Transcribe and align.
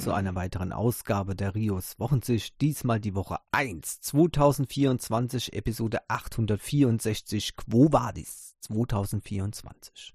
zu 0.00 0.12
einer 0.14 0.34
weiteren 0.34 0.72
Ausgabe 0.72 1.36
der 1.36 1.54
Rios 1.54 1.98
Wochensicht. 1.98 2.58
Diesmal 2.62 3.00
die 3.00 3.14
Woche 3.14 3.36
1, 3.52 4.00
2024, 4.00 5.52
Episode 5.52 6.00
864, 6.08 7.54
Quo 7.54 7.92
Vadis 7.92 8.56
2024. 8.60 10.14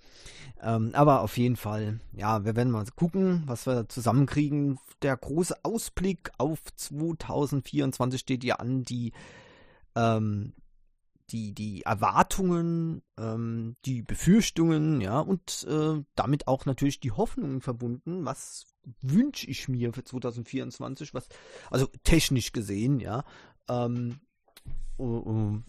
Ähm, 0.62 0.92
aber 0.94 1.22
auf 1.22 1.38
jeden 1.38 1.56
Fall, 1.56 2.00
ja, 2.14 2.46
wir 2.46 2.56
werden 2.56 2.72
mal 2.72 2.86
gucken, 2.96 3.44
was 3.46 3.66
wir 3.66 3.88
zusammenkriegen. 3.90 4.78
Der 5.02 5.18
große 5.18 5.56
Ausblick 5.64 6.32
auf 6.38 6.60
2024 6.76 8.20
steht 8.20 8.44
ja 8.44 8.58
an, 8.58 8.84
die 8.84 9.14
ähm, 9.96 10.54
die, 11.32 11.54
die 11.54 11.84
Erwartungen, 11.84 13.02
ähm, 13.18 13.76
die 13.86 14.02
Befürchtungen, 14.02 15.02
ja, 15.02 15.20
und 15.20 15.66
äh, 15.70 16.04
damit 16.16 16.48
auch 16.48 16.66
natürlich 16.66 17.00
die 17.00 17.12
Hoffnungen 17.12 17.62
verbunden. 17.62 18.26
Was 18.26 18.66
wünsche 19.02 19.50
ich 19.50 19.68
mir 19.68 19.94
für 19.94 20.04
2024? 20.04 21.14
Was, 21.14 21.28
also 21.70 21.88
technisch 22.04 22.52
gesehen, 22.52 23.00
ja. 23.00 23.24
Ähm, 23.70 24.20
uh, 25.00 25.60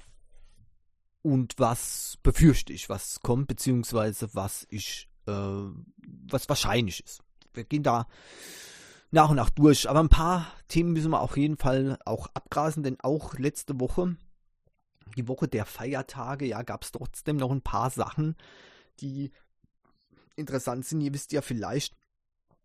und 1.22 1.54
was 1.58 2.18
befürchte 2.22 2.72
ich, 2.72 2.88
was 2.88 3.20
kommt, 3.20 3.48
beziehungsweise 3.48 4.28
was 4.34 4.66
ich, 4.68 5.08
äh, 5.26 5.32
was 5.32 6.48
wahrscheinlich 6.48 7.04
ist. 7.04 7.22
Wir 7.54 7.64
gehen 7.64 7.82
da 7.82 8.06
nach 9.10 9.30
und 9.30 9.36
nach 9.36 9.50
durch, 9.50 9.88
aber 9.88 10.00
ein 10.00 10.08
paar 10.08 10.46
Themen 10.68 10.92
müssen 10.92 11.10
wir 11.10 11.20
auf 11.20 11.36
jeden 11.36 11.56
Fall 11.56 11.98
auch 12.04 12.28
abgrasen, 12.34 12.82
denn 12.82 12.98
auch 13.00 13.34
letzte 13.34 13.78
Woche 13.78 14.16
die 15.16 15.28
Woche 15.28 15.48
der 15.48 15.66
Feiertage, 15.66 16.46
ja, 16.46 16.62
gab 16.62 16.84
es 16.84 16.92
trotzdem 16.92 17.36
noch 17.36 17.50
ein 17.50 17.62
paar 17.62 17.90
Sachen, 17.90 18.36
die 19.00 19.30
interessant 20.36 20.84
sind. 20.84 21.00
Ihr 21.00 21.14
wisst 21.14 21.32
ja 21.32 21.42
vielleicht, 21.42 21.94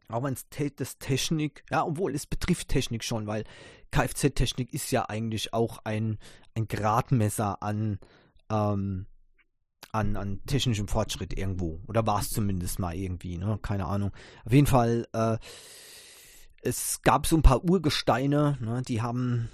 auch 0.10 0.24
wenn 0.24 0.34
es 0.34 0.46
das 0.76 0.98
Technik, 0.98 1.64
ja, 1.70 1.86
obwohl 1.86 2.16
es 2.16 2.26
betrifft 2.26 2.70
Technik 2.70 3.04
schon, 3.04 3.28
weil 3.28 3.44
Kfz-Technik 3.92 4.74
ist 4.74 4.92
ja 4.92 5.06
eigentlich 5.10 5.54
auch 5.54 5.80
ein, 5.84 6.18
ein 6.56 6.68
Gradmesser 6.68 7.62
an, 7.62 8.00
ähm, 8.50 9.06
an, 9.92 10.16
an 10.16 10.42
technischem 10.46 10.88
Fortschritt 10.88 11.38
irgendwo. 11.38 11.82
Oder 11.88 12.06
war 12.06 12.20
es 12.20 12.30
zumindest 12.30 12.80
mal 12.80 12.96
irgendwie, 12.96 13.38
ne? 13.38 13.60
Keine 13.62 13.86
Ahnung. 13.86 14.12
Auf 14.46 14.54
jeden 14.54 14.68
Fall, 14.68 15.08
äh, 15.14 15.38
es 16.62 17.02
gab 17.02 17.26
so 17.26 17.38
ein 17.38 17.44
paar 17.44 17.64
Urgesteine, 17.64 18.58
ne? 18.60 18.82
die 18.82 19.02
haben 19.02 19.50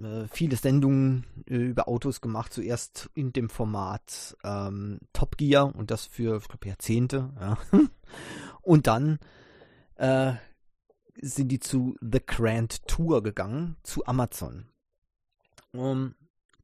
äh, 0.00 0.26
viele 0.30 0.56
Sendungen 0.56 1.24
äh, 1.46 1.56
über 1.56 1.88
Autos 1.88 2.20
gemacht, 2.20 2.52
zuerst 2.52 3.10
in 3.14 3.32
dem 3.32 3.48
Format 3.48 4.36
ähm, 4.44 5.00
Top 5.12 5.36
Gear 5.36 5.74
und 5.74 5.90
das 5.90 6.06
für, 6.06 6.36
ich 6.36 6.48
glaube, 6.48 6.68
Jahrzehnte. 6.68 7.30
Ja. 7.40 7.58
und 8.62 8.86
dann 8.86 9.18
äh, 9.96 10.34
sind 11.20 11.48
die 11.48 11.60
zu 11.60 11.96
The 12.00 12.20
Grand 12.24 12.86
Tour 12.86 13.22
gegangen, 13.22 13.76
zu 13.82 14.06
Amazon. 14.06 14.68
Um, 15.72 16.14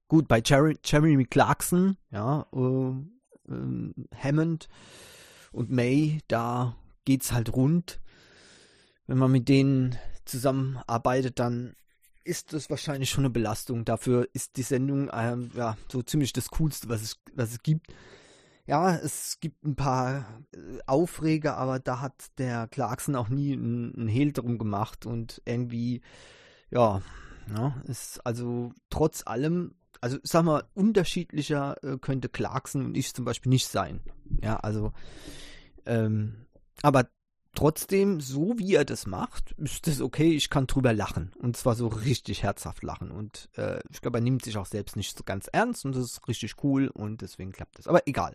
gut, 0.09 0.29
bei 0.29 0.43
Jerry, 0.45 0.79
Jeremy 0.85 1.25
Clarkson, 1.25 1.97
ja, 2.11 2.47
äh, 2.53 2.93
Hammond 4.17 4.69
und 5.53 5.71
May, 5.71 6.21
da 6.29 6.77
geht's 7.05 7.33
halt 7.33 7.55
rund. 7.55 8.01
Wenn 9.07 9.19
man 9.19 9.31
mit 9.31 9.49
denen 9.49 9.97
zusammenarbeitet, 10.25 11.39
dann 11.39 11.75
ist 12.25 12.55
das 12.55 12.71
wahrscheinlich 12.71 13.11
schon 13.11 13.25
eine 13.25 13.31
Belastung. 13.31 13.85
Dafür 13.85 14.29
ist 14.33 14.57
die 14.57 14.63
Sendung 14.63 15.11
ähm, 15.13 15.51
ja 15.55 15.77
so 15.93 16.03
ziemlich 16.03 16.33
das 16.33 16.49
Coolste, 16.49 16.89
was 16.89 17.03
es, 17.03 17.21
was 17.35 17.53
es 17.53 17.63
gibt. 17.63 17.93
Ja, 18.67 18.97
es 18.97 19.41
gibt 19.41 19.63
ein 19.65 19.77
paar 19.77 20.43
äh, 20.55 20.79
Aufreger, 20.87 21.59
aber 21.59 21.79
da 21.79 22.01
hat 22.01 22.15
der 22.39 22.67
Clarkson 22.69 23.15
auch 23.15 23.29
nie 23.29 23.53
einen 23.53 24.09
Hehl 24.09 24.33
drum 24.33 24.57
gemacht 24.57 25.05
und 25.05 25.43
irgendwie, 25.45 26.01
ja, 26.71 27.03
ja, 27.55 27.77
ist 27.87 28.25
also 28.25 28.73
trotz 28.89 29.27
allem, 29.27 29.75
also 30.01 30.19
sag 30.23 30.45
mal, 30.45 30.65
unterschiedlicher 30.75 31.83
äh, 31.83 31.99
könnte 31.99 32.29
Clarkson 32.29 32.85
und 32.85 32.97
ich 32.97 33.15
zum 33.15 33.25
Beispiel 33.25 33.51
nicht 33.51 33.69
sein. 33.69 34.01
Ja, 34.43 34.57
also, 34.57 34.93
ähm, 35.87 36.47
aber 36.83 37.09
trotzdem, 37.55 38.21
so 38.21 38.59
wie 38.59 38.75
er 38.75 38.85
das 38.85 39.07
macht, 39.07 39.53
ist 39.53 39.87
das 39.87 40.01
okay, 40.01 40.33
ich 40.33 40.51
kann 40.51 40.67
drüber 40.67 40.93
lachen. 40.93 41.33
Und 41.39 41.57
zwar 41.57 41.75
so 41.75 41.87
richtig 41.87 42.43
herzhaft 42.43 42.83
lachen. 42.83 43.11
Und 43.11 43.49
äh, 43.57 43.81
ich 43.91 44.01
glaube, 44.01 44.19
er 44.19 44.23
nimmt 44.23 44.45
sich 44.45 44.57
auch 44.57 44.67
selbst 44.67 44.97
nicht 44.97 45.17
so 45.17 45.25
ganz 45.25 45.49
ernst 45.53 45.85
und 45.85 45.95
das 45.95 46.05
ist 46.05 46.29
richtig 46.29 46.63
cool 46.63 46.89
und 46.89 47.23
deswegen 47.23 47.53
klappt 47.53 47.79
das. 47.79 47.87
Aber 47.87 48.07
egal. 48.07 48.35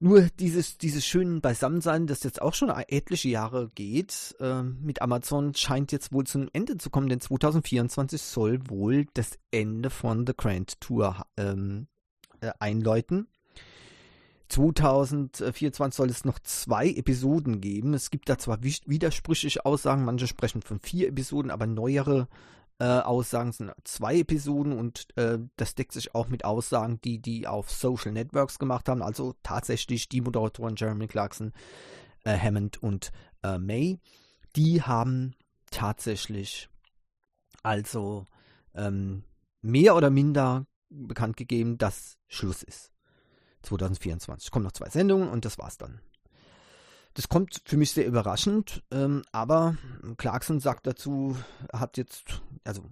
Nur 0.00 0.22
dieses, 0.38 0.76
dieses 0.76 1.06
schöne 1.06 1.40
Beisammensein, 1.40 2.06
das 2.06 2.24
jetzt 2.24 2.42
auch 2.42 2.52
schon 2.52 2.68
etliche 2.68 3.28
Jahre 3.28 3.70
geht, 3.74 4.34
äh, 4.40 4.62
mit 4.62 5.00
Amazon 5.00 5.54
scheint 5.54 5.92
jetzt 5.92 6.12
wohl 6.12 6.26
zum 6.26 6.48
Ende 6.52 6.76
zu 6.78 6.90
kommen, 6.90 7.08
denn 7.08 7.20
2024 7.20 8.20
soll 8.20 8.68
wohl 8.68 9.06
das 9.14 9.38
Ende 9.50 9.90
von 9.90 10.26
The 10.26 10.34
Grand 10.36 10.80
Tour 10.80 11.24
ähm, 11.36 11.86
äh, 12.40 12.50
einläuten. 12.58 13.28
2024 14.48 15.96
soll 15.96 16.10
es 16.10 16.24
noch 16.24 16.38
zwei 16.40 16.88
Episoden 16.88 17.60
geben. 17.60 17.94
Es 17.94 18.10
gibt 18.10 18.28
da 18.28 18.36
zwar 18.36 18.62
widersprüchliche 18.62 19.64
Aussagen, 19.64 20.04
manche 20.04 20.26
sprechen 20.26 20.62
von 20.62 20.80
vier 20.80 21.08
Episoden, 21.08 21.50
aber 21.50 21.66
neuere 21.66 22.28
äh, 22.78 22.84
Aussagen 22.84 23.52
sind 23.52 23.72
zwei 23.84 24.18
Episoden 24.18 24.76
und 24.76 25.06
äh, 25.16 25.38
das 25.56 25.74
deckt 25.74 25.92
sich 25.92 26.14
auch 26.14 26.28
mit 26.28 26.44
Aussagen, 26.44 27.00
die 27.02 27.20
die 27.20 27.46
auf 27.46 27.70
Social 27.70 28.12
Networks 28.12 28.58
gemacht 28.58 28.88
haben. 28.88 29.02
Also 29.02 29.34
tatsächlich 29.42 30.08
die 30.08 30.20
Moderatoren 30.20 30.76
Jeremy 30.76 31.06
Clarkson, 31.06 31.52
äh, 32.24 32.36
Hammond 32.36 32.82
und 32.82 33.12
äh, 33.42 33.58
May, 33.58 34.00
die 34.56 34.82
haben 34.82 35.34
tatsächlich 35.70 36.68
also 37.62 38.26
ähm, 38.74 39.24
mehr 39.62 39.96
oder 39.96 40.10
minder 40.10 40.66
bekannt 40.90 41.36
gegeben, 41.36 41.78
dass 41.78 42.18
Schluss 42.28 42.62
ist. 42.62 42.92
2024. 43.62 44.50
Kommen 44.50 44.64
noch 44.64 44.72
zwei 44.72 44.90
Sendungen 44.90 45.28
und 45.28 45.44
das 45.44 45.58
war's 45.58 45.78
dann. 45.78 46.00
Das 47.14 47.28
kommt 47.28 47.62
für 47.64 47.76
mich 47.76 47.92
sehr 47.92 48.06
überraschend, 48.06 48.82
ähm, 48.90 49.22
aber 49.30 49.76
Clarkson 50.16 50.58
sagt 50.58 50.86
dazu, 50.86 51.36
hat 51.72 51.96
jetzt, 51.96 52.42
also 52.64 52.82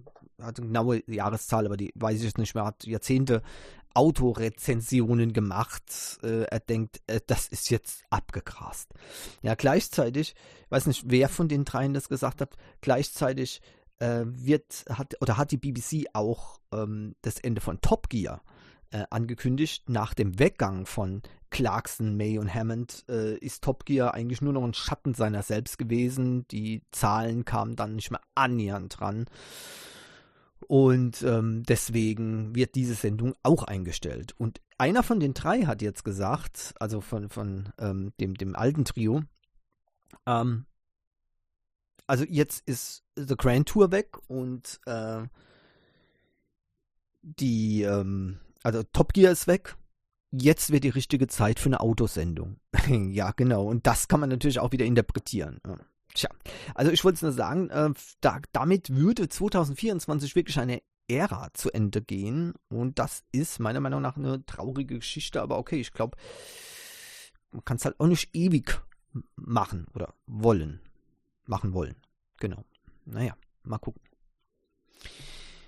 hat 0.41 0.59
eine 0.59 0.67
genaue 0.67 1.03
Jahreszahl, 1.07 1.65
aber 1.65 1.77
die 1.77 1.91
weiß 1.95 2.17
ich 2.17 2.23
jetzt 2.23 2.37
nicht 2.37 2.55
mehr, 2.55 2.65
hat 2.65 2.85
Jahrzehnte 2.85 3.41
Autorezensionen 3.93 5.33
gemacht. 5.33 6.19
Äh, 6.23 6.43
er 6.43 6.59
denkt, 6.59 7.01
äh, 7.07 7.21
das 7.25 7.47
ist 7.47 7.69
jetzt 7.69 8.03
abgegrast. 8.09 8.91
Ja, 9.41 9.55
gleichzeitig, 9.55 10.35
ich 10.65 10.71
weiß 10.71 10.87
nicht, 10.87 11.03
wer 11.07 11.29
von 11.29 11.47
den 11.47 11.65
dreien 11.65 11.93
das 11.93 12.09
gesagt 12.09 12.41
hat, 12.41 12.55
gleichzeitig 12.81 13.61
äh, 13.99 14.23
wird, 14.25 14.85
hat, 14.89 15.21
oder 15.21 15.37
hat 15.37 15.51
die 15.51 15.57
BBC 15.57 16.07
auch 16.13 16.59
ähm, 16.71 17.15
das 17.21 17.39
Ende 17.39 17.61
von 17.61 17.81
Top 17.81 18.09
Gear 18.09 18.41
äh, 18.91 19.03
angekündigt. 19.09 19.89
Nach 19.89 20.13
dem 20.13 20.39
Weggang 20.39 20.85
von 20.85 21.21
Clarkson, 21.53 22.17
May 22.17 22.39
und 22.39 22.53
Hammond 22.53 23.05
äh, 23.07 23.37
ist 23.37 23.63
Top 23.63 23.85
Gear 23.85 24.15
eigentlich 24.15 24.41
nur 24.41 24.53
noch 24.53 24.63
ein 24.63 24.73
Schatten 24.73 25.13
seiner 25.13 25.43
selbst 25.43 25.77
gewesen. 25.77 26.47
Die 26.49 26.81
Zahlen 26.91 27.45
kamen 27.45 27.75
dann 27.75 27.95
nicht 27.95 28.09
mehr 28.09 28.21
annähernd 28.33 28.99
dran. 28.99 29.25
Und 30.67 31.21
ähm, 31.21 31.61
deswegen 31.63 32.55
wird 32.55 32.73
diese 32.73 32.95
Sendung 32.95 33.35
auch 33.43 33.63
eingestellt. 33.63 34.33
Und 34.37 34.61
einer 34.79 35.03
von 35.03 35.19
den 35.19 35.35
drei 35.35 35.61
hat 35.63 35.83
jetzt 35.83 36.03
gesagt, 36.03 36.73
also 36.79 37.01
von, 37.01 37.29
von 37.29 37.71
ähm, 37.77 38.13
dem, 38.19 38.33
dem 38.33 38.55
alten 38.55 38.83
Trio, 38.83 39.21
ähm, 40.25 40.65
also 42.07 42.25
jetzt 42.27 42.67
ist 42.67 43.03
The 43.15 43.35
Grand 43.37 43.69
Tour 43.69 43.91
weg 43.91 44.17
und 44.27 44.79
äh, 44.87 45.21
die, 47.21 47.83
ähm, 47.83 48.39
also 48.63 48.81
Top 48.91 49.13
Gear 49.13 49.31
ist 49.31 49.45
weg. 49.45 49.75
Jetzt 50.35 50.71
wird 50.71 50.83
die 50.83 50.89
richtige 50.89 51.27
Zeit 51.27 51.59
für 51.59 51.69
eine 51.69 51.79
Autosendung. 51.79 52.57
ja, 52.87 53.31
genau. 53.31 53.67
Und 53.67 53.85
das 53.85 54.07
kann 54.07 54.19
man 54.19 54.29
natürlich 54.29 54.59
auch 54.59 54.71
wieder 54.71 54.83
interpretieren. 54.83 55.61
Tja, 56.15 56.29
also 56.73 56.91
ich 56.91 57.03
wollte 57.03 57.17
es 57.17 57.21
nur 57.21 57.31
sagen, 57.31 57.69
äh, 57.69 57.91
da, 58.19 58.39
damit 58.51 58.95
würde 58.95 59.29
2024 59.29 60.35
wirklich 60.35 60.57
eine 60.57 60.81
Ära 61.07 61.53
zu 61.53 61.71
Ende 61.71 62.01
gehen. 62.01 62.55
Und 62.69 62.97
das 62.97 63.23
ist 63.31 63.59
meiner 63.59 63.79
Meinung 63.79 64.01
nach 64.01 64.17
eine 64.17 64.43
traurige 64.43 64.95
Geschichte. 64.95 65.39
Aber 65.39 65.59
okay, 65.59 65.79
ich 65.79 65.93
glaube, 65.93 66.17
man 67.51 67.63
kann 67.63 67.77
es 67.77 67.85
halt 67.85 67.99
auch 67.99 68.07
nicht 68.07 68.35
ewig 68.35 68.81
machen 69.35 69.85
oder 69.93 70.15
wollen. 70.25 70.79
Machen 71.45 71.73
wollen. 71.73 71.95
Genau. 72.39 72.65
Naja, 73.05 73.37
mal 73.61 73.77
gucken. 73.77 74.01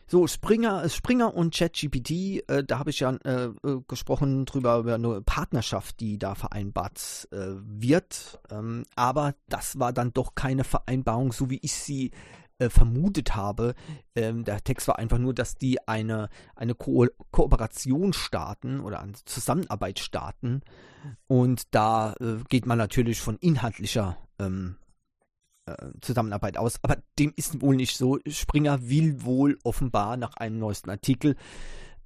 So, 0.08 0.28
Springer, 0.28 0.88
Springer 0.88 1.34
und 1.34 1.56
ChatGPT, 1.56 2.48
äh, 2.48 2.64
da 2.64 2.78
habe 2.80 2.92
ich 2.92 3.00
ja 3.00 3.12
äh, 3.24 3.46
äh, 3.46 3.82
gesprochen 3.88 4.46
drüber, 4.46 4.78
über 4.78 4.96
eine 4.96 5.22
Partnerschaft, 5.22 6.00
die 6.00 6.20
da 6.20 6.36
vereinbart 6.36 7.28
äh, 7.32 7.56
wird. 7.64 8.40
Ähm, 8.52 8.84
aber 8.96 9.34
das 9.50 9.80
war 9.80 9.94
dann 9.94 10.14
doch 10.14 10.36
keine 10.36 10.64
Vereinbarung, 10.64 11.32
so 11.32 11.50
wie 11.50 11.60
ich 11.62 11.74
sie 11.74 12.12
äh, 12.60 12.70
vermutet 12.70 13.36
habe. 13.36 13.74
Ähm, 14.16 14.44
der 14.44 14.64
Text 14.64 14.88
war 14.88 15.00
einfach 15.00 15.18
nur, 15.18 15.34
dass 15.34 15.56
die 15.56 15.88
eine, 15.88 16.30
eine 16.56 16.76
Ko 16.76 17.08
Kooperation 17.32 18.14
starten 18.14 18.80
oder 18.80 19.02
eine 19.02 19.14
Zusammenarbeit 19.26 20.00
starten. 20.00 20.62
Und 21.28 21.74
da 21.74 22.14
äh, 22.20 22.38
geht 22.48 22.66
man 22.68 22.78
natürlich 22.78 23.22
von 23.22 23.38
inhaltlicher 23.38 24.18
ähm, 24.40 24.76
äh, 24.78 24.85
Zusammenarbeit 26.02 26.58
aus. 26.58 26.80
Aber 26.84 26.98
dem 27.18 27.34
ist 27.36 27.62
wohl 27.62 27.76
nicht 27.76 27.98
so. 27.98 28.20
Springer 28.28 28.88
will 28.88 29.24
wohl 29.24 29.58
offenbar 29.64 30.18
nach 30.18 30.36
einem 30.36 30.60
neuesten 30.60 30.90
Artikel 30.90 31.36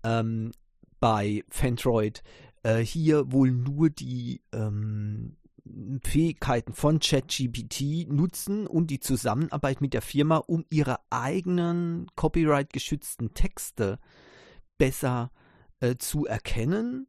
ähm, 0.04 0.52
bei 1.00 1.44
Fandroid 1.50 2.24
äh, 2.64 2.80
hier 2.80 3.32
wohl 3.32 3.52
nur 3.52 3.90
die 3.90 4.42
ähm, 4.52 5.38
Fähigkeiten 6.04 6.74
von 6.74 7.00
ChatGPT 7.00 8.08
nutzen 8.10 8.66
und 8.68 8.88
die 8.88 9.00
Zusammenarbeit 9.00 9.82
mit 9.82 9.94
der 9.94 10.02
Firma, 10.02 10.38
um 10.38 10.66
ihre 10.70 11.00
eigenen 11.10 12.08
copyright-geschützten 12.16 13.34
Texte 13.34 14.00
besser 14.78 15.32
äh, 15.80 15.96
zu 15.98 16.26
erkennen 16.26 17.08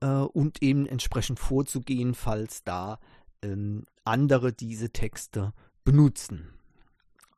äh, 0.00 0.06
und 0.08 0.62
eben 0.62 0.86
entsprechend 0.86 1.38
vorzugehen, 1.38 2.14
falls 2.14 2.64
da 2.64 2.98
ähm, 3.42 3.86
andere 4.04 4.52
diese 4.52 4.90
Texte 4.90 5.52
benutzen. 5.84 6.48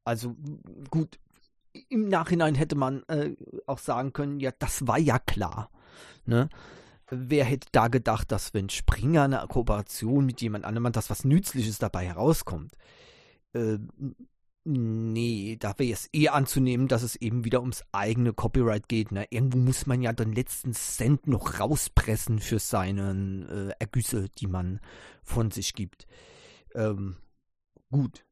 Also 0.05 0.37
gut, 0.91 1.19
im 1.89 2.09
Nachhinein 2.09 2.55
hätte 2.55 2.77
man 2.77 3.03
äh, 3.05 3.35
auch 3.67 3.79
sagen 3.79 4.13
können, 4.13 4.41
ja, 4.41 4.51
das 4.59 4.87
war 4.87 4.99
ja 4.99 5.19
klar. 5.19 5.71
Ne? 6.25 6.49
Wer 7.11 7.45
hätte 7.45 7.69
da 7.73 7.89
gedacht, 7.89 8.33
dass 8.33 8.55
wenn 8.55 8.69
Springer 8.69 9.25
eine 9.25 9.45
Kooperation 9.49 10.25
mit 10.25 10.41
jemand 10.41 10.65
anderem, 10.65 10.93
dass 10.93 11.11
was 11.11 11.25
Nützliches 11.25 11.79
dabei 11.79 12.07
herauskommt? 12.07 12.75
Äh, 13.53 13.79
nee, 14.65 15.57
da 15.59 15.75
wäre 15.79 15.93
es 15.93 16.07
eher 16.13 16.35
anzunehmen, 16.35 16.89
dass 16.89 17.03
es 17.03 17.17
eben 17.17 17.45
wieder 17.45 17.61
ums 17.61 17.85
eigene 17.93 18.33
Copyright 18.33 18.89
geht. 18.89 19.13
Ne? 19.13 19.27
Irgendwo 19.31 19.59
muss 19.59 19.87
man 19.87 20.03
ja 20.03 20.13
den 20.13 20.33
letzten 20.33 20.73
Cent 20.73 21.27
noch 21.27 21.61
rauspressen 21.61 22.39
für 22.39 22.59
seine 22.59 23.75
äh, 23.79 23.83
Ergüsse, 23.83 24.29
die 24.39 24.47
man 24.47 24.81
von 25.23 25.51
sich 25.51 25.75
gibt. 25.75 26.07
Ähm, 26.75 27.17
gut, 27.91 28.25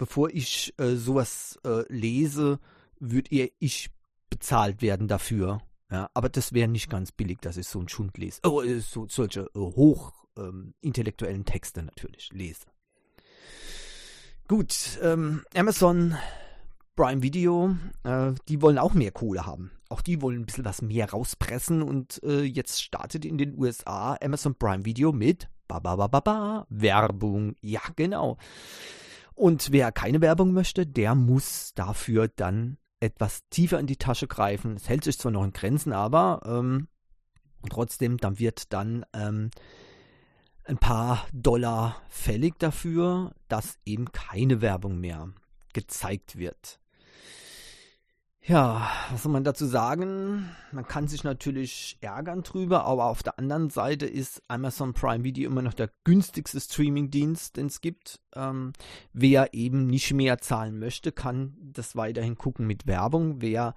bevor 0.00 0.30
ich 0.30 0.72
äh, 0.78 0.96
sowas 0.96 1.60
äh, 1.62 1.82
lese, 1.92 2.58
würde 2.98 3.50
ich 3.58 3.90
bezahlt 4.30 4.80
werden 4.80 5.08
dafür. 5.08 5.60
Ja, 5.90 6.08
aber 6.14 6.30
das 6.30 6.54
wäre 6.54 6.68
nicht 6.68 6.88
ganz 6.88 7.12
billig, 7.12 7.40
dass 7.42 7.58
ich 7.58 7.66
so 7.66 7.80
einen 7.80 7.90
Schund 7.90 8.16
lese. 8.16 8.40
Oh, 8.44 8.62
äh, 8.62 8.80
so, 8.80 9.06
solche 9.08 9.42
äh, 9.54 9.58
hoch 9.58 10.24
ähm, 10.38 10.72
Texte 11.44 11.82
natürlich 11.82 12.30
lese. 12.32 12.64
Gut, 14.48 14.98
ähm, 15.02 15.44
Amazon 15.54 16.16
Prime 16.96 17.22
Video, 17.22 17.76
äh, 18.04 18.32
die 18.48 18.62
wollen 18.62 18.78
auch 18.78 18.94
mehr 18.94 19.10
Kohle 19.10 19.44
haben. 19.44 19.70
Auch 19.90 20.00
die 20.00 20.22
wollen 20.22 20.40
ein 20.40 20.46
bisschen 20.46 20.64
was 20.64 20.80
mehr 20.80 21.10
rauspressen 21.10 21.82
und 21.82 22.22
äh, 22.22 22.40
jetzt 22.40 22.82
startet 22.82 23.26
in 23.26 23.36
den 23.36 23.58
USA 23.58 24.16
Amazon 24.22 24.54
Prime 24.54 24.86
Video 24.86 25.12
mit 25.12 25.50
ba, 25.68 25.78
ba, 25.78 25.94
ba, 25.94 26.06
ba, 26.06 26.20
ba, 26.20 26.66
Werbung. 26.70 27.54
Ja, 27.60 27.82
genau. 27.96 28.38
Und 29.40 29.72
wer 29.72 29.90
keine 29.90 30.20
Werbung 30.20 30.52
möchte, 30.52 30.86
der 30.86 31.14
muss 31.14 31.72
dafür 31.74 32.28
dann 32.28 32.76
etwas 33.00 33.40
tiefer 33.48 33.80
in 33.80 33.86
die 33.86 33.96
Tasche 33.96 34.26
greifen. 34.26 34.76
Es 34.76 34.86
hält 34.86 35.04
sich 35.04 35.18
zwar 35.18 35.32
noch 35.32 35.42
in 35.42 35.54
Grenzen, 35.54 35.94
aber 35.94 36.42
ähm, 36.44 36.88
trotzdem, 37.70 38.18
dann 38.18 38.38
wird 38.38 38.70
dann 38.74 39.06
ähm, 39.14 39.50
ein 40.64 40.76
paar 40.76 41.26
Dollar 41.32 42.02
fällig 42.10 42.58
dafür, 42.58 43.34
dass 43.48 43.78
eben 43.86 44.12
keine 44.12 44.60
Werbung 44.60 45.00
mehr 45.00 45.30
gezeigt 45.72 46.36
wird. 46.36 46.78
Ja, 48.42 48.90
was 49.12 49.22
soll 49.22 49.32
man 49.32 49.44
dazu 49.44 49.66
sagen? 49.66 50.48
Man 50.72 50.86
kann 50.86 51.08
sich 51.08 51.24
natürlich 51.24 51.98
ärgern 52.00 52.42
drüber, 52.42 52.84
aber 52.84 53.04
auf 53.04 53.22
der 53.22 53.38
anderen 53.38 53.68
Seite 53.68 54.06
ist 54.06 54.42
Amazon 54.48 54.94
Prime 54.94 55.24
Video 55.24 55.50
immer 55.50 55.60
noch 55.60 55.74
der 55.74 55.90
günstigste 56.04 56.58
Streaming-Dienst, 56.58 57.58
den 57.58 57.66
es 57.66 57.82
gibt. 57.82 58.18
Ähm, 58.34 58.72
wer 59.12 59.52
eben 59.52 59.86
nicht 59.86 60.14
mehr 60.14 60.38
zahlen 60.38 60.78
möchte, 60.78 61.12
kann 61.12 61.54
das 61.60 61.96
weiterhin 61.96 62.38
gucken 62.38 62.66
mit 62.66 62.86
Werbung. 62.86 63.42
Wer 63.42 63.74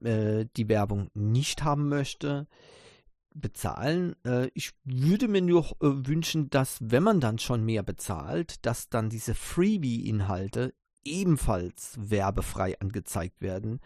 äh, 0.00 0.46
die 0.56 0.68
Werbung 0.68 1.10
nicht 1.14 1.62
haben 1.62 1.88
möchte, 1.88 2.48
bezahlen. 3.32 4.16
Äh, 4.24 4.50
ich 4.54 4.72
würde 4.84 5.28
mir 5.28 5.42
nur 5.42 5.66
äh, 5.80 6.06
wünschen, 6.06 6.50
dass 6.50 6.78
wenn 6.80 7.04
man 7.04 7.20
dann 7.20 7.38
schon 7.38 7.64
mehr 7.64 7.84
bezahlt, 7.84 8.66
dass 8.66 8.88
dann 8.88 9.08
diese 9.08 9.36
Freebie-Inhalte 9.36 10.74
ebenfalls 11.04 11.96
werbefrei 11.98 12.78
angezeigt 12.80 13.40
werden. 13.40 13.80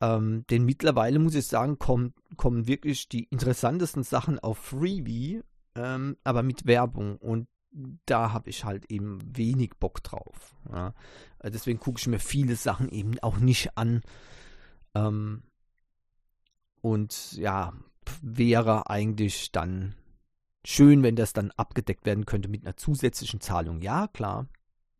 Ähm, 0.00 0.44
denn 0.48 0.64
mittlerweile 0.64 1.18
muss 1.18 1.34
ich 1.34 1.46
sagen, 1.46 1.78
kommen, 1.78 2.14
kommen 2.36 2.66
wirklich 2.66 3.08
die 3.08 3.24
interessantesten 3.24 4.02
Sachen 4.02 4.38
auf 4.38 4.58
Freebie, 4.58 5.42
ähm, 5.74 6.16
aber 6.24 6.42
mit 6.42 6.66
Werbung. 6.66 7.16
Und 7.18 7.48
da 8.06 8.32
habe 8.32 8.50
ich 8.50 8.64
halt 8.64 8.90
eben 8.90 9.18
wenig 9.36 9.72
Bock 9.78 10.02
drauf. 10.02 10.56
Ja. 10.72 10.94
Äh, 11.38 11.50
deswegen 11.50 11.78
gucke 11.78 11.98
ich 11.98 12.06
mir 12.06 12.18
viele 12.18 12.56
Sachen 12.56 12.88
eben 12.88 13.18
auch 13.20 13.38
nicht 13.38 13.76
an. 13.76 14.02
Ähm, 14.94 15.42
und 16.80 17.32
ja, 17.32 17.74
wäre 18.22 18.88
eigentlich 18.88 19.52
dann 19.52 19.94
schön, 20.64 21.02
wenn 21.02 21.16
das 21.16 21.32
dann 21.32 21.50
abgedeckt 21.52 22.06
werden 22.06 22.26
könnte 22.26 22.48
mit 22.48 22.64
einer 22.64 22.76
zusätzlichen 22.76 23.40
Zahlung. 23.40 23.82
Ja, 23.82 24.08
klar, 24.08 24.46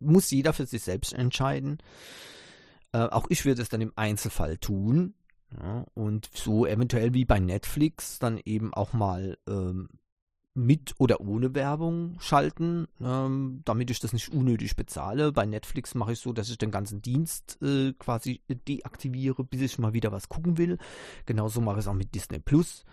muss 0.00 0.30
jeder 0.30 0.52
für 0.52 0.66
sich 0.66 0.82
selbst 0.82 1.12
entscheiden. 1.12 1.78
Äh, 2.92 2.98
auch 2.98 3.26
ich 3.28 3.44
würde 3.44 3.62
es 3.62 3.68
dann 3.68 3.80
im 3.80 3.92
Einzelfall 3.96 4.58
tun. 4.58 5.14
Ja, 5.60 5.84
und 5.94 6.30
so 6.32 6.64
eventuell 6.64 7.12
wie 7.12 7.24
bei 7.24 7.40
Netflix 7.40 8.20
dann 8.20 8.38
eben 8.44 8.72
auch 8.72 8.92
mal 8.92 9.36
ähm, 9.48 9.88
mit 10.54 10.94
oder 10.98 11.20
ohne 11.20 11.54
Werbung 11.54 12.16
schalten, 12.20 12.86
ähm, 13.00 13.62
damit 13.64 13.90
ich 13.90 14.00
das 14.00 14.12
nicht 14.12 14.32
unnötig 14.32 14.76
bezahle. 14.76 15.32
Bei 15.32 15.46
Netflix 15.46 15.94
mache 15.94 16.12
ich 16.12 16.20
so, 16.20 16.32
dass 16.32 16.50
ich 16.50 16.58
den 16.58 16.70
ganzen 16.70 17.02
Dienst 17.02 17.58
äh, 17.62 17.92
quasi 17.94 18.42
deaktiviere, 18.48 19.44
bis 19.44 19.60
ich 19.60 19.78
mal 19.78 19.92
wieder 19.92 20.12
was 20.12 20.28
gucken 20.28 20.58
will. 20.58 20.78
Genauso 21.26 21.60
mache 21.60 21.76
ich 21.76 21.84
es 21.84 21.88
auch 21.88 21.94
mit 21.94 22.14
Disney 22.14 22.38
Plus. 22.38 22.84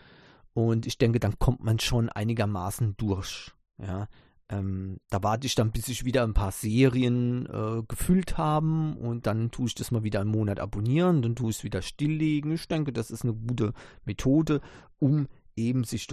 Und 0.54 0.88
ich 0.88 0.98
denke, 0.98 1.20
dann 1.20 1.38
kommt 1.38 1.64
man 1.64 1.80
schon 1.80 2.10
einigermaßen 2.10 2.96
durch. 2.98 3.52
Ja, 3.78 4.08
ähm, 4.50 5.00
da 5.10 5.22
warte 5.24 5.46
ich 5.46 5.56
dann, 5.56 5.72
bis 5.72 5.86
sich 5.88 6.06
wieder 6.06 6.24
ein 6.24 6.34
paar 6.34 6.52
Serien 6.52 7.46
äh, 7.48 7.84
gefüllt 7.88 8.38
haben 8.38 8.96
und 8.96 9.28
dann 9.28 9.52
tue 9.52 9.68
ich 9.68 9.76
das 9.76 9.92
mal 9.92 10.04
wieder 10.04 10.22
einen 10.22 10.32
Monat 10.32 10.60
abonnieren, 10.60 11.22
dann 11.22 11.36
tue 11.36 11.50
ich 11.50 11.58
es 11.58 11.64
wieder 11.64 11.82
stilllegen. 11.82 12.52
Ich 12.52 12.68
denke, 12.68 12.94
das 12.94 13.12
ist 13.12 13.24
eine 13.24 13.34
gute 13.34 13.74
Methode, 14.06 14.62
um 15.00 15.28
eben 15.56 15.84
sich 15.84 16.08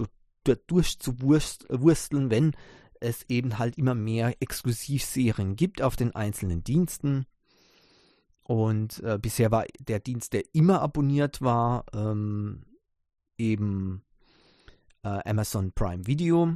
durchzuwursteln, 0.67 2.29
wenn 2.29 2.55
es 2.99 3.23
eben 3.29 3.57
halt 3.57 3.77
immer 3.77 3.95
mehr 3.95 4.35
Exklusivserien 4.41 5.55
gibt 5.55 5.81
auf 5.81 5.95
den 5.95 6.13
einzelnen 6.13 6.63
Diensten. 6.63 7.25
Und 8.43 9.01
äh, 9.03 9.17
bisher 9.19 9.51
war 9.51 9.65
der 9.79 9.99
Dienst, 9.99 10.33
der 10.33 10.43
immer 10.53 10.81
abonniert 10.81 11.41
war, 11.41 11.85
ähm, 11.93 12.63
eben 13.37 14.03
äh, 15.03 15.19
Amazon 15.29 15.71
Prime 15.71 16.05
Video. 16.05 16.55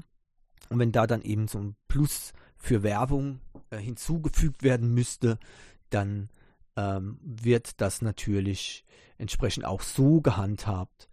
Und 0.69 0.79
wenn 0.79 0.91
da 0.91 1.07
dann 1.07 1.21
eben 1.21 1.47
so 1.47 1.59
ein 1.59 1.75
Plus 1.87 2.33
für 2.55 2.83
Werbung 2.83 3.41
äh, 3.69 3.77
hinzugefügt 3.77 4.63
werden 4.63 4.93
müsste, 4.93 5.39
dann 5.89 6.29
ähm, 6.75 7.19
wird 7.21 7.81
das 7.81 8.01
natürlich 8.01 8.85
entsprechend 9.17 9.65
auch 9.65 9.81
so 9.81 10.21
gehandhabt, 10.21 11.09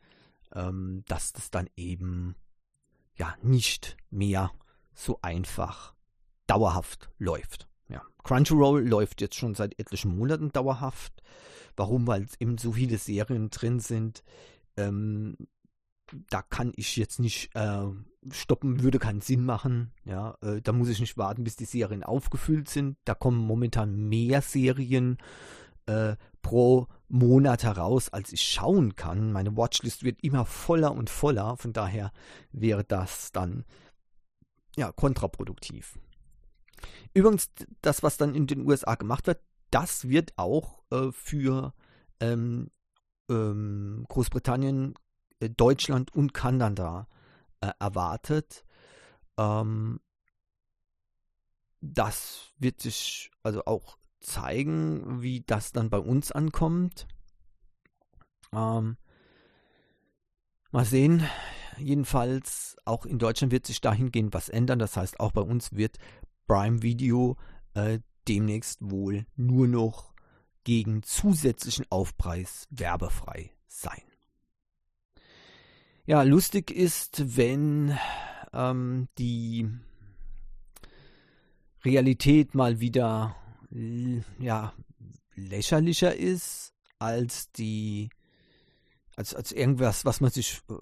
ähm, 0.55 1.03
dass 1.09 1.33
das 1.33 1.51
dann 1.51 1.69
eben 1.77 2.37
ja 3.17 3.35
nicht 3.43 3.97
mehr 4.11 4.53
so 4.95 5.19
einfach 5.23 5.95
dauerhaft 6.47 7.11
läuft. 7.19 7.69
Ja. 7.89 8.03
Crunchyroll 8.23 8.87
läuft 8.87 9.21
jetzt 9.21 9.37
schon 9.37 9.55
seit 9.55 9.79
etlichen 9.79 10.17
Monaten 10.17 10.53
dauerhaft. 10.53 11.23
Warum? 11.77 12.07
Weil 12.07 12.27
eben 12.39 12.59
so 12.59 12.73
viele 12.73 12.99
Serien 12.99 13.51
drin 13.51 13.81
sind, 13.81 14.23
ähm, 14.77 15.37
da 16.31 16.43
kann 16.43 16.73
ich 16.77 16.97
jetzt 16.97 17.19
nicht 17.19 17.55
äh, 17.55 17.87
stoppen, 18.31 18.83
würde 18.83 18.99
keinen 18.99 19.21
Sinn 19.21 19.45
machen. 19.45 19.93
Ja, 20.05 20.37
äh, 20.43 20.61
da 20.63 20.73
muss 20.73 20.89
ich 20.89 21.01
nicht 21.01 21.17
warten, 21.17 21.45
bis 21.45 21.57
die 21.57 21.65
Serien 21.65 22.03
aufgefüllt 22.03 22.69
sind. 22.69 22.97
Da 23.05 23.15
kommen 23.15 23.39
momentan 23.39 24.09
mehr 24.09 24.43
Serien 24.43 25.19
äh, 25.87 26.17
pro 26.43 26.87
Monat 27.09 27.65
heraus, 27.65 28.09
als 28.13 28.33
ich 28.33 28.43
schauen 28.43 28.97
kann. 28.97 29.33
Meine 29.33 29.57
Watchlist 29.57 30.05
wird 30.05 30.23
immer 30.23 30.45
voller 30.45 30.93
und 30.93 31.11
voller. 31.11 31.57
Von 31.57 31.73
daher 31.73 32.13
wäre 32.53 32.85
das 32.85 33.33
dann 33.33 33.65
ja 34.77 34.93
kontraproduktiv. 34.93 35.99
Übrigens, 37.15 37.51
das, 37.81 38.03
was 38.03 38.17
dann 38.17 38.35
in 38.35 38.47
den 38.47 38.67
USA 38.67 38.95
gemacht 38.95 39.27
wird, 39.27 39.41
das 39.71 40.09
wird 40.09 40.33
auch 40.37 40.83
äh, 40.91 41.11
für 41.13 41.73
ähm, 42.21 42.71
ähm, 43.31 44.05
Großbritannien, 44.09 44.95
Deutschland 45.41 46.15
und 46.15 46.35
Kanada 46.35 47.09
äh, 47.61 47.71
erwartet. 47.79 48.65
Ähm, 49.39 50.01
das 51.81 52.53
wird 52.59 52.81
sich 52.81 53.31
also 53.43 53.65
auch 53.65 53.99
zeigen, 54.21 55.23
wie 55.23 55.43
das 55.43 55.73
dann 55.73 55.91
bei 55.91 55.99
uns 55.99 56.33
ankommt. 56.33 57.07
Ähm, 58.53 58.97
mal 60.73 60.85
sehen. 60.85 61.29
Jedenfalls 61.79 62.77
auch 62.87 63.05
in 63.05 63.19
Deutschland 63.19 63.53
wird 63.53 63.67
sich 63.67 63.81
dahingehend 63.81 64.33
was 64.33 64.49
ändern. 64.49 64.79
Das 64.79 64.97
heißt, 64.97 65.21
auch 65.21 65.33
bei 65.33 65.43
uns 65.43 65.73
wird 65.73 65.99
Prime 66.47 66.83
Video 66.83 67.37
äh, 67.75 68.01
demnächst 68.27 68.79
wohl 68.81 69.27
nur 69.37 69.69
noch 69.69 70.15
gegen 70.65 71.03
zusätzlichen 71.03 71.87
Aufpreis 71.91 72.67
werbefrei 72.71 73.53
sein. 73.69 74.03
Ja, 76.07 76.23
lustig 76.23 76.71
ist, 76.71 77.37
wenn 77.37 77.99
ähm, 78.53 79.09
die 79.19 79.69
Realität 81.85 82.55
mal 82.55 82.79
wieder 82.79 83.35
ja, 84.39 84.73
lächerlicher 85.35 86.15
ist 86.15 86.73
als 87.01 87.51
die 87.51 88.09
als, 89.17 89.35
als 89.35 89.51
irgendwas, 89.51 90.05
was 90.05 90.21
man 90.21 90.31
sich 90.31 90.61
äh, 90.71 90.75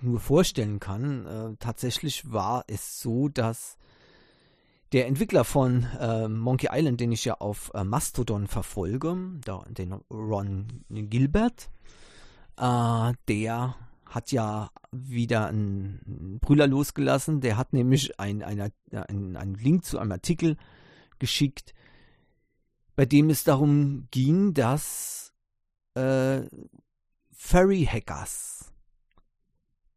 nur 0.00 0.18
vorstellen 0.18 0.80
kann. 0.80 1.26
Äh, 1.26 1.56
tatsächlich 1.60 2.32
war 2.32 2.64
es 2.66 3.00
so, 3.00 3.28
dass 3.28 3.78
der 4.92 5.06
Entwickler 5.06 5.44
von 5.44 5.86
äh, 6.00 6.26
Monkey 6.26 6.68
Island, 6.72 7.00
den 7.00 7.12
ich 7.12 7.24
ja 7.24 7.34
auf 7.34 7.70
äh, 7.74 7.84
Mastodon 7.84 8.48
verfolge, 8.48 9.16
da, 9.44 9.64
den 9.68 9.92
Ron 10.10 10.82
Gilbert, 10.88 11.70
äh, 12.56 13.12
der 13.28 13.76
hat 14.08 14.32
ja 14.32 14.70
wieder 14.90 15.46
einen 15.46 16.38
Brüller 16.40 16.66
losgelassen. 16.66 17.40
Der 17.40 17.56
hat 17.56 17.72
nämlich 17.72 18.18
einen 18.18 18.42
ein, 18.42 19.36
ein 19.36 19.54
Link 19.54 19.84
zu 19.84 19.98
einem 19.98 20.12
Artikel 20.12 20.56
geschickt, 21.18 21.74
bei 22.96 23.06
dem 23.06 23.30
es 23.30 23.44
darum 23.44 24.08
ging, 24.10 24.54
dass 24.54 25.32
äh, 25.94 26.42
Furry 27.32 27.84
Hackers 27.84 28.72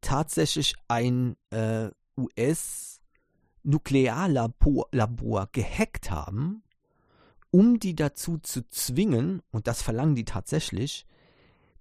tatsächlich 0.01 0.75
ein 0.87 1.37
äh, 1.51 1.89
US 2.17 2.99
Nuklearlabor 3.63 5.49
gehackt 5.51 6.11
haben, 6.11 6.63
um 7.51 7.79
die 7.79 7.95
dazu 7.95 8.39
zu 8.39 8.67
zwingen, 8.69 9.41
und 9.51 9.67
das 9.67 9.81
verlangen 9.81 10.15
die 10.15 10.25
tatsächlich, 10.25 11.05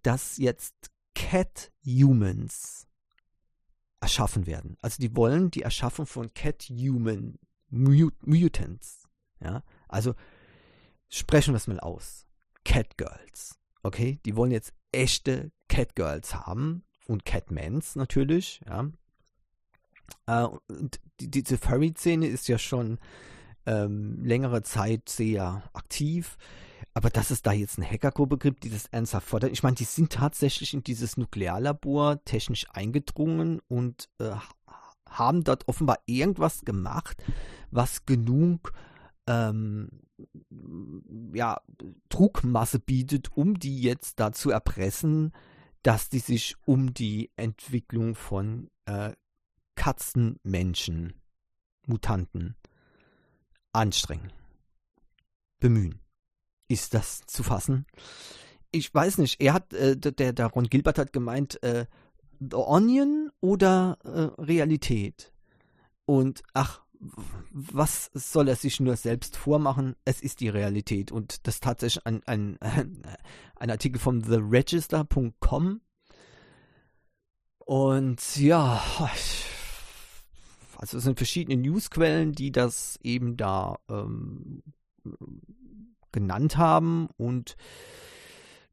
dass 0.03 0.37
jetzt 0.37 0.90
Cat 1.15 1.73
Humans 1.85 2.87
erschaffen 4.01 4.47
werden. 4.47 4.77
Also 4.81 5.01
die 5.01 5.15
wollen 5.15 5.51
die 5.51 5.63
Erschaffung 5.63 6.07
von 6.07 6.33
Cat 6.35 6.63
Human 6.65 7.39
Mut 7.69 8.15
Mutants. 8.27 9.09
Ja, 9.43 9.63
also 9.89 10.15
sprechen 11.09 11.53
wir 11.55 11.59
es 11.59 11.67
mal 11.67 11.81
aus. 11.81 12.27
Cat 12.65 12.97
Girls. 12.97 13.59
Okay, 13.83 14.21
die 14.25 14.37
wollen 14.37 14.51
jetzt 14.51 14.75
echte 14.93 15.53
Catgirls 15.69 16.35
haben 16.35 16.85
und 17.07 17.25
Catmans 17.25 17.97
natürlich, 17.97 18.61
ja. 18.67 18.91
Äh, 20.27 20.49
und 20.69 21.01
die, 21.21 21.31
diese 21.31 21.57
Furry-Szene 21.57 22.27
ist 22.27 22.49
ja 22.49 22.59
schon 22.59 22.99
ähm, 23.67 24.23
längere 24.25 24.63
Zeit 24.63 25.09
sehr 25.09 25.63
aktiv. 25.73 26.37
Aber 26.93 27.11
dass 27.11 27.31
es 27.31 27.43
da 27.43 27.53
jetzt 27.53 27.79
eine 27.79 27.89
Hackergruppe 27.89 28.37
gibt, 28.37 28.65
die 28.65 28.71
das 28.71 28.87
ernsthaft 28.87 29.29
fordert, 29.29 29.53
ich 29.53 29.63
meine, 29.63 29.77
die 29.77 29.85
sind 29.85 30.13
tatsächlich 30.13 30.75
in 30.75 30.83
dieses 30.83 31.17
Nuklearlabor 31.17 32.25
technisch 32.25 32.67
eingedrungen 32.73 33.61
und 33.69 34.09
äh, 34.19 34.33
haben 35.09 35.45
dort 35.45 35.69
offenbar 35.69 35.99
irgendwas 36.07 36.65
gemacht, 36.65 37.23
was 37.71 38.07
genug 38.07 38.73
ähm, 39.27 39.89
ja, 41.33 41.61
Druckmasse 42.09 42.79
bietet, 42.81 43.37
um 43.37 43.59
die 43.59 43.81
jetzt 43.81 44.19
dazu 44.21 44.51
erpressen, 44.51 45.33
dass 45.83 46.09
die 46.09 46.19
sich 46.19 46.57
um 46.65 46.93
die 46.93 47.31
Entwicklung 47.37 48.15
von 48.15 48.69
äh, 48.85 49.13
Katzenmenschen, 49.77 51.15
Mutanten 51.87 52.57
anstrengen, 53.73 54.33
bemühen. 55.59 56.00
Ist 56.71 56.95
das 56.95 57.23
zu 57.27 57.43
fassen? 57.43 57.85
Ich 58.71 58.95
weiß 58.95 59.19
nicht. 59.19 59.41
Er 59.41 59.55
hat, 59.55 59.75
äh, 59.75 59.97
der, 59.97 60.33
der 60.33 60.47
Ron 60.47 60.69
Gilbert 60.69 60.99
hat 60.99 61.13
gemeint, 61.13 61.61
äh, 61.65 61.87
The 62.39 62.55
Onion 62.55 63.33
oder 63.41 63.99
äh, 64.05 64.41
Realität? 64.41 65.33
Und 66.05 66.45
ach, 66.55 66.83
was 67.51 68.09
soll 68.15 68.47
er 68.47 68.55
sich 68.55 68.79
nur 68.79 68.95
selbst 68.95 69.37
vormachen? 69.37 69.97
Es 70.05 70.21
ist 70.21 70.39
die 70.39 70.49
Realität. 70.49 71.11
Und 71.11 71.45
das 71.49 71.59
tatsächlich 71.59 72.07
ein, 72.07 72.23
ein, 72.29 72.57
ein 73.57 73.71
Artikel 73.71 73.99
von 73.99 74.23
theregister.com. 74.23 75.81
Und 77.59 78.37
ja, 78.37 78.81
also 80.77 80.99
es 80.99 81.03
sind 81.03 81.19
verschiedene 81.19 81.61
Newsquellen, 81.61 82.31
die 82.31 82.53
das 82.53 82.97
eben 83.03 83.37
da 83.37 83.81
ähm, 83.89 84.63
genannt 86.13 86.57
haben. 86.57 87.09
Und 87.17 87.57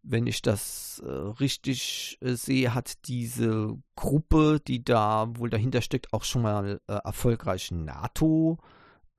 wenn 0.03 0.27
ich 0.27 0.41
das 0.41 1.01
äh, 1.06 1.10
richtig 1.10 2.17
äh, 2.22 2.34
sehe, 2.34 2.74
hat 2.74 3.08
diese 3.08 3.77
Gruppe, 3.96 4.60
die 4.65 4.84
da 4.84 5.27
wohl 5.36 5.50
dahinter 5.50 5.82
steckt, 5.82 6.13
auch 6.13 6.24
schon 6.24 6.44
mal 6.44 6.79
äh, 6.88 6.94
erfolgreich 7.03 7.72
NATO 7.72 8.58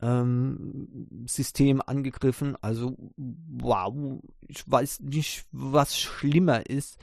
ähm, 0.01 1.25
System 1.27 1.83
angegriffen. 1.85 2.57
Also 2.61 2.97
wow, 3.17 4.21
ich 4.47 4.71
weiß 4.71 5.01
nicht, 5.01 5.47
was 5.51 5.99
schlimmer 5.99 6.69
ist, 6.69 6.99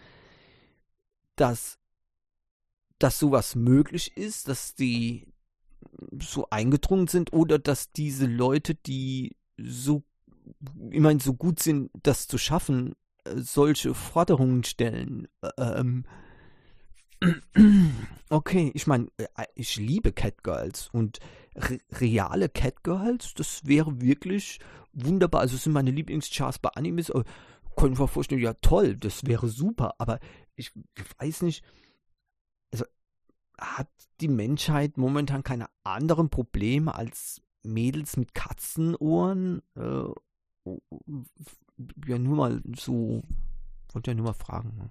dass 1.36 1.78
dass 2.98 3.20
sowas 3.20 3.56
möglich 3.56 4.16
ist, 4.16 4.48
dass 4.48 4.74
die 4.74 5.34
so 6.22 6.48
eingedrungen 6.50 7.08
sind 7.08 7.34
oder 7.34 7.60
dass 7.60 7.92
diese 7.92 8.26
Leute, 8.26 8.74
die 8.74 9.36
so 9.58 10.04
immerhin 10.90 11.20
so 11.20 11.34
gut 11.34 11.60
sind, 11.60 11.92
das 12.04 12.28
zu 12.28 12.38
schaffen, 12.38 12.96
solche 13.36 13.94
Forderungen 13.94 14.64
stellen. 14.64 15.28
Ähm, 15.58 16.06
okay, 18.30 18.72
ich 18.74 18.88
meine, 18.88 19.08
äh, 19.18 19.46
ich 19.56 19.78
liebe 19.78 20.12
Catgirls 20.12 20.90
und 20.92 21.20
re 21.56 21.80
reale 21.94 22.50
Catgirls, 22.50 23.34
das 23.34 23.66
wäre 23.66 24.02
wirklich 24.02 24.60
wunderbar. 24.94 25.42
Also, 25.42 25.56
es 25.56 25.64
sind 25.64 25.74
meine 25.74 25.92
Lieblingscharts 25.92 26.60
bei 26.60 26.70
Animes. 26.70 27.10
Äh, 27.10 27.24
kann 27.76 27.94
ich 27.94 28.00
mir 28.00 28.08
vorstellen, 28.08 28.42
ja 28.42 28.54
toll, 28.54 28.96
das 28.96 29.26
wäre 29.26 29.50
super, 29.50 29.96
aber 29.98 30.20
ich 30.56 30.72
weiß 31.20 31.42
nicht, 31.42 31.64
also 32.72 32.86
hat 33.60 33.90
die 34.22 34.30
Menschheit 34.30 34.98
momentan 34.98 35.44
keine 35.44 35.68
anderen 35.84 36.30
Probleme 36.30 36.96
als 36.96 37.42
Mädels 37.64 38.16
mit 38.16 38.34
Katzenohren? 38.34 39.62
Äh, 39.76 40.06
ja 42.08 42.18
nur 42.18 42.36
mal 42.36 42.62
so, 42.76 43.24
wollte 43.92 44.12
ja 44.12 44.16
nur 44.16 44.28
mal 44.28 44.34
fragen. 44.34 44.78
Ne? 44.78 44.90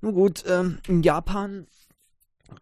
Nun 0.00 0.14
gut, 0.14 0.44
ähm, 0.46 0.78
in 0.88 1.02
Japan 1.02 1.66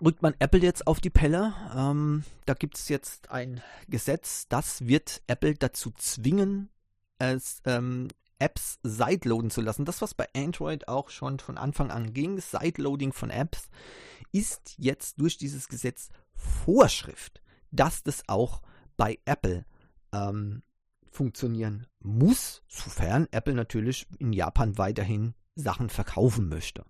rückt 0.04 0.22
man 0.22 0.34
Apple 0.38 0.60
jetzt 0.60 0.86
auf 0.86 1.00
die 1.00 1.10
Pelle. 1.10 1.54
Ähm, 1.74 2.24
da 2.46 2.54
gibt 2.54 2.76
es 2.76 2.88
jetzt 2.88 3.30
ein 3.30 3.62
Gesetz, 3.88 4.46
das 4.48 4.86
wird 4.86 5.22
Apple 5.26 5.54
dazu 5.54 5.90
zwingen, 5.92 6.68
es, 7.18 7.60
ähm, 7.64 8.08
Apps 8.38 8.78
sideloaden 8.82 9.50
zu 9.50 9.60
lassen. 9.60 9.84
Das, 9.84 10.00
was 10.00 10.14
bei 10.14 10.26
Android 10.34 10.88
auch 10.88 11.10
schon 11.10 11.38
von 11.38 11.58
Anfang 11.58 11.90
an 11.90 12.12
ging, 12.14 12.40
Sideloading 12.40 13.12
von 13.12 13.30
Apps, 13.30 13.68
ist 14.32 14.74
jetzt 14.78 15.20
durch 15.20 15.36
dieses 15.36 15.68
Gesetz 15.68 16.08
Vorschrift, 16.34 17.42
dass 17.70 18.02
das 18.02 18.22
auch 18.28 18.62
bei 18.96 19.18
Apple 19.24 19.66
ähm, 20.12 20.62
funktionieren 21.10 21.86
muss, 22.00 22.62
sofern 22.68 23.26
Apple 23.30 23.54
natürlich 23.54 24.06
in 24.18 24.32
Japan 24.32 24.78
weiterhin 24.78 25.34
Sachen 25.56 25.90
verkaufen 25.90 26.48
möchte. 26.48 26.84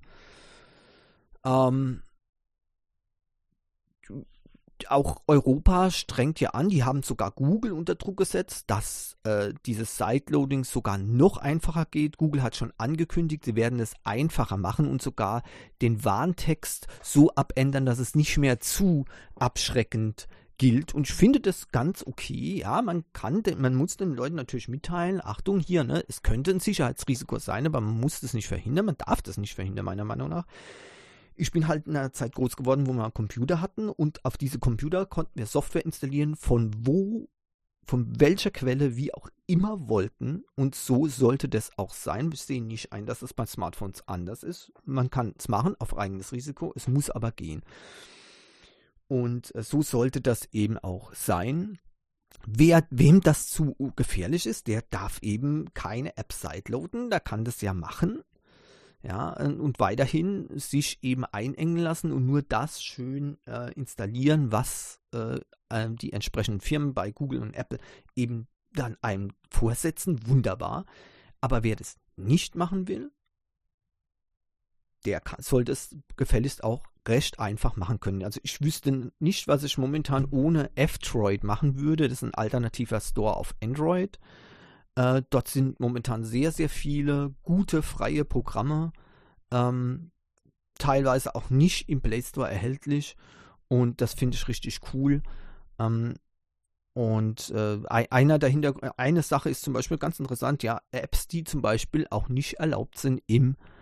Ähm, 1.44 2.02
auch 4.88 5.22
Europa 5.26 5.90
strengt 5.90 6.40
ja 6.40 6.50
an, 6.50 6.68
die 6.68 6.84
haben 6.84 7.02
sogar 7.02 7.30
Google 7.32 7.72
unter 7.72 7.94
Druck 7.94 8.16
gesetzt, 8.16 8.64
dass 8.68 9.16
äh, 9.24 9.52
dieses 9.66 9.96
Sideloading 9.96 10.64
sogar 10.64 10.98
noch 10.98 11.36
einfacher 11.36 11.84
geht. 11.84 12.16
Google 12.16 12.42
hat 12.42 12.56
schon 12.56 12.72
angekündigt, 12.78 13.44
sie 13.44 13.56
werden 13.56 13.80
es 13.80 13.94
einfacher 14.04 14.56
machen 14.56 14.88
und 14.88 15.02
sogar 15.02 15.42
den 15.82 16.04
Warntext 16.04 16.86
so 17.02 17.30
abändern, 17.34 17.86
dass 17.86 17.98
es 17.98 18.14
nicht 18.14 18.38
mehr 18.38 18.60
zu 18.60 19.04
abschreckend 19.36 20.26
gilt 20.60 20.94
und 20.94 21.08
ich 21.08 21.14
finde 21.14 21.40
das 21.40 21.68
ganz 21.68 22.04
okay. 22.06 22.58
Ja, 22.58 22.82
man 22.82 23.04
kann, 23.14 23.42
man 23.56 23.74
muss 23.74 23.96
den 23.96 24.12
Leuten 24.12 24.36
natürlich 24.36 24.68
mitteilen, 24.68 25.22
Achtung 25.24 25.58
hier, 25.58 25.84
ne, 25.84 26.04
es 26.06 26.22
könnte 26.22 26.50
ein 26.50 26.60
Sicherheitsrisiko 26.60 27.38
sein, 27.38 27.64
aber 27.64 27.80
man 27.80 27.98
muss 27.98 28.20
das 28.20 28.34
nicht 28.34 28.46
verhindern, 28.46 28.84
man 28.84 28.98
darf 28.98 29.22
das 29.22 29.38
nicht 29.38 29.54
verhindern, 29.54 29.86
meiner 29.86 30.04
Meinung 30.04 30.28
nach. 30.28 30.46
Ich 31.34 31.50
bin 31.50 31.66
halt 31.66 31.86
in 31.86 31.96
einer 31.96 32.12
Zeit 32.12 32.34
groß 32.34 32.56
geworden, 32.56 32.86
wo 32.86 32.92
wir 32.92 33.10
Computer 33.10 33.62
hatten 33.62 33.88
und 33.88 34.22
auf 34.26 34.36
diese 34.36 34.58
Computer 34.58 35.06
konnten 35.06 35.38
wir 35.38 35.46
Software 35.46 35.86
installieren, 35.86 36.36
von 36.36 36.70
wo, 36.76 37.30
von 37.86 38.20
welcher 38.20 38.50
Quelle 38.50 38.96
wie 38.96 39.14
auch 39.14 39.30
immer 39.46 39.88
wollten 39.88 40.44
und 40.56 40.74
so 40.74 41.06
sollte 41.06 41.48
das 41.48 41.70
auch 41.78 41.94
sein. 41.94 42.30
Wir 42.30 42.36
sehen 42.38 42.66
nicht 42.66 42.92
ein, 42.92 43.06
dass 43.06 43.22
es 43.22 43.32
bei 43.32 43.46
Smartphones 43.46 44.06
anders 44.06 44.42
ist. 44.42 44.72
Man 44.84 45.08
kann 45.08 45.32
es 45.38 45.48
machen 45.48 45.74
auf 45.78 45.96
eigenes 45.96 46.32
Risiko, 46.32 46.74
es 46.76 46.86
muss 46.86 47.08
aber 47.08 47.32
gehen. 47.32 47.62
Und 49.10 49.52
äh, 49.56 49.64
so 49.64 49.82
sollte 49.82 50.20
das 50.20 50.48
eben 50.52 50.78
auch 50.78 51.12
sein. 51.14 51.80
Wer, 52.46 52.86
wem 52.90 53.20
das 53.20 53.48
zu 53.48 53.74
gefährlich 53.96 54.46
ist, 54.46 54.68
der 54.68 54.82
darf 54.82 55.18
eben 55.20 55.74
keine 55.74 56.16
App 56.16 56.32
sideloaden. 56.32 57.10
Der 57.10 57.18
kann 57.18 57.44
das 57.44 57.60
ja 57.60 57.74
machen. 57.74 58.22
Ja, 59.02 59.30
und 59.32 59.80
weiterhin 59.80 60.46
sich 60.58 61.02
eben 61.02 61.24
einengen 61.24 61.78
lassen 61.78 62.12
und 62.12 62.24
nur 62.26 62.42
das 62.42 62.82
schön 62.84 63.38
äh, 63.46 63.72
installieren, 63.72 64.52
was 64.52 65.00
äh, 65.12 65.40
ähm, 65.70 65.96
die 65.96 66.12
entsprechenden 66.12 66.60
Firmen 66.60 66.94
bei 66.94 67.10
Google 67.10 67.40
und 67.40 67.54
Apple 67.54 67.78
eben 68.14 68.46
dann 68.74 68.96
einem 69.02 69.32
vorsetzen. 69.50 70.28
Wunderbar. 70.28 70.84
Aber 71.40 71.64
wer 71.64 71.74
das 71.74 71.96
nicht 72.16 72.54
machen 72.54 72.86
will, 72.86 73.10
der 75.04 75.22
sollte 75.38 75.72
es 75.72 75.96
gefälligst 76.16 76.64
auch 76.64 76.84
recht 77.08 77.38
einfach 77.38 77.76
machen 77.76 78.00
können. 78.00 78.24
Also 78.24 78.40
ich 78.42 78.60
wüsste 78.60 79.12
nicht, 79.18 79.48
was 79.48 79.64
ich 79.64 79.78
momentan 79.78 80.26
ohne 80.26 80.70
F-Droid 80.76 81.44
machen 81.44 81.78
würde. 81.78 82.08
Das 82.08 82.18
ist 82.18 82.24
ein 82.24 82.34
alternativer 82.34 83.00
Store 83.00 83.36
auf 83.36 83.54
Android. 83.62 84.18
Äh, 84.96 85.22
dort 85.30 85.48
sind 85.48 85.80
momentan 85.80 86.24
sehr, 86.24 86.52
sehr 86.52 86.68
viele 86.68 87.34
gute 87.42 87.82
freie 87.82 88.24
Programme, 88.24 88.92
ähm, 89.50 90.10
teilweise 90.78 91.34
auch 91.34 91.50
nicht 91.50 91.88
im 91.88 92.00
Play 92.00 92.22
Store 92.22 92.50
erhältlich. 92.50 93.16
Und 93.68 94.00
das 94.00 94.14
finde 94.14 94.36
ich 94.36 94.48
richtig 94.48 94.80
cool. 94.92 95.22
Ähm, 95.78 96.14
und 96.92 97.50
äh, 97.50 97.78
einer 97.88 98.38
dahinter, 98.38 98.74
eine 98.98 99.22
Sache 99.22 99.48
ist 99.48 99.62
zum 99.62 99.72
Beispiel 99.72 99.96
ganz 99.96 100.18
interessant, 100.18 100.62
ja, 100.62 100.80
Apps, 100.90 101.28
die 101.28 101.44
zum 101.44 101.62
Beispiel 101.62 102.06
auch 102.10 102.28
nicht 102.28 102.54
erlaubt 102.54 102.98
sind 102.98 103.22
im 103.26 103.52
äh, 103.52 103.79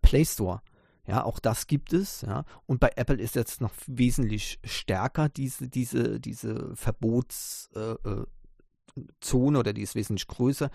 Play 0.00 0.24
Store. 0.24 0.60
Ja, 1.06 1.24
auch 1.24 1.40
das 1.40 1.66
gibt 1.66 1.92
es, 1.92 2.20
ja. 2.22 2.44
Und 2.66 2.78
bei 2.78 2.92
Apple 2.94 3.16
ist 3.16 3.34
jetzt 3.34 3.60
noch 3.60 3.72
wesentlich 3.86 4.60
stärker 4.62 5.28
diese, 5.28 5.68
diese, 5.68 6.20
diese 6.20 6.76
Verbotszone 6.76 7.96
äh, 7.96 8.26
äh 9.30 9.58
oder 9.58 9.72
die 9.72 9.82
ist 9.82 9.96
wesentlich 9.96 10.28
größer. 10.28 10.70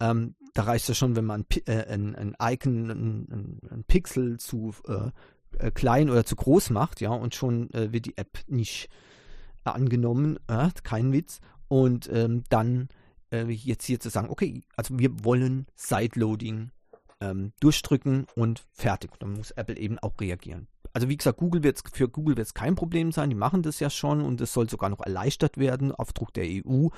Ähm, 0.00 0.34
da 0.54 0.62
reicht 0.62 0.88
es 0.88 0.98
schon, 0.98 1.14
wenn 1.14 1.24
man 1.24 1.44
äh, 1.66 1.84
ein, 1.92 2.16
ein 2.16 2.36
Icon, 2.40 2.90
ein, 2.90 3.60
ein 3.70 3.84
Pixel 3.84 4.38
zu 4.38 4.74
äh, 4.88 5.10
äh, 5.58 5.70
klein 5.70 6.10
oder 6.10 6.24
zu 6.24 6.34
groß 6.34 6.70
macht, 6.70 7.00
ja, 7.00 7.10
und 7.10 7.36
schon 7.36 7.72
äh, 7.72 7.92
wird 7.92 8.06
die 8.06 8.16
App 8.16 8.38
nicht 8.48 8.88
angenommen, 9.64 10.38
kein 10.82 11.12
Witz. 11.12 11.40
Und 11.68 12.08
ähm, 12.10 12.44
dann 12.48 12.88
jetzt 13.30 13.84
hier 13.84 14.00
zu 14.00 14.08
sagen, 14.08 14.30
okay, 14.30 14.62
also 14.74 14.98
wir 14.98 15.22
wollen 15.22 15.66
Sideloading 15.76 16.70
ähm, 17.20 17.52
durchdrücken 17.60 18.26
und 18.34 18.64
fertig. 18.70 19.10
Dann 19.18 19.34
muss 19.34 19.50
Apple 19.52 19.76
eben 19.76 19.98
auch 19.98 20.20
reagieren. 20.20 20.68
Also 20.92 21.08
wie 21.08 21.16
gesagt, 21.16 21.38
Google 21.38 21.62
wird's, 21.62 21.82
für 21.92 22.08
Google 22.08 22.36
wird 22.36 22.46
es 22.46 22.54
kein 22.54 22.74
Problem 22.74 23.12
sein, 23.12 23.30
die 23.30 23.36
machen 23.36 23.62
das 23.62 23.78
ja 23.80 23.90
schon 23.90 24.20
und 24.20 24.40
es 24.40 24.52
soll 24.52 24.68
sogar 24.68 24.90
noch 24.90 25.00
erleichtert 25.00 25.58
werden 25.58 25.92
auf 25.92 26.12
Druck 26.12 26.32
der 26.32 26.44
EU. 26.44 26.88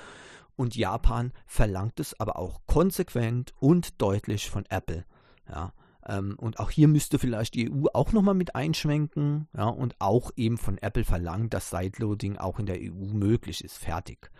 Und 0.56 0.76
Japan 0.76 1.32
verlangt 1.46 2.00
es 2.00 2.18
aber 2.20 2.38
auch 2.38 2.60
konsequent 2.66 3.52
und 3.60 4.00
deutlich 4.00 4.50
von 4.50 4.64
Apple. 4.66 5.04
Ja, 5.48 5.72
ähm, 6.06 6.36
und 6.38 6.58
auch 6.60 6.70
hier 6.70 6.88
müsste 6.88 7.18
vielleicht 7.18 7.54
die 7.54 7.70
EU 7.70 7.86
auch 7.92 8.12
nochmal 8.12 8.34
mit 8.34 8.54
einschwenken 8.54 9.48
ja, 9.56 9.68
und 9.68 9.96
auch 9.98 10.30
eben 10.36 10.58
von 10.58 10.78
Apple 10.78 11.04
verlangen, 11.04 11.50
dass 11.50 11.70
Sideloading 11.70 12.36
auch 12.36 12.58
in 12.58 12.66
der 12.66 12.78
EU 12.78 13.12
möglich 13.12 13.64
ist. 13.64 13.78
Fertig. 13.78 14.30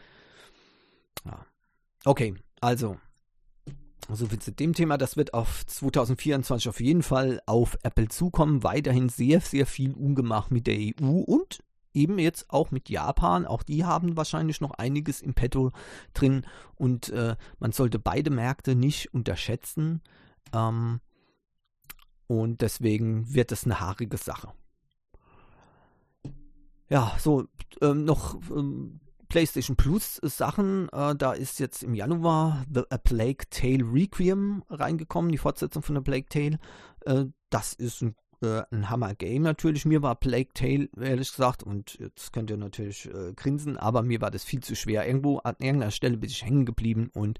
Ja. 1.24 1.44
Okay, 2.04 2.34
also 2.60 2.96
so 4.16 4.26
viel 4.26 4.38
zu 4.38 4.52
dem 4.52 4.74
Thema. 4.74 4.98
Das 4.98 5.16
wird 5.16 5.34
auf 5.34 5.66
2024 5.66 6.68
auf 6.68 6.80
jeden 6.80 7.02
Fall 7.02 7.40
auf 7.46 7.78
Apple 7.82 8.08
zukommen. 8.08 8.62
Weiterhin 8.62 9.08
sehr, 9.08 9.40
sehr 9.40 9.66
viel 9.66 9.92
Ungemach 9.94 10.50
mit 10.50 10.66
der 10.66 10.76
EU 10.76 11.20
und 11.20 11.62
eben 11.94 12.18
jetzt 12.18 12.50
auch 12.50 12.70
mit 12.70 12.88
Japan. 12.88 13.46
Auch 13.46 13.62
die 13.62 13.84
haben 13.84 14.16
wahrscheinlich 14.16 14.60
noch 14.60 14.72
einiges 14.72 15.20
im 15.20 15.34
Petto 15.34 15.72
drin 16.14 16.44
und 16.76 17.10
äh, 17.10 17.36
man 17.58 17.72
sollte 17.72 17.98
beide 17.98 18.30
Märkte 18.30 18.74
nicht 18.74 19.12
unterschätzen. 19.12 20.02
Ähm, 20.52 21.00
und 22.26 22.60
deswegen 22.60 23.34
wird 23.34 23.50
es 23.50 23.64
eine 23.64 23.80
haarige 23.80 24.16
Sache. 24.16 24.52
Ja, 26.88 27.16
so 27.18 27.46
ähm, 27.80 28.04
noch 28.04 28.40
ähm, 28.50 29.00
PlayStation 29.30 29.76
Plus 29.76 30.20
Sachen. 30.22 30.90
Äh, 30.90 31.16
da 31.16 31.32
ist 31.32 31.58
jetzt 31.58 31.82
im 31.82 31.94
Januar 31.94 32.66
The 32.72 32.82
A 32.90 32.98
Plague 32.98 33.48
Tale 33.48 33.82
Requiem 33.82 34.62
reingekommen, 34.68 35.32
die 35.32 35.38
Fortsetzung 35.38 35.82
von 35.82 35.96
The 35.96 36.02
Plague 36.02 36.26
Tale. 36.28 36.58
Äh, 37.06 37.30
das 37.48 37.72
ist 37.72 38.02
ein, 38.02 38.14
äh, 38.42 38.62
ein 38.70 38.90
Hammer-Game 38.90 39.42
natürlich. 39.42 39.86
Mir 39.86 40.02
war 40.02 40.16
Plague 40.16 40.52
Tale, 40.52 40.90
ehrlich 41.00 41.30
gesagt, 41.30 41.62
und 41.62 41.98
jetzt 41.98 42.32
könnt 42.32 42.50
ihr 42.50 42.58
natürlich 42.58 43.06
äh, 43.06 43.32
grinsen, 43.34 43.78
aber 43.78 44.02
mir 44.02 44.20
war 44.20 44.30
das 44.30 44.44
viel 44.44 44.60
zu 44.62 44.76
schwer. 44.76 45.06
Irgendwo 45.06 45.38
an 45.38 45.56
irgendeiner 45.58 45.92
Stelle 45.92 46.18
bin 46.18 46.28
ich 46.28 46.44
hängen 46.44 46.66
geblieben 46.66 47.10
und 47.14 47.38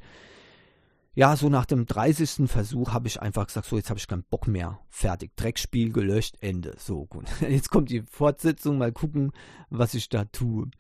ja, 1.14 1.36
so 1.36 1.48
nach 1.48 1.66
dem 1.66 1.86
30. 1.86 2.48
Versuch 2.48 2.92
habe 2.92 3.08
ich 3.08 3.20
einfach 3.20 3.46
gesagt, 3.46 3.66
so 3.66 3.76
jetzt 3.76 3.90
habe 3.90 3.98
ich 3.98 4.06
keinen 4.06 4.22
Bock 4.22 4.46
mehr. 4.46 4.78
Fertig. 4.88 5.36
Dreckspiel 5.36 5.92
gelöscht, 5.92 6.36
Ende. 6.40 6.74
So 6.78 7.06
gut. 7.06 7.24
Jetzt 7.40 7.70
kommt 7.70 7.90
die 7.90 8.02
Fortsetzung, 8.02 8.78
mal 8.78 8.92
gucken, 8.92 9.32
was 9.70 9.94
ich 9.94 10.08
da 10.08 10.24
tue. 10.26 10.70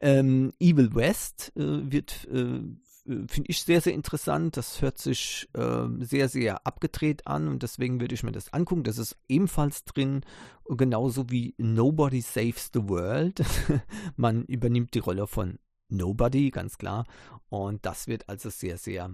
Ähm, 0.00 0.52
Evil 0.58 0.94
West 0.94 1.52
äh, 1.54 1.90
wird, 1.90 2.26
äh, 2.32 2.62
finde 3.04 3.48
ich 3.48 3.62
sehr, 3.62 3.82
sehr 3.82 3.92
interessant. 3.92 4.56
Das 4.56 4.80
hört 4.80 4.96
sich 4.96 5.48
äh, 5.52 5.86
sehr, 6.00 6.30
sehr 6.30 6.66
abgedreht 6.66 7.26
an 7.26 7.48
und 7.48 7.62
deswegen 7.62 8.00
würde 8.00 8.14
ich 8.14 8.22
mir 8.22 8.32
das 8.32 8.52
angucken. 8.54 8.84
Das 8.84 8.96
ist 8.96 9.18
ebenfalls 9.28 9.84
drin, 9.84 10.22
genauso 10.66 11.28
wie 11.28 11.54
Nobody 11.58 12.22
Saves 12.22 12.70
the 12.72 12.88
World. 12.88 13.44
Man 14.16 14.44
übernimmt 14.46 14.94
die 14.94 15.00
Rolle 15.00 15.26
von 15.26 15.58
Nobody, 15.90 16.50
ganz 16.50 16.78
klar. 16.78 17.04
Und 17.50 17.84
das 17.84 18.06
wird 18.06 18.30
also 18.30 18.48
sehr, 18.48 18.78
sehr 18.78 19.10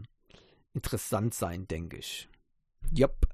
interessant 0.74 1.34
sein, 1.34 1.66
denke 1.66 1.96
ich. 1.96 2.28
Jupp. 2.92 3.28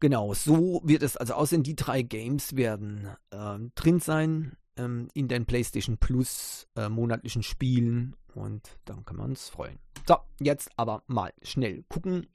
Genau, 0.00 0.34
so 0.34 0.80
wird 0.84 1.02
es 1.02 1.16
also 1.16 1.34
aussehen. 1.34 1.62
Die 1.62 1.74
drei 1.74 2.02
Games 2.02 2.54
werden 2.54 3.08
äh, 3.30 3.58
drin 3.74 3.98
sein 3.98 4.56
ähm, 4.76 5.08
in 5.14 5.28
den 5.28 5.46
PlayStation 5.46 5.98
Plus 5.98 6.68
äh, 6.76 6.88
monatlichen 6.88 7.42
Spielen 7.42 8.14
und 8.34 8.78
dann 8.84 9.04
kann 9.04 9.16
man 9.16 9.30
uns 9.30 9.48
freuen. 9.48 9.78
So, 10.06 10.16
jetzt 10.40 10.70
aber 10.76 11.02
mal 11.06 11.32
schnell 11.42 11.82
gucken. 11.88 12.26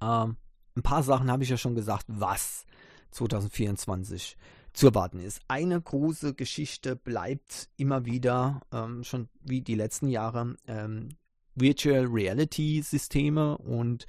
Ähm, 0.00 0.36
ein 0.76 0.82
paar 0.82 1.02
Sachen 1.02 1.30
habe 1.30 1.42
ich 1.42 1.48
ja 1.48 1.56
schon 1.56 1.74
gesagt, 1.74 2.04
was 2.08 2.64
2024 3.10 4.36
zu 4.72 4.86
erwarten 4.88 5.20
ist. 5.20 5.40
Eine 5.48 5.80
große 5.80 6.34
Geschichte 6.34 6.96
bleibt 6.96 7.70
immer 7.76 8.04
wieder, 8.04 8.60
ähm, 8.72 9.02
schon 9.02 9.28
wie 9.40 9.62
die 9.62 9.74
letzten 9.74 10.08
Jahre, 10.08 10.56
ähm, 10.66 11.08
Virtual 11.56 12.06
Reality 12.06 12.82
Systeme 12.82 13.58
und 13.58 14.06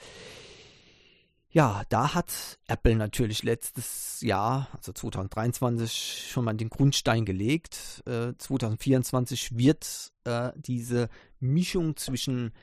ja, 1.49 1.83
da 1.89 2.13
hat 2.13 2.59
Apple 2.67 2.95
natürlich 2.95 3.41
letztes 3.41 4.21
Jahr, 4.21 4.67
also 4.73 4.91
2023, 4.91 6.29
schon 6.29 6.45
mal 6.45 6.53
den 6.53 6.69
Grundstein 6.69 7.25
gelegt. 7.25 8.03
Äh, 8.05 8.33
2024 8.37 9.57
wird 9.57 10.11
äh, 10.25 10.51
diese 10.55 11.09
Mischung 11.39 11.95
zwischen 11.95 12.53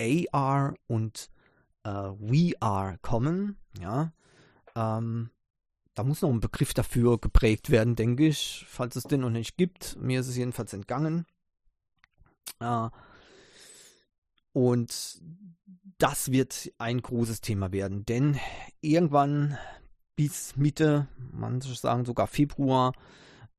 AR 0.00 0.74
und 0.86 1.30
äh, 1.84 1.90
VR 1.90 2.98
kommen. 3.00 3.56
Ja, 3.80 4.12
ähm, 4.76 5.30
da 5.94 6.04
muss 6.04 6.22
noch 6.22 6.30
ein 6.30 6.40
Begriff 6.40 6.74
dafür 6.74 7.18
geprägt 7.18 7.70
werden, 7.70 7.96
denke 7.96 8.26
ich, 8.26 8.66
falls 8.68 8.96
es 8.96 9.04
den 9.04 9.20
noch 9.22 9.30
nicht 9.30 9.56
gibt. 9.56 9.96
Mir 9.96 10.20
ist 10.20 10.28
es 10.28 10.36
jedenfalls 10.36 10.72
entgangen. 10.72 11.26
Äh, 12.60 12.88
und 14.54 15.20
das 15.98 16.30
wird 16.32 16.72
ein 16.78 17.02
großes 17.02 17.42
Thema 17.42 17.72
werden, 17.72 18.06
denn 18.06 18.38
irgendwann 18.80 19.58
bis 20.16 20.56
Mitte, 20.56 21.08
manche 21.32 21.74
sagen 21.74 22.04
sogar 22.04 22.26
Februar 22.26 22.92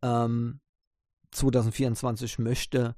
ähm, 0.01 0.62
2024 1.31 2.39
möchte 2.39 2.95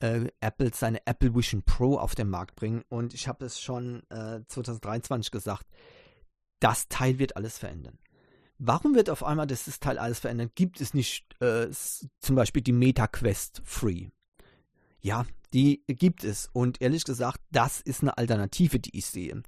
äh, 0.00 0.26
Apple 0.40 0.70
seine 0.74 1.06
Apple 1.06 1.34
Vision 1.34 1.62
Pro 1.62 1.96
auf 1.96 2.14
den 2.14 2.28
Markt 2.28 2.54
bringen. 2.54 2.82
Und 2.88 3.14
ich 3.14 3.28
habe 3.28 3.46
es 3.46 3.60
schon 3.60 4.02
äh, 4.10 4.40
2023 4.46 5.30
gesagt, 5.30 5.66
das 6.60 6.88
Teil 6.88 7.18
wird 7.18 7.36
alles 7.36 7.58
verändern. 7.58 7.98
Warum 8.58 8.94
wird 8.94 9.10
auf 9.10 9.24
einmal 9.24 9.46
das 9.46 9.64
Teil 9.80 9.98
alles 9.98 10.20
verändert? 10.20 10.54
Gibt 10.54 10.80
es 10.80 10.92
nicht 10.92 11.24
äh, 11.40 11.68
zum 11.70 12.36
Beispiel 12.36 12.62
die 12.62 12.72
MetaQuest 12.72 13.62
Free? 13.64 14.10
Ja, 15.02 15.26
die 15.52 15.82
gibt 15.86 16.24
es. 16.24 16.48
Und 16.52 16.80
ehrlich 16.80 17.04
gesagt, 17.04 17.40
das 17.50 17.80
ist 17.80 18.02
eine 18.02 18.16
Alternative, 18.16 18.78
die 18.78 18.96
ich 18.96 19.06
sehe. 19.06 19.42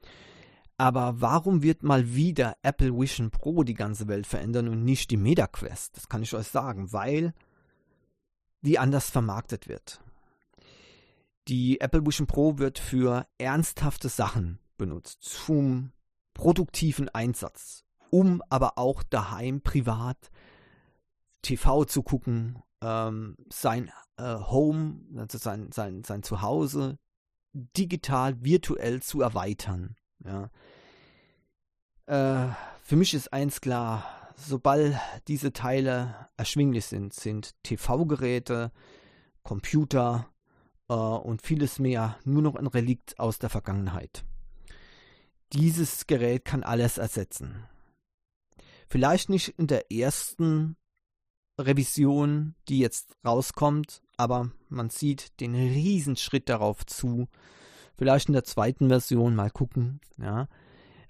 Aber 0.77 1.21
warum 1.21 1.63
wird 1.63 1.85
mal 1.85 2.15
wieder 2.15 2.57
Apple 2.63 2.93
Vision 2.93 3.31
Pro 3.31 3.63
die 3.63 3.75
ganze 3.75 4.09
Welt 4.09 4.27
verändern 4.27 4.69
und 4.69 4.85
nicht 4.85 5.11
die 5.11 5.17
MetaQuest? 5.17 5.97
Das 5.97 6.09
kann 6.09 6.23
ich 6.23 6.35
euch 6.35 6.49
sagen, 6.49 6.93
weil 6.93 7.33
die 8.63 8.79
anders 8.79 9.09
vermarktet 9.09 9.69
wird. 9.69 10.01
Die 11.47 11.81
Apple 11.81 12.05
Vision 12.05 12.27
Pro 12.27 12.59
wird 12.59 12.79
für 12.79 13.27
ernsthafte 13.39 14.09
Sachen 14.09 14.59
benutzt, 14.77 15.23
zum 15.23 15.93
produktiven 16.33 17.09
Einsatz, 17.11 17.85
um 18.11 18.43
aber 18.49 18.79
auch 18.79 19.03
daheim 19.05 19.61
privat 19.61 20.31
TV 21.43 21.85
zu 21.85 22.03
gucken, 22.03 22.63
ähm, 22.85 23.37
sein 23.51 23.91
äh, 24.17 24.35
Home, 24.35 25.01
also 25.17 25.39
sein, 25.39 25.73
sein, 25.73 26.05
sein 26.05 26.23
Zuhause 26.23 26.99
digital, 27.53 28.43
virtuell 28.45 29.01
zu 29.03 29.21
erweitern. 29.21 29.97
Ja. 30.25 30.51
Äh, 32.07 32.53
für 32.83 32.97
mich 32.97 33.15
ist 33.15 33.33
eins 33.33 33.61
klar, 33.61 34.05
sobald 34.37 34.97
diese 35.29 35.53
Teile 35.53 36.29
erschwinglich 36.37 36.87
sind, 36.87 37.15
sind 37.15 37.55
TV-Geräte, 37.63 38.73
Computer 39.43 40.29
äh, 40.89 40.95
und 40.95 41.43
vieles 41.43 41.79
mehr 41.79 42.19
nur 42.25 42.43
noch 42.43 42.57
ein 42.57 42.67
Relikt 42.67 43.19
aus 43.19 43.39
der 43.39 43.51
Vergangenheit. 43.51 44.25
Dieses 45.53 46.07
Gerät 46.07 46.45
kann 46.45 46.65
alles 46.65 46.99
ersetzen. 46.99 47.65
Vielleicht 48.89 49.29
nicht 49.29 49.51
in 49.59 49.67
der 49.69 49.93
ersten 49.93 50.77
Revision, 51.59 52.55
die 52.69 52.79
jetzt 52.79 53.17
rauskommt, 53.25 54.03
aber 54.17 54.51
man 54.69 54.91
sieht 54.91 55.41
den 55.41 55.55
Riesenschritt 55.55 56.49
darauf 56.49 56.85
zu. 56.87 57.29
Vielleicht 57.97 58.29
in 58.29 58.35
der 58.35 58.45
zweiten 58.45 58.89
Version 58.89 59.35
mal 59.35 59.51
gucken, 59.51 60.01
ja. 60.19 60.49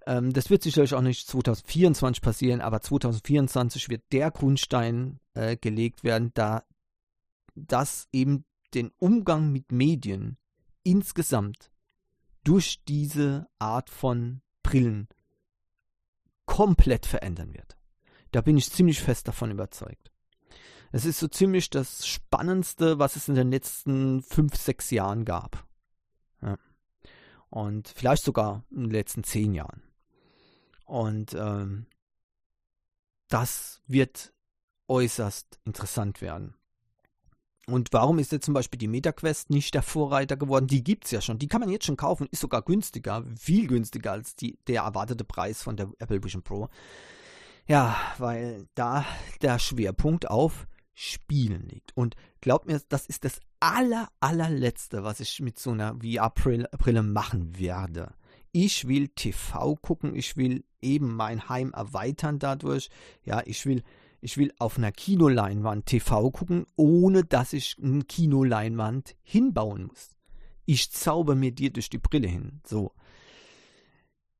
Ähm, 0.07 0.33
das 0.33 0.51
wird 0.51 0.63
sicherlich 0.63 0.95
auch 0.95 1.01
nicht 1.01 1.27
2024 1.27 2.23
passieren, 2.23 2.61
aber 2.61 2.81
2024 2.81 3.89
wird 3.89 4.03
der 4.13 4.31
Grundstein 4.31 5.19
äh, 5.33 5.57
gelegt 5.57 6.05
werden, 6.05 6.31
da 6.35 6.65
das 7.55 8.09
eben 8.13 8.45
den 8.75 8.91
Umgang 8.99 9.51
mit 9.51 9.73
Medien 9.73 10.37
insgesamt 10.83 11.71
durch 12.43 12.85
diese 12.87 13.49
Art 13.59 13.89
von 13.89 14.43
Brillen 14.63 15.09
komplett 16.45 17.07
verändern 17.07 17.55
wird. 17.55 17.77
Da 18.33 18.41
bin 18.41 18.59
ich 18.59 18.71
ziemlich 18.71 19.01
fest 19.01 19.29
davon 19.29 19.51
überzeugt. 19.51 20.11
Es 20.95 21.05
ist 21.05 21.19
so 21.19 21.27
ziemlich 21.27 21.71
das 21.71 22.07
Spannendste, 22.07 23.01
was 23.01 23.17
es 23.17 23.29
in 23.29 23.35
den 23.35 23.51
letzten 23.51 24.23
fünf, 24.23 24.55
sechs 24.55 24.93
Jahren 24.93 25.25
gab. 25.25 25.67
Ja. 26.41 26.57
Und 27.51 27.89
vielleicht 27.89 28.23
sogar 28.23 28.63
in 28.71 28.83
den 28.83 28.91
letzten 28.93 29.25
zehn 29.25 29.55
Jahren. 29.55 29.83
Und 30.87 31.35
ähm, 31.35 31.87
das 33.27 33.83
wird 33.89 34.33
äußerst 34.87 35.59
interessant 35.65 36.21
werden. 36.21 36.55
Und 37.67 37.89
warum 37.93 38.21
ist 38.21 38.31
jetzt 38.31 38.45
zum 38.45 38.55
Beispiel 38.55 38.79
die 38.79 38.87
MetaQuest 38.87 39.51
nicht 39.51 39.75
der 39.75 39.83
Vorreiter 39.83 40.37
geworden? 40.37 40.69
Die 40.69 40.85
gibt 40.85 41.07
es 41.07 41.11
ja 41.11 41.21
schon. 41.21 41.41
Die 41.41 41.49
kann 41.49 41.61
man 41.61 41.71
jetzt 41.71 41.87
schon 41.87 41.97
kaufen, 41.97 42.29
ist 42.31 42.41
sogar 42.41 42.63
günstiger, 42.63 43.25
viel 43.37 43.67
günstiger 43.67 44.13
als 44.13 44.37
die, 44.37 44.61
der 44.69 44.83
erwartete 44.83 45.25
Preis 45.25 45.61
von 45.61 45.77
der 45.77 45.91
Apple 45.99 46.23
Vision 46.23 46.45
Pro. 46.45 46.69
Ja, 47.67 47.97
weil 48.19 48.69
da 48.77 49.05
der 49.43 49.59
Schwerpunkt 49.59 50.31
auf 50.31 50.69
Spielen 50.95 51.69
liegt. 51.69 51.97
Und 51.97 52.17
glaubt 52.41 52.67
mir, 52.67 52.81
das 52.89 53.07
ist 53.07 53.25
das 53.25 53.41
aller, 53.61 54.09
allerletzte, 54.21 55.05
was 55.05 55.21
ich 55.21 55.41
mit 55.41 55.59
so 55.59 55.73
einer 55.73 55.97
VR-Brille 55.97 57.03
machen 57.03 57.59
werde. 57.59 58.15
Ich 58.53 58.87
will 58.87 59.09
TV 59.09 59.75
gucken, 59.77 60.15
ich 60.15 60.37
will 60.37 60.65
eben 60.81 61.17
mein 61.17 61.49
Heim 61.49 61.73
erweitern 61.73 62.39
dadurch. 62.39 62.89
Ja, 63.25 63.43
ich 63.45 63.67
will, 63.67 63.83
ich 64.21 64.37
will 64.37 64.53
auf 64.59 64.79
einer 64.79 64.93
Kinoleinwand 64.93 65.87
TV 65.87 66.31
gucken, 66.31 66.67
ohne 66.77 67.25
dass 67.25 67.53
ich 67.53 67.77
eine 67.83 68.05
Kinoleinwand 68.05 69.17
hinbauen 69.23 69.87
muss. 69.87 70.11
Ich 70.67 70.93
zauber 70.93 71.35
mir 71.35 71.53
dir 71.53 71.73
durch 71.73 71.91
die 71.91 71.99
Brille 71.99 72.29
hin. 72.29 72.61
So. 72.65 72.93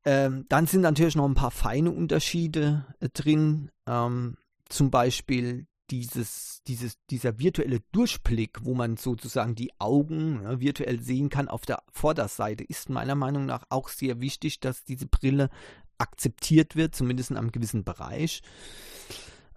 Ähm, 0.05 0.47
dann 0.49 0.67
sind 0.67 0.83
natürlich 0.83 1.17
noch 1.17 1.27
ein 1.27 1.35
paar 1.35 1.51
feine 1.51 1.91
Unterschiede 1.91 2.87
äh, 3.01 3.09
drin. 3.09 3.71
Ähm, 3.87 4.37
zum 4.69 4.91
Beispiel 4.91 5.67
dieses, 5.91 6.63
dieses, 6.67 6.99
dieser 7.11 7.39
virtuelle 7.39 7.81
Durchblick, 7.93 8.65
wo 8.65 8.75
man 8.75 8.97
sozusagen 8.97 9.55
die 9.55 9.73
Augen 9.79 10.43
ja, 10.43 10.61
virtuell 10.61 11.01
sehen 11.01 11.29
kann 11.29 11.49
auf 11.49 11.67
der 11.67 11.83
Vorderseite, 11.93 12.65
ist 12.65 12.89
meiner 12.89 13.15
Meinung 13.15 13.47
nach 13.47 13.65
auch 13.69 13.89
sehr 13.89 14.21
wichtig, 14.21 14.61
dass 14.61 14.85
diese 14.85 15.07
Brille 15.07 15.51
akzeptiert 15.99 16.77
wird, 16.77 16.95
zumindest 16.95 17.31
in 17.31 17.37
einem 17.37 17.53
gewissen 17.53 17.85
Bereich. 17.85 18.43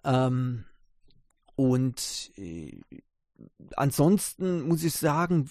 Ähm, 0.04 0.66
und 1.56 2.32
äh, 2.38 2.80
ansonsten 3.76 4.68
muss 4.68 4.84
ich 4.84 4.94
sagen, 4.94 5.50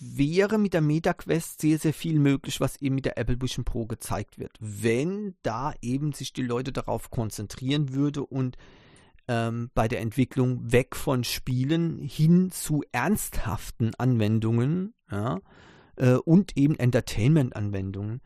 wäre 0.00 0.58
mit 0.58 0.72
der 0.72 0.80
MetaQuest 0.80 1.60
sehr, 1.60 1.78
sehr 1.78 1.92
viel 1.92 2.18
möglich, 2.18 2.60
was 2.60 2.80
eben 2.80 2.94
mit 2.94 3.04
der 3.04 3.18
Apple 3.18 3.40
Vision 3.40 3.64
Pro 3.64 3.86
gezeigt 3.86 4.38
wird. 4.38 4.56
Wenn 4.58 5.36
da 5.42 5.74
eben 5.82 6.12
sich 6.12 6.32
die 6.32 6.42
Leute 6.42 6.72
darauf 6.72 7.10
konzentrieren 7.10 7.92
würde 7.92 8.24
und 8.24 8.56
ähm, 9.28 9.70
bei 9.74 9.88
der 9.88 10.00
Entwicklung 10.00 10.72
weg 10.72 10.96
von 10.96 11.24
Spielen 11.24 11.98
hin 11.98 12.50
zu 12.50 12.82
ernsthaften 12.92 13.94
Anwendungen 13.96 14.94
ja, 15.10 15.40
äh, 15.96 16.14
und 16.14 16.56
eben 16.56 16.76
Entertainment-Anwendungen, 16.76 18.20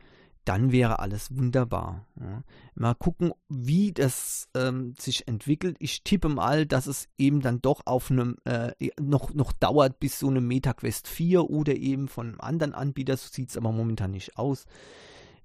dann 0.45 0.73
wäre 0.73 0.99
alles 0.99 1.37
wunderbar. 1.37 2.07
Ja. 2.19 2.43
Mal 2.75 2.95
gucken, 2.95 3.33
wie 3.49 3.93
das 3.93 4.49
ähm, 4.55 4.95
sich 4.99 5.29
entwickelt. 5.29 5.77
Ich 5.81 6.03
tippe 6.03 6.29
mal, 6.29 6.67
dass 6.67 6.87
es 6.87 7.09
eben 7.19 7.41
dann 7.41 7.61
doch 7.61 7.83
auf 7.85 8.11
einem 8.11 8.37
äh, 8.45 8.73
noch, 8.99 9.35
noch 9.35 9.53
dauert 9.53 10.01
bis 10.01 10.19
so 10.19 10.29
eine 10.29 10.41
MetaQuest 10.41 11.09
4 11.09 11.49
oder 11.51 11.77
eben 11.77 12.09
von 12.09 12.29
einem 12.29 12.41
anderen 12.41 12.75
Anbieter, 12.75 13.17
so 13.17 13.29
sieht 13.31 13.51
es 13.51 13.57
aber 13.57 13.73
momentan 13.73 14.11
nicht 14.13 14.39
aus, 14.39 14.65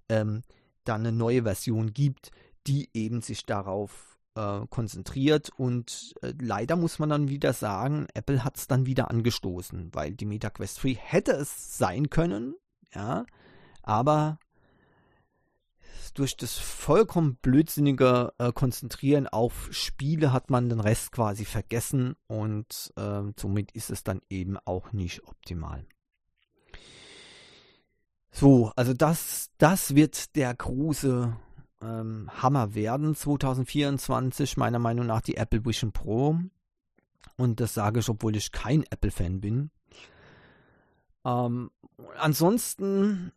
ähm, 0.09 0.43
dann 0.85 1.01
eine 1.01 1.11
neue 1.11 1.43
Version 1.43 1.93
gibt, 1.93 2.31
die 2.67 2.89
eben 2.93 3.21
sich 3.21 3.45
darauf 3.45 4.14
äh, 4.35 4.61
konzentriert 4.69 5.49
und 5.57 6.13
äh, 6.21 6.33
leider 6.39 6.75
muss 6.75 6.99
man 6.99 7.09
dann 7.09 7.29
wieder 7.29 7.53
sagen, 7.53 8.07
Apple 8.13 8.43
hat 8.43 8.57
es 8.57 8.67
dann 8.67 8.85
wieder 8.85 9.09
angestoßen, 9.09 9.89
weil 9.93 10.13
die 10.13 10.25
MetaQuest 10.25 10.83
3 10.83 10.95
hätte 10.95 11.31
es 11.33 11.77
sein 11.77 12.09
können, 12.09 12.55
ja, 12.93 13.25
aber 13.81 14.39
durch 16.13 16.37
das 16.37 16.57
vollkommen 16.57 17.35
blödsinnige 17.35 18.33
äh, 18.37 18.51
Konzentrieren 18.53 19.27
auf 19.27 19.67
Spiele 19.71 20.31
hat 20.31 20.49
man 20.49 20.69
den 20.69 20.79
Rest 20.79 21.11
quasi 21.11 21.45
vergessen 21.45 22.15
und 22.27 22.93
äh, 22.95 23.21
somit 23.37 23.71
ist 23.73 23.89
es 23.89 24.03
dann 24.03 24.21
eben 24.29 24.57
auch 24.65 24.93
nicht 24.93 25.27
optimal. 25.27 25.85
So, 28.31 28.71
also 28.75 28.93
das, 28.93 29.51
das 29.57 29.95
wird 29.95 30.35
der 30.35 30.53
große 30.53 31.35
ähm, 31.85 32.29
Hammer 32.41 32.73
werden 32.73 33.15
2024, 33.15 34.57
meiner 34.57 34.79
Meinung 34.79 35.05
nach 35.05 35.21
die 35.21 35.37
Apple 35.37 35.65
Vision 35.65 35.91
Pro. 35.91 36.39
Und 37.37 37.59
das 37.59 37.73
sage 37.73 37.99
ich, 37.99 38.09
obwohl 38.09 38.35
ich 38.35 38.51
kein 38.51 38.83
Apple-Fan 38.89 39.41
bin. 39.41 39.69
Ähm, 41.25 41.71
ansonsten, 42.17 43.31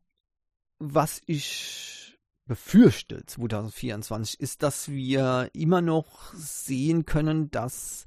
was 0.78 1.20
ich 1.26 2.18
befürchte 2.46 3.24
2024, 3.26 4.40
ist, 4.40 4.62
dass 4.62 4.88
wir 4.88 5.50
immer 5.52 5.80
noch 5.80 6.32
sehen 6.34 7.04
können, 7.04 7.50
dass 7.50 8.06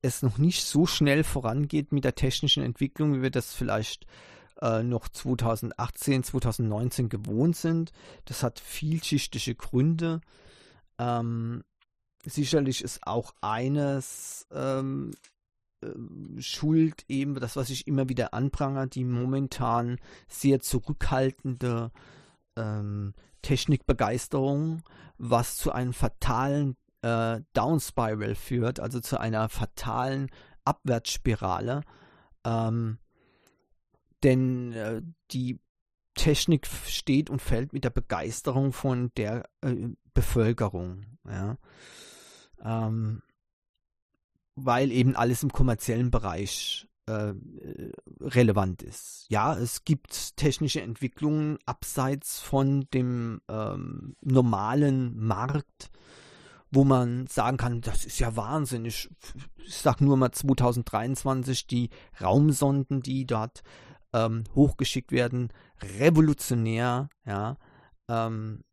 es 0.00 0.22
noch 0.22 0.38
nicht 0.38 0.64
so 0.64 0.86
schnell 0.86 1.24
vorangeht 1.24 1.92
mit 1.92 2.04
der 2.04 2.14
technischen 2.14 2.62
Entwicklung, 2.62 3.14
wie 3.14 3.22
wir 3.22 3.30
das 3.30 3.52
vielleicht 3.52 4.04
äh, 4.04 4.35
noch 4.60 5.08
2018, 5.08 6.22
2019 6.24 7.08
gewohnt 7.08 7.56
sind. 7.56 7.92
Das 8.24 8.42
hat 8.42 8.58
vielschichtige 8.60 9.54
Gründe. 9.54 10.20
Ähm, 10.98 11.62
sicherlich 12.24 12.82
ist 12.82 13.06
auch 13.06 13.34
eines 13.40 14.46
ähm, 14.50 15.12
äh, 15.82 16.40
Schuld 16.40 17.04
eben 17.08 17.34
das, 17.36 17.56
was 17.56 17.70
ich 17.70 17.86
immer 17.86 18.08
wieder 18.08 18.34
anprangere, 18.34 18.88
die 18.88 19.04
momentan 19.04 19.98
sehr 20.28 20.60
zurückhaltende 20.60 21.90
ähm, 22.56 23.14
Technikbegeisterung, 23.42 24.82
was 25.18 25.56
zu 25.56 25.72
einem 25.72 25.92
fatalen 25.92 26.76
äh, 27.02 27.40
Downspiral 27.52 28.34
führt, 28.34 28.80
also 28.80 29.00
zu 29.00 29.20
einer 29.20 29.48
fatalen 29.48 30.30
Abwärtsspirale. 30.64 31.82
Ähm, 32.44 32.98
denn 34.26 34.72
äh, 34.72 35.02
die 35.30 35.58
Technik 36.14 36.66
steht 36.66 37.30
und 37.30 37.40
fällt 37.40 37.72
mit 37.72 37.84
der 37.84 37.90
Begeisterung 37.90 38.72
von 38.72 39.12
der 39.16 39.48
äh, 39.60 39.88
Bevölkerung. 40.12 41.04
Ja. 41.24 41.56
Ähm, 42.62 43.22
weil 44.56 44.90
eben 44.90 45.14
alles 45.14 45.42
im 45.42 45.52
kommerziellen 45.52 46.10
Bereich 46.10 46.88
äh, 47.06 47.34
relevant 48.20 48.82
ist. 48.82 49.26
Ja, 49.28 49.56
es 49.56 49.84
gibt 49.84 50.36
technische 50.36 50.80
Entwicklungen 50.80 51.58
abseits 51.66 52.40
von 52.40 52.88
dem 52.92 53.40
ähm, 53.48 54.16
normalen 54.22 55.16
Markt, 55.18 55.90
wo 56.70 56.84
man 56.84 57.26
sagen 57.28 57.58
kann, 57.58 57.80
das 57.82 58.04
ist 58.06 58.18
ja 58.18 58.34
Wahnsinn. 58.34 58.86
Ich, 58.86 59.08
ich 59.58 59.76
sag 59.76 60.00
nur 60.00 60.16
mal 60.16 60.32
2023, 60.32 61.66
die 61.66 61.90
Raumsonden, 62.20 63.02
die 63.02 63.26
dort 63.26 63.62
ähm, 64.16 64.44
hochgeschickt 64.54 65.12
werden, 65.12 65.52
revolutionär, 65.98 67.08
ja, 67.26 67.58
ähm, 68.08 68.64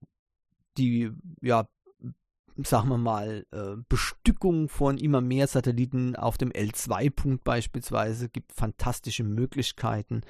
die 0.78 1.12
ja 1.42 1.68
sagen 2.58 2.90
wir 2.90 2.98
mal, 2.98 3.46
äh, 3.52 3.82
Bestückung 3.90 4.70
von 4.70 4.98
immer 4.98 5.22
mehr 5.22 5.48
Satelliten 5.48 6.16
auf 6.16 6.38
dem 6.38 6.52
L2-Punkt 6.52 7.44
beispielsweise, 7.44 8.30
gibt 8.30 8.54
fantastische 8.54 9.24
Möglichkeiten. 9.24 10.22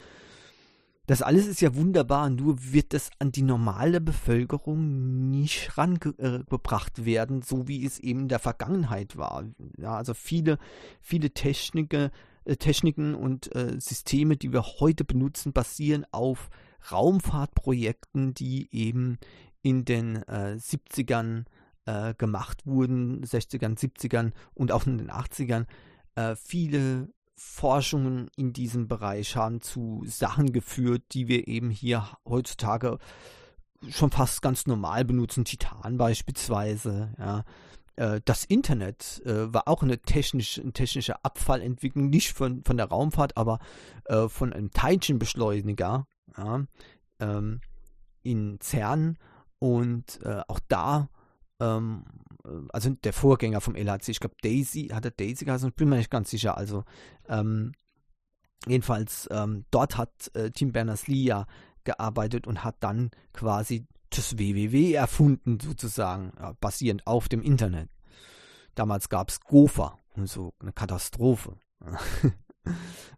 Das 1.05 1.21
alles 1.21 1.47
ist 1.47 1.59
ja 1.59 1.75
wunderbar, 1.75 2.29
nur 2.29 2.55
wird 2.71 2.93
das 2.93 3.09
an 3.19 3.33
die 3.33 3.41
normale 3.41 3.99
Bevölkerung 3.99 5.29
nicht 5.29 5.77
rangebracht 5.77 7.03
werden, 7.03 7.41
so 7.41 7.67
wie 7.67 7.85
es 7.85 7.99
eben 7.99 8.21
in 8.21 8.27
der 8.29 8.39
Vergangenheit 8.39 9.17
war. 9.17 9.43
Ja, 9.77 9.97
also 9.97 10.13
viele, 10.13 10.57
viele 11.01 11.31
Techniken, 11.31 12.09
äh, 12.45 12.55
Techniken 12.55 13.15
und 13.15 13.55
äh, 13.55 13.79
Systeme, 13.79 14.37
die 14.37 14.51
wir 14.51 14.63
heute 14.79 15.03
benutzen, 15.03 15.53
basieren 15.53 16.05
auf 16.11 16.49
Raumfahrtprojekten, 16.91 18.33
die 18.33 18.67
eben 18.71 19.17
in 19.61 19.85
den 19.85 20.17
äh, 20.27 20.57
70ern 20.59 21.45
äh, 21.85 22.13
gemacht 22.13 22.65
wurden, 22.65 23.23
60ern, 23.23 23.77
70ern 23.77 24.31
und 24.53 24.71
auch 24.71 24.85
in 24.85 24.97
den 24.97 25.09
80ern. 25.09 25.65
Äh, 26.15 26.35
viele 26.35 27.09
Forschungen 27.35 28.29
in 28.35 28.53
diesem 28.53 28.87
Bereich 28.87 29.35
haben 29.35 29.61
zu 29.61 30.03
Sachen 30.05 30.53
geführt, 30.53 31.03
die 31.11 31.27
wir 31.27 31.47
eben 31.47 31.69
hier 31.69 32.07
heutzutage 32.25 32.99
schon 33.89 34.11
fast 34.11 34.41
ganz 34.41 34.65
normal 34.65 35.03
benutzen, 35.03 35.45
Titan 35.45 35.97
beispielsweise, 35.97 37.13
ja. 37.17 37.43
Äh, 37.95 38.21
das 38.25 38.45
Internet 38.45 39.21
äh, 39.25 39.53
war 39.53 39.67
auch 39.67 39.83
eine 39.83 39.99
technische, 39.99 40.61
eine 40.61 40.73
technische 40.73 41.23
Abfallentwicklung, 41.23 42.09
nicht 42.09 42.33
von, 42.33 42.63
von 42.63 42.77
der 42.77 42.87
Raumfahrt, 42.87 43.37
aber 43.37 43.59
äh, 44.05 44.27
von 44.27 44.53
einem 44.53 44.71
Teilchenbeschleuniger 44.71 46.07
ja, 46.37 46.65
ähm, 47.19 47.61
in 48.23 48.59
CERN. 48.61 49.17
Und 49.59 50.19
auch 50.49 50.59
da 50.67 51.07
ähm, 51.61 52.03
also 52.73 52.89
der 52.89 53.13
Vorgänger 53.13 53.61
vom 53.61 53.77
LHC, 53.77 54.09
ich 54.09 54.19
glaube 54.19 54.35
Daisy, 54.41 54.89
hat 54.89 55.05
er 55.05 55.11
Daisy 55.11 55.45
geheißen, 55.45 55.69
ich 55.69 55.75
bin 55.75 55.87
mir 55.87 55.95
nicht 55.95 56.11
ganz 56.11 56.31
sicher. 56.31 56.57
Also 56.57 56.83
ähm, 57.29 57.71
jedenfalls 58.67 59.29
dort 59.71 59.97
hat 59.97 60.31
Tim 60.53 60.73
Berners-Lee 60.73 61.23
ja 61.23 61.45
gearbeitet 61.85 62.45
und 62.45 62.65
hat 62.65 62.75
dann 62.81 63.11
quasi 63.31 63.87
das 64.17 64.37
WWW 64.37 64.93
erfunden 64.93 65.59
sozusagen, 65.59 66.33
ja, 66.39 66.53
basierend 66.59 67.05
auf 67.07 67.29
dem 67.29 67.41
Internet. 67.41 67.89
Damals 68.75 69.09
gab 69.09 69.29
es 69.29 69.39
Gopher 69.39 69.97
und 70.15 70.27
so 70.27 70.53
eine 70.59 70.73
Katastrophe. 70.73 71.57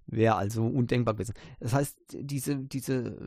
Wäre 0.08 0.36
also 0.36 0.65
undenkbar 0.65 1.15
gewesen. 1.15 1.34
Das 1.60 1.73
heißt, 1.73 1.97
diese, 2.13 2.58
diese 2.58 3.17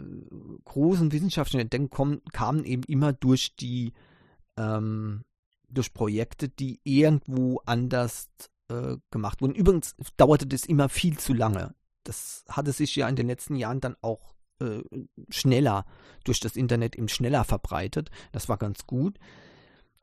großen 0.65 1.13
wissenschaftlichen 1.13 1.63
Entdeckungen 1.63 2.23
kamen 2.33 2.65
eben 2.65 2.83
immer 2.85 3.13
durch 3.13 3.57
die 3.57 3.93
ähm, 4.57 5.25
durch 5.69 5.93
Projekte, 5.93 6.49
die 6.49 6.81
irgendwo 6.85 7.61
anders 7.67 8.31
äh, 8.69 8.97
gemacht 9.11 9.41
wurden. 9.41 9.55
Übrigens 9.55 9.95
dauerte 10.17 10.47
das 10.47 10.65
immer 10.65 10.89
viel 10.89 11.19
zu 11.19 11.35
lange. 11.35 11.75
Das 12.05 12.45
hatte 12.49 12.73
sich 12.73 12.97
ja 12.97 13.09
in 13.09 13.17
den 13.17 13.27
letzten 13.27 13.57
Jahren 13.57 13.81
dann 13.81 13.97
auch 14.01 14.35
äh, 14.61 14.83
schneller 15.31 15.85
durch 16.25 16.41
das 16.41 16.57
Internet 16.57 16.97
eben 16.97 17.09
schneller 17.09 17.45
verbreitet. 17.45 18.11
Das 18.33 18.49
war 18.49 18.57
ganz 18.57 18.87
gut. 18.87 19.19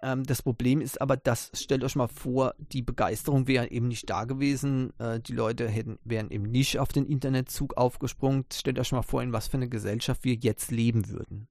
Ähm, 0.01 0.23
das 0.23 0.41
Problem 0.41 0.81
ist 0.81 1.01
aber, 1.01 1.17
dass, 1.17 1.51
stellt 1.53 1.83
euch 1.83 1.95
mal 1.95 2.07
vor, 2.07 2.55
die 2.59 2.81
Begeisterung 2.81 3.47
wäre 3.47 3.71
eben 3.71 3.87
nicht 3.87 4.09
da 4.09 4.25
gewesen. 4.25 4.93
Äh, 4.99 5.19
die 5.19 5.33
Leute 5.33 5.67
hätten, 5.67 5.97
wären 6.03 6.29
eben 6.31 6.45
nicht 6.45 6.79
auf 6.79 6.89
den 6.89 7.05
Internetzug 7.05 7.75
aufgesprungen. 7.77 8.45
Stellt 8.53 8.79
euch 8.79 8.91
mal 8.91 9.01
vor, 9.01 9.23
in 9.23 9.33
was 9.33 9.47
für 9.47 9.57
eine 9.57 9.69
Gesellschaft 9.69 10.23
wir 10.23 10.35
jetzt 10.35 10.71
leben 10.71 11.09
würden. 11.09 11.47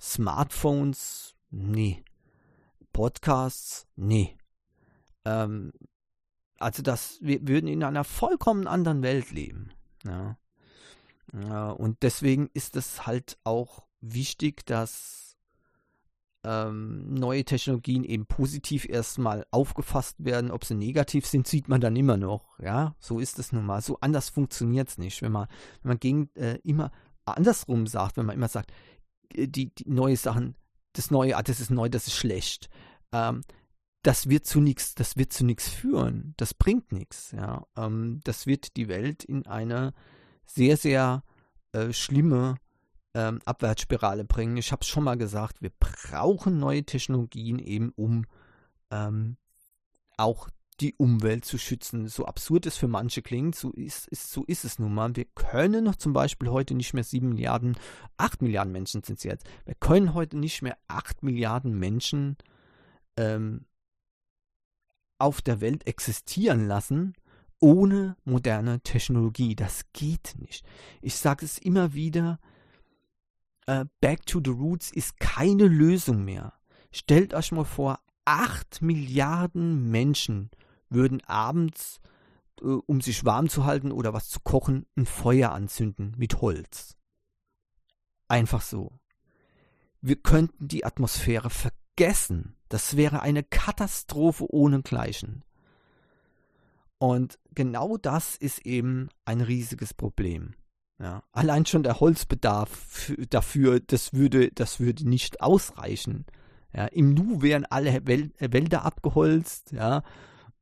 Smartphones, 0.00 1.34
nee. 1.50 2.02
Podcasts, 2.92 3.86
nee. 3.96 4.36
Ähm, 5.24 5.72
also 6.58 6.82
das, 6.82 7.18
wir 7.20 7.46
würden 7.46 7.68
in 7.68 7.84
einer 7.84 8.04
vollkommen 8.04 8.66
anderen 8.66 9.02
Welt 9.02 9.30
leben. 9.30 9.70
Ja. 10.04 10.36
Und 11.32 12.02
deswegen 12.02 12.48
ist 12.54 12.76
es 12.76 13.06
halt 13.06 13.38
auch 13.44 13.86
wichtig, 14.00 14.64
dass 14.66 15.36
ähm, 16.44 17.12
neue 17.12 17.44
Technologien 17.44 18.04
eben 18.04 18.26
positiv 18.26 18.88
erstmal 18.88 19.44
aufgefasst 19.50 20.24
werden. 20.24 20.50
Ob 20.50 20.64
sie 20.64 20.74
negativ 20.74 21.26
sind, 21.26 21.46
sieht 21.46 21.68
man 21.68 21.80
dann 21.80 21.96
immer 21.96 22.16
noch. 22.16 22.58
Ja, 22.60 22.94
so 23.00 23.18
ist 23.18 23.38
es 23.38 23.52
nun 23.52 23.66
mal. 23.66 23.82
So 23.82 23.98
anders 24.00 24.28
funktioniert 24.30 24.88
es 24.88 24.98
nicht. 24.98 25.20
Wenn 25.20 25.32
man, 25.32 25.48
wenn 25.82 25.88
man 25.90 26.00
gegen, 26.00 26.30
äh, 26.34 26.58
immer 26.62 26.92
andersrum 27.24 27.86
sagt, 27.86 28.16
wenn 28.16 28.26
man 28.26 28.36
immer 28.36 28.48
sagt, 28.48 28.72
äh, 29.34 29.48
die, 29.48 29.74
die 29.74 29.90
neue 29.90 30.16
Sachen, 30.16 30.54
das 30.94 31.10
Neue, 31.10 31.36
ah, 31.36 31.42
das 31.42 31.60
ist 31.60 31.70
neu, 31.70 31.88
das 31.88 32.06
ist 32.06 32.14
schlecht 32.14 32.70
ähm, 33.12 33.42
das 34.02 34.28
wird 34.28 34.46
zu 34.46 34.60
nichts, 34.60 34.94
das 34.94 35.16
wird 35.16 35.32
zu 35.32 35.44
nichts 35.44 35.68
führen. 35.68 36.34
Das 36.36 36.54
bringt 36.54 36.92
nichts. 36.92 37.32
Ja, 37.32 37.66
ähm, 37.76 38.20
das 38.24 38.46
wird 38.46 38.76
die 38.76 38.88
Welt 38.88 39.24
in 39.24 39.46
eine 39.46 39.92
sehr, 40.48 40.76
sehr 40.76 41.22
äh, 41.72 41.92
schlimme 41.92 42.56
ähm, 43.14 43.40
Abwärtsspirale 43.44 44.24
bringen. 44.24 44.56
Ich 44.56 44.72
habe 44.72 44.82
es 44.82 44.88
schon 44.88 45.04
mal 45.04 45.16
gesagt, 45.16 45.62
wir 45.62 45.72
brauchen 45.78 46.58
neue 46.58 46.84
Technologien 46.84 47.58
eben, 47.58 47.92
um 47.96 48.26
ähm, 48.90 49.36
auch 50.16 50.48
die 50.80 50.94
Umwelt 50.94 51.44
zu 51.44 51.58
schützen. 51.58 52.08
So 52.08 52.26
absurd 52.26 52.66
es 52.66 52.76
für 52.76 52.88
manche 52.88 53.22
klingt, 53.22 53.56
so 53.56 53.70
ist, 53.72 54.08
ist, 54.08 54.30
so 54.30 54.44
ist 54.44 54.64
es 54.64 54.78
nun 54.78 54.94
mal. 54.94 55.14
Wir 55.16 55.24
können 55.34 55.84
noch 55.84 55.96
zum 55.96 56.12
Beispiel 56.12 56.48
heute 56.48 56.74
nicht 56.74 56.94
mehr 56.94 57.04
7 57.04 57.28
Milliarden, 57.28 57.76
8 58.16 58.42
Milliarden 58.42 58.72
Menschen 58.72 59.02
sind 59.02 59.18
es 59.18 59.24
jetzt. 59.24 59.46
Wir 59.64 59.74
können 59.74 60.14
heute 60.14 60.38
nicht 60.38 60.62
mehr 60.62 60.78
8 60.86 61.22
Milliarden 61.22 61.78
Menschen 61.78 62.36
ähm, 63.16 63.64
auf 65.18 65.42
der 65.42 65.60
Welt 65.60 65.86
existieren 65.86 66.68
lassen 66.68 67.14
ohne 67.60 68.16
moderne 68.24 68.80
Technologie. 68.80 69.56
Das 69.56 69.84
geht 69.92 70.34
nicht. 70.38 70.64
Ich 71.00 71.16
sage 71.16 71.44
es 71.44 71.58
immer 71.58 71.94
wieder, 71.94 72.38
äh, 73.66 73.84
Back 74.00 74.26
to 74.26 74.40
the 74.44 74.50
Roots 74.50 74.90
ist 74.90 75.18
keine 75.20 75.66
Lösung 75.66 76.24
mehr. 76.24 76.54
Stellt 76.90 77.34
euch 77.34 77.52
mal 77.52 77.64
vor, 77.64 78.00
8 78.24 78.82
Milliarden 78.82 79.90
Menschen 79.90 80.50
würden 80.90 81.22
abends, 81.24 82.00
äh, 82.60 82.64
um 82.64 83.00
sich 83.00 83.24
warm 83.24 83.48
zu 83.48 83.64
halten 83.64 83.92
oder 83.92 84.12
was 84.12 84.28
zu 84.28 84.40
kochen, 84.40 84.86
ein 84.96 85.06
Feuer 85.06 85.52
anzünden 85.52 86.14
mit 86.16 86.40
Holz. 86.40 86.96
Einfach 88.28 88.62
so. 88.62 88.98
Wir 90.00 90.16
könnten 90.16 90.68
die 90.68 90.84
Atmosphäre 90.84 91.50
vergessen. 91.50 92.56
Das 92.68 92.96
wäre 92.96 93.22
eine 93.22 93.42
Katastrophe 93.42 94.46
ohnegleichen. 94.48 95.42
Und 96.98 97.38
genau 97.54 97.96
das 97.96 98.36
ist 98.36 98.66
eben 98.66 99.08
ein 99.24 99.40
riesiges 99.40 99.94
Problem. 99.94 100.54
Ja, 101.00 101.22
allein 101.30 101.64
schon 101.64 101.84
der 101.84 102.00
Holzbedarf 102.00 103.12
dafür, 103.30 103.78
das 103.80 104.12
würde, 104.12 104.50
das 104.50 104.80
würde 104.80 105.08
nicht 105.08 105.40
ausreichen. 105.40 106.26
Ja, 106.74 106.86
Im 106.86 107.14
Nu 107.14 107.40
wären 107.40 107.64
alle 107.66 108.06
Wälder 108.06 108.84
abgeholzt, 108.84 109.72
ja, 109.72 110.02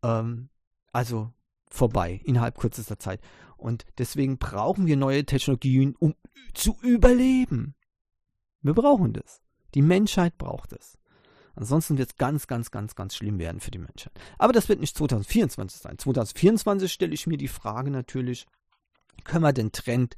ähm, 0.02 0.50
also 0.92 1.32
vorbei 1.70 2.20
innerhalb 2.24 2.58
kürzester 2.58 2.98
Zeit. 2.98 3.20
Und 3.56 3.86
deswegen 3.96 4.38
brauchen 4.38 4.86
wir 4.86 4.96
neue 4.96 5.24
Technologien, 5.24 5.96
um 5.98 6.14
zu 6.52 6.76
überleben. 6.82 7.74
Wir 8.60 8.74
brauchen 8.74 9.14
das. 9.14 9.42
Die 9.74 9.82
Menschheit 9.82 10.36
braucht 10.38 10.72
es. 10.74 10.98
Ansonsten 11.56 11.98
wird 11.98 12.10
es 12.10 12.16
ganz, 12.16 12.46
ganz, 12.46 12.70
ganz, 12.70 12.94
ganz 12.94 13.16
schlimm 13.16 13.38
werden 13.38 13.60
für 13.60 13.70
die 13.70 13.78
Menschheit. 13.78 14.12
Aber 14.38 14.52
das 14.52 14.68
wird 14.68 14.78
nicht 14.80 14.96
2024 14.96 15.80
sein. 15.80 15.98
2024 15.98 16.92
stelle 16.92 17.14
ich 17.14 17.26
mir 17.26 17.38
die 17.38 17.48
Frage 17.48 17.90
natürlich, 17.90 18.46
können 19.24 19.42
wir 19.42 19.52
den 19.52 19.72
Trend 19.72 20.16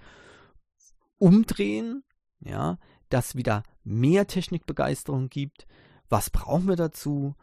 umdrehen, 1.19 2.03
ja, 2.41 2.79
dass 3.09 3.37
wieder 3.37 3.63
mehr 3.85 4.27
Technikbegeisterung 4.27 5.31
gibt. 5.31 5.67
Was 6.09 6.31
brauchen 6.31 6.69
wir 6.69 6.77
dazu? 6.77 7.35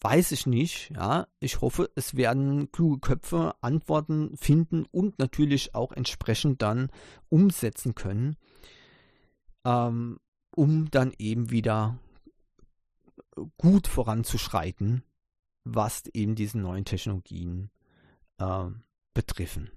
Weiß 0.00 0.32
ich 0.32 0.46
nicht, 0.46 0.90
ja. 0.96 1.28
Ich 1.38 1.60
hoffe, 1.60 1.90
es 1.94 2.16
werden 2.16 2.72
kluge 2.72 2.98
Köpfe 2.98 3.54
Antworten 3.60 4.36
finden 4.36 4.84
und 4.90 5.18
natürlich 5.18 5.74
auch 5.76 5.92
entsprechend 5.92 6.62
dann 6.62 6.90
umsetzen 7.28 7.94
können. 7.94 8.36
ähm, 9.64 10.18
um 10.54 10.90
dann 10.90 11.12
eben 11.18 11.50
wieder 11.50 11.98
gut 13.58 13.86
voranzuschreiten, 13.88 15.02
was 15.64 16.04
eben 16.12 16.34
diese 16.34 16.58
neuen 16.58 16.84
Technologien 16.84 17.70
äh, 18.38 18.64
betreffen. 19.14 19.70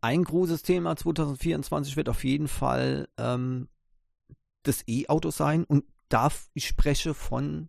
Ein 0.00 0.24
großes 0.24 0.62
Thema 0.62 0.96
2024 0.96 1.96
wird 1.96 2.08
auf 2.08 2.24
jeden 2.24 2.48
Fall 2.48 3.08
ähm, 3.18 3.68
das 4.62 4.82
E-Auto 4.86 5.30
sein 5.30 5.64
und 5.64 5.84
da 6.08 6.30
ich 6.54 6.66
spreche 6.66 7.14
von 7.14 7.68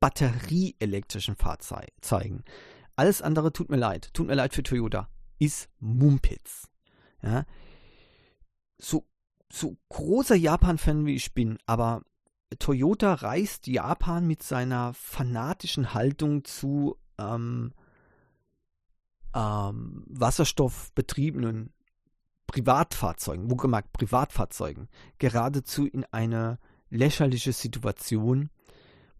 batterieelektrischen 0.00 1.34
Fahrzeugen. 1.34 2.44
Alles 2.94 3.22
andere 3.22 3.52
tut 3.52 3.70
mir 3.70 3.76
leid, 3.76 4.12
tut 4.12 4.26
mir 4.26 4.34
leid 4.34 4.54
für 4.54 4.62
Toyota, 4.62 5.08
ist 5.38 5.68
Mumpitz. 5.80 6.70
Ja? 7.22 7.44
So, 8.78 9.06
so 9.52 9.76
großer 9.88 10.34
Japan-Fan 10.34 11.06
wie 11.06 11.14
ich 11.14 11.34
bin, 11.34 11.58
aber 11.66 12.02
Toyota 12.58 13.14
reißt 13.14 13.66
Japan 13.66 14.26
mit 14.26 14.42
seiner 14.42 14.94
fanatischen 14.94 15.94
Haltung 15.94 16.44
zu 16.44 16.96
ähm, 17.18 17.72
ähm, 19.34 20.04
wasserstoffbetriebenen 20.06 21.72
Privatfahrzeugen, 22.46 23.50
wo 23.50 23.56
gemerkt 23.56 23.92
Privatfahrzeugen, 23.92 24.88
geradezu 25.18 25.86
in 25.86 26.04
eine 26.12 26.58
lächerliche 26.90 27.52
Situation, 27.52 28.50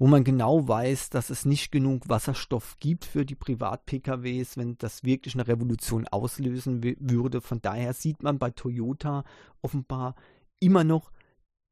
wo 0.04 0.08
man 0.08 0.22
genau 0.22 0.68
weiß, 0.68 1.08
dass 1.08 1.30
es 1.30 1.46
nicht 1.46 1.72
genug 1.72 2.10
Wasserstoff 2.10 2.76
gibt 2.78 3.06
für 3.06 3.24
die 3.24 3.36
Privat-PKWs, 3.36 4.58
wenn 4.58 4.76
das 4.76 5.02
wirklich 5.02 5.32
eine 5.32 5.48
Revolution 5.48 6.06
auslösen 6.06 6.84
würde. 7.00 7.40
Von 7.40 7.62
daher 7.62 7.94
sieht 7.94 8.22
man 8.22 8.38
bei 8.38 8.50
Toyota 8.50 9.24
offenbar 9.62 10.14
immer 10.60 10.84
noch 10.84 11.10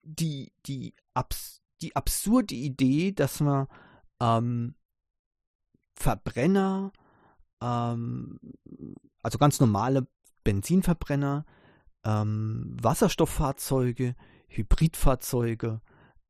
die, 0.02 0.50
die, 0.64 0.94
abs 1.12 1.60
die 1.82 1.94
absurde 1.94 2.54
Idee, 2.54 3.12
dass 3.12 3.40
man 3.40 3.66
ähm, 4.18 4.76
Verbrenner, 5.94 6.90
ähm, 7.62 8.38
also 9.22 9.36
ganz 9.36 9.60
normale 9.60 10.06
Benzinverbrenner, 10.42 11.44
ähm, 12.02 12.78
Wasserstofffahrzeuge, 12.80 14.16
Hybridfahrzeuge 14.48 15.82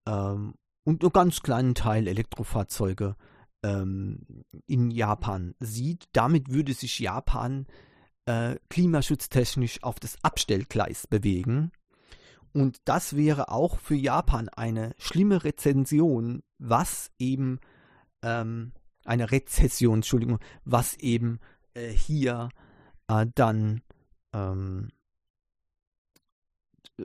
ähm, 0.05 0.55
und 0.85 1.03
nur 1.03 1.13
ganz 1.13 1.43
kleinen 1.43 1.75
Teil 1.75 2.07
Elektrofahrzeuge 2.09 3.17
ähm, 3.63 4.45
in 4.67 4.91
Japan 4.91 5.55
sieht. 5.61 6.07
Damit 6.13 6.51
würde 6.51 6.75
sich 6.75 6.99
Japan 6.99 7.67
äh, 8.27 8.57
klimaschutztechnisch 8.69 9.83
auf 9.83 10.01
das 10.01 10.17
Abstellgleis 10.23 11.07
bewegen. 11.07 11.73
Und 12.53 12.79
das 12.85 13.17
wäre 13.17 13.49
auch 13.51 13.79
für 13.79 13.95
Japan 13.95 14.49
eine 14.49 14.95
schlimme 14.99 15.45
Rezension, 15.45 16.43
was 16.59 17.11
eben 17.19 17.61
ähm, 18.23 18.73
eine 19.05 19.31
Rezession, 19.31 19.97
Entschuldigung, 19.97 20.39
was 20.65 20.95
eben 20.95 21.41
äh, 21.75 21.89
hier 21.89 22.51
äh, 23.09 23.27
dann 23.35 23.83
ähm, 24.35 24.91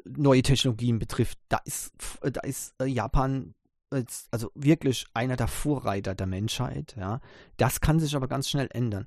neue 0.06 0.42
Technologien 0.42 1.00
betrifft. 1.00 1.40
Da 1.50 1.58
ist, 1.64 1.94
da 2.22 2.42
ist 2.42 2.76
äh, 2.82 2.86
Japan 2.86 3.56
als, 3.90 4.28
also 4.32 4.52
wirklich 4.56 5.06
einer 5.14 5.36
der 5.36 5.48
Vorreiter 5.48 6.16
der 6.16 6.28
Menschheit. 6.28 6.96
Ja. 6.98 7.22
Das 7.58 7.82
kann 7.82 8.00
sich 8.00 8.16
aber 8.16 8.28
ganz 8.28 8.50
schnell 8.50 8.70
ändern. 8.72 9.06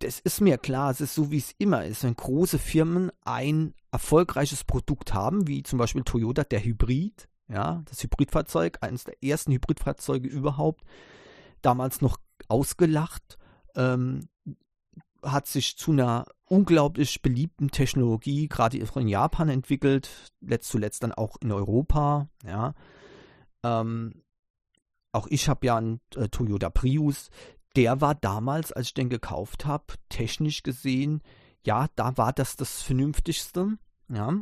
Das 0.00 0.18
ist 0.18 0.40
mir 0.40 0.56
klar, 0.56 0.90
es 0.90 1.00
ist 1.00 1.14
so, 1.14 1.30
wie 1.30 1.38
es 1.38 1.54
immer 1.58 1.84
ist. 1.84 2.04
Wenn 2.04 2.16
große 2.16 2.58
Firmen 2.58 3.10
ein 3.24 3.74
erfolgreiches 3.92 4.64
Produkt 4.64 5.12
haben, 5.12 5.46
wie 5.46 5.62
zum 5.62 5.78
Beispiel 5.78 6.02
Toyota, 6.02 6.44
der 6.44 6.64
Hybrid, 6.64 7.28
ja, 7.48 7.82
das 7.86 8.02
Hybridfahrzeug, 8.02 8.78
eines 8.80 9.04
der 9.04 9.22
ersten 9.22 9.52
Hybridfahrzeuge 9.52 10.28
überhaupt, 10.28 10.84
damals 11.60 12.00
noch 12.00 12.16
ausgelacht, 12.48 13.36
ähm, 13.74 14.28
hat 15.22 15.46
sich 15.46 15.76
zu 15.76 15.92
einer 15.92 16.24
unglaublich 16.46 17.20
beliebten 17.20 17.70
Technologie, 17.70 18.48
gerade 18.48 18.78
in 18.78 19.08
Japan 19.08 19.50
entwickelt, 19.50 20.32
letzt 20.40 20.70
zuletzt 20.70 21.02
dann 21.02 21.12
auch 21.12 21.36
in 21.40 21.52
Europa, 21.52 22.28
ja. 22.44 22.74
Ähm, 23.62 24.22
auch 25.12 25.26
ich 25.28 25.48
habe 25.48 25.66
ja 25.66 25.76
einen 25.76 26.00
äh, 26.14 26.28
Toyota 26.28 26.70
Prius. 26.70 27.30
Der 27.76 28.00
war 28.00 28.14
damals, 28.14 28.72
als 28.72 28.88
ich 28.88 28.94
den 28.94 29.08
gekauft 29.08 29.64
habe, 29.64 29.94
technisch 30.08 30.62
gesehen, 30.62 31.22
ja, 31.64 31.86
da 31.94 32.16
war 32.16 32.32
das 32.32 32.56
das 32.56 32.82
Vernünftigste, 32.82 33.78
ja. 34.08 34.34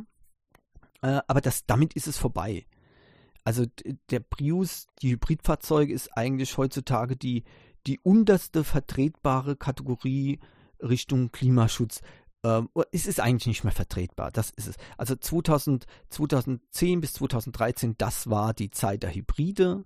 Äh, 1.01 1.21
aber 1.27 1.41
das, 1.41 1.65
damit 1.65 1.93
ist 1.93 2.07
es 2.07 2.17
vorbei. 2.17 2.65
Also 3.43 3.65
der 4.09 4.19
Prius, 4.19 4.87
die 5.01 5.11
Hybridfahrzeuge, 5.11 5.93
ist 5.93 6.15
eigentlich 6.15 6.57
heutzutage 6.57 7.15
die, 7.15 7.43
die 7.87 7.99
unterste 7.99 8.63
vertretbare 8.63 9.55
Kategorie 9.55 10.39
Richtung 10.81 11.31
Klimaschutz. 11.31 12.01
Ähm, 12.43 12.69
es 12.91 13.05
ist 13.05 13.19
eigentlich 13.19 13.47
nicht 13.47 13.63
mehr 13.63 13.73
vertretbar. 13.73 14.31
Das 14.31 14.51
ist 14.51 14.67
es. 14.67 14.75
Also 14.97 15.15
2000, 15.15 15.85
2010 16.09 17.01
bis 17.01 17.13
2013, 17.13 17.95
das 17.97 18.29
war 18.29 18.53
die 18.53 18.71
Zeit 18.71 19.03
der 19.03 19.13
Hybride. 19.13 19.85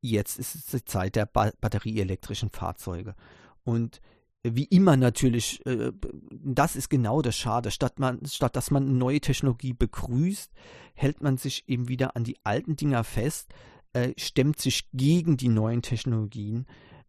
Jetzt 0.00 0.38
ist 0.38 0.54
es 0.54 0.66
die 0.66 0.84
Zeit 0.84 1.16
der 1.16 1.26
ba 1.26 1.52
batterieelektrischen 1.60 2.50
Fahrzeuge. 2.50 3.14
Und 3.62 4.00
wie 4.42 4.64
immer 4.64 4.96
natürlich, 4.96 5.64
äh, 5.64 5.92
das 6.30 6.76
ist 6.76 6.90
genau 6.90 7.22
das 7.22 7.36
Schade. 7.36 7.70
Statt, 7.70 7.98
man, 7.98 8.26
statt 8.26 8.56
dass 8.56 8.70
man 8.70 8.98
neue 8.98 9.20
Technologie 9.20 9.72
begrüßt, 9.72 10.52
hält 10.94 11.22
man 11.22 11.38
sich 11.38 11.64
eben 11.66 11.88
wieder 11.88 12.14
an 12.14 12.24
die 12.24 12.36
alten 12.44 12.76
Dinger 12.76 13.04
fest, 13.04 13.54
äh, 13.94 14.12
stemmt 14.18 14.60
sich 14.60 14.90
gegen 14.92 15.38
die 15.38 15.48
neuen 15.48 15.80
Technologien, 15.80 16.66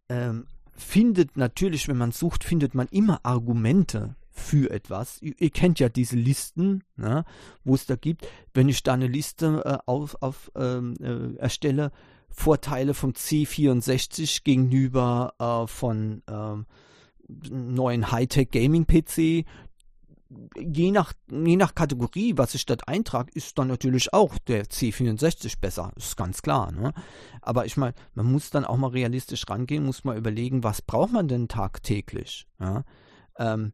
ähm, 0.08 0.48
findet 0.78 1.36
natürlich, 1.36 1.90
wenn 1.90 1.98
man 1.98 2.14
sucht, 2.14 2.44
findet 2.46 2.74
man 2.74 2.88
immer 2.88 3.20
Argumente 3.24 4.16
für 4.36 4.70
etwas. 4.70 5.22
Ihr, 5.22 5.34
ihr 5.40 5.50
kennt 5.50 5.80
ja 5.80 5.90
diese 5.90 6.18
Listen, 6.18 6.84
ne, 6.98 7.26
wo 7.64 7.74
es 7.76 7.86
da 7.86 7.96
gibt. 7.96 8.28
Wenn 8.54 8.70
ich 8.70 8.84
da 8.84 8.94
eine 8.94 9.08
Liste 9.08 9.64
äh, 9.66 9.78
auf, 9.86 10.22
auf 10.22 10.52
ähm, 10.56 10.96
äh, 11.02 11.36
erstelle, 11.38 11.92
Vorteile 12.30 12.94
vom 12.94 13.12
C64 13.12 14.44
gegenüber 14.44 15.34
äh, 15.40 15.68
von 15.68 16.22
ähm, 16.30 16.66
neuen 17.50 18.12
Hightech 18.12 18.52
Gaming 18.52 18.86
PC. 18.86 19.46
Je 20.58 20.92
nach, 20.92 21.14
je 21.32 21.56
nach 21.56 21.76
Kategorie, 21.76 22.34
was 22.36 22.56
ich 22.56 22.66
dort 22.66 22.90
eintrage, 22.90 23.32
ist 23.34 23.58
dann 23.58 23.70
natürlich 23.70 24.14
auch 24.14 24.38
der 24.40 24.66
C64 24.66 25.62
besser. 25.62 25.94
Ist 25.96 26.18
ganz 26.18 26.42
klar. 26.42 26.72
Ne? 26.74 26.94
Aber 27.42 27.66
ich 27.66 27.78
meine, 27.78 27.94
man 28.16 28.30
muss 28.32 28.50
dann 28.50 28.66
auch 28.66 28.78
mal 28.78 28.90
realistisch 28.90 29.48
rangehen, 29.48 29.86
muss 29.86 30.04
mal 30.04 30.18
überlegen, 30.18 30.64
was 30.64 30.82
braucht 30.82 31.14
man 31.14 31.30
denn 31.30 31.48
tagtäglich? 31.48 32.48
Ja? 32.60 32.84
Ähm, 33.38 33.72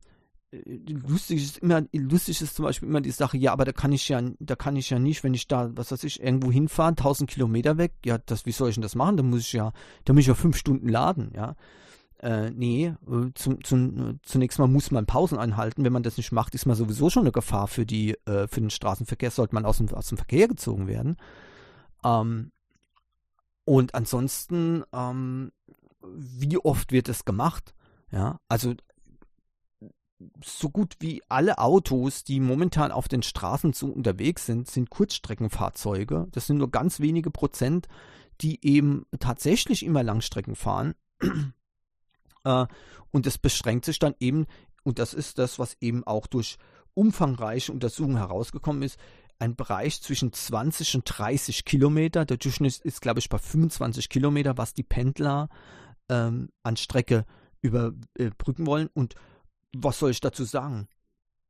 lustig 0.52 1.44
ist 1.44 1.58
immer, 1.60 1.84
lustig 1.94 2.42
ist 2.42 2.56
zum 2.56 2.66
Beispiel 2.66 2.90
immer 2.90 3.02
die 3.02 3.12
Sache, 3.12 3.38
ja, 3.38 3.54
aber 3.54 3.66
da 3.66 3.72
kann 3.72 3.92
ich 3.92 4.10
ja, 4.10 4.22
da 4.40 4.56
kann 4.56 4.76
ich 4.76 4.90
ja 4.90 5.00
nicht, 5.00 5.24
wenn 5.24 5.34
ich 5.34 5.48
da, 5.48 5.72
was 5.76 5.92
weiß 5.92 6.04
ich, 6.04 6.22
irgendwo 6.22 6.52
hinfahren, 6.52 6.96
1000 6.98 7.30
Kilometer 7.30 7.78
weg, 7.78 7.94
ja, 8.06 8.18
das, 8.18 8.46
wie 8.46 8.52
soll 8.52 8.70
ich 8.70 8.76
denn 8.76 8.82
das 8.82 8.96
machen? 8.96 9.18
Da 9.18 9.24
muss 9.24 9.42
ich 9.42 9.54
ja, 9.54 9.72
da 10.06 10.14
muss 10.14 10.22
ich 10.22 10.28
ja 10.28 10.36
fünf 10.36 10.58
Stunden 10.58 10.90
laden, 10.90 11.32
ja. 11.36 11.56
Äh, 12.20 12.52
nee, 12.52 12.94
äh, 13.08 13.32
zum, 13.34 13.64
zum, 13.64 14.20
zunächst 14.22 14.60
mal 14.60 14.68
muss 14.68 14.92
man 14.92 15.08
Pausen 15.08 15.40
einhalten. 15.40 15.84
Wenn 15.84 15.94
man 15.94 16.04
das 16.04 16.18
nicht 16.18 16.32
macht, 16.32 16.54
ist 16.54 16.68
man 16.68 16.76
sowieso 16.76 17.10
schon 17.10 17.24
eine 17.24 17.32
Gefahr 17.32 17.68
für 17.68 17.86
die, 17.86 18.12
äh, 18.26 18.48
für 18.48 18.62
den 18.62 18.70
Straßenverkehr, 18.70 19.32
sollte 19.32 19.56
man 19.56 19.66
aus 19.66 19.78
dem, 19.78 19.90
aus 19.90 20.10
dem 20.10 20.20
Verkehr 20.20 20.48
gezogen 20.48 20.88
werden. 20.88 21.18
Ähm, 22.04 22.52
und 23.66 23.96
ansonsten, 23.96 24.84
ähm, 24.94 25.52
wie 26.14 26.58
oft 26.58 26.92
wird 26.92 27.10
es 27.10 27.26
gemacht? 27.26 27.74
Ja, 28.12 28.40
also 28.48 28.76
so 30.44 30.70
gut 30.70 30.96
wie 31.00 31.22
alle 31.30 31.58
Autos, 31.58 32.24
die 32.24 32.40
momentan 32.40 32.92
auf 32.92 33.08
den 33.08 33.24
Straßen 33.24 33.74
so 33.74 33.88
unterwegs 33.88 34.46
sind, 34.46 34.70
sind 34.70 34.90
Kurzstreckenfahrzeuge. 34.90 36.28
Das 36.32 36.48
sind 36.48 36.58
nur 36.58 36.72
ganz 36.72 37.00
wenige 37.00 37.32
Prozent, 37.32 37.88
die 38.42 38.66
eben 38.66 39.06
tatsächlich 39.20 39.86
immer 39.86 40.04
Langstrecken 40.04 40.56
fahren. 40.56 40.96
Äh, 42.44 42.66
und 43.12 43.28
das 43.28 43.38
beschränkt 43.38 43.86
sich 43.86 44.00
dann 44.00 44.16
eben, 44.20 44.48
und 44.82 44.98
das 44.98 45.14
ist 45.14 45.38
das, 45.38 45.60
was 45.60 45.78
eben 45.80 46.04
auch 46.08 46.26
durch 46.26 46.58
umfangreiche 46.96 47.72
Untersuchungen 47.72 48.18
herausgekommen 48.18 48.82
ist, 48.82 48.98
ein 49.38 49.56
Bereich 49.56 50.02
zwischen 50.02 50.34
20 50.34 50.96
und 50.96 51.04
30 51.06 51.66
Kilometer. 51.66 52.26
Der 52.26 52.38
Durchschnitt 52.38 52.80
ist, 52.80 53.02
glaube 53.02 53.20
ich, 53.20 53.30
bei 53.30 53.38
25 53.38 54.10
Kilometer, 54.10 54.58
was 54.58 54.74
die 54.74 54.84
Pendler 54.84 55.50
ähm, 56.10 56.50
an 56.64 56.78
Strecke 56.78 57.26
überbrücken 57.62 58.66
wollen. 58.66 58.90
Und 58.94 59.16
was 59.74 60.00
soll 60.00 60.12
ich 60.12 60.22
dazu 60.22 60.44
sagen? 60.44 60.88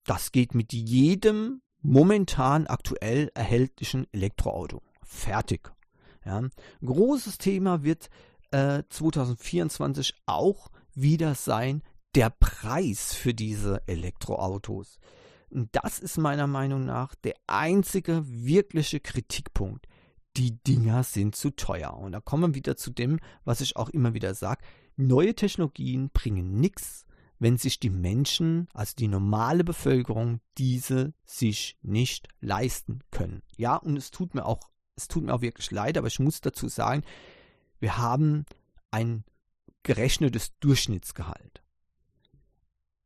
Das 0.06 0.32
geht 0.32 0.56
mit 0.56 0.74
jedem 0.74 1.62
momentan 1.82 2.68
aktuell 2.68 3.32
erhältlichen 3.34 4.08
Elektroauto. 4.12 4.82
Fertig. 5.04 5.72
Ja. 6.26 6.42
Großes 6.84 7.38
Thema 7.38 7.84
wird 7.84 8.10
äh, 8.52 8.84
2024 8.90 10.16
auch 10.26 10.70
wieder 10.94 11.36
sein 11.36 11.82
der 12.16 12.30
Preis 12.30 13.14
für 13.14 13.34
diese 13.34 13.82
Elektroautos. 13.88 15.00
Und 15.50 15.70
das 15.74 16.00
ist 16.00 16.18
meiner 16.18 16.48
Meinung 16.48 16.86
nach 16.86 17.16
der 17.16 17.36
einzige 17.48 18.24
wirkliche 18.26 19.00
Kritikpunkt. 19.00 19.88
Die 20.38 20.62
Dinger 20.64 21.04
sind 21.04 21.36
zu 21.36 21.52
teuer. 21.52 21.94
Und 21.98 22.14
da 22.14 22.22
kommen 22.22 22.52
wir 22.52 22.56
wieder 22.56 22.78
zu 22.78 22.92
dem, 22.92 23.20
was 23.44 23.60
ich 23.60 23.76
auch 23.76 23.90
immer 23.90 24.14
wieder 24.14 24.34
sage. 24.34 24.64
Neue 24.96 25.36
Technologien 25.36 26.10
bringen 26.10 26.60
nichts, 26.60 27.06
wenn 27.42 27.58
sich 27.58 27.80
die 27.80 27.90
Menschen, 27.90 28.68
also 28.72 28.94
die 28.96 29.08
normale 29.08 29.64
Bevölkerung, 29.64 30.42
diese 30.60 31.16
sich 31.26 31.76
nicht 31.82 32.28
leisten 32.40 33.00
können. 33.10 33.42
Ja, 33.58 33.78
und 33.78 33.98
es 33.98 34.12
tut 34.12 34.36
mir 34.36 34.46
auch, 34.46 34.70
es 34.96 35.08
tut 35.08 35.24
mir 35.24 35.34
auch 35.34 35.42
wirklich 35.42 35.72
leid, 35.72 35.98
aber 35.98 36.06
ich 36.06 36.20
muss 36.20 36.42
dazu 36.42 36.68
sagen, 36.68 37.04
wir 37.80 37.98
haben 37.98 38.46
ein 38.92 39.24
gerechnetes 39.82 40.56
Durchschnittsgehalt. 40.60 41.64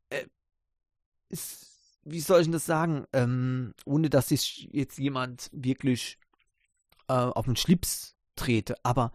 Äh, 0.10 0.26
ist, 1.30 2.02
wie 2.04 2.20
soll 2.20 2.42
ich 2.42 2.52
das 2.52 2.66
sagen, 2.66 3.06
ähm, 3.14 3.74
ohne 3.86 4.10
dass 4.10 4.28
sich 4.28 4.68
jetzt 4.74 4.98
jemand 4.98 5.50
wirklich 5.54 6.20
äh, 7.08 7.14
auf 7.14 7.46
den 7.46 7.56
Schlips 7.56 8.18
trete, 8.36 8.76
aber 8.84 9.14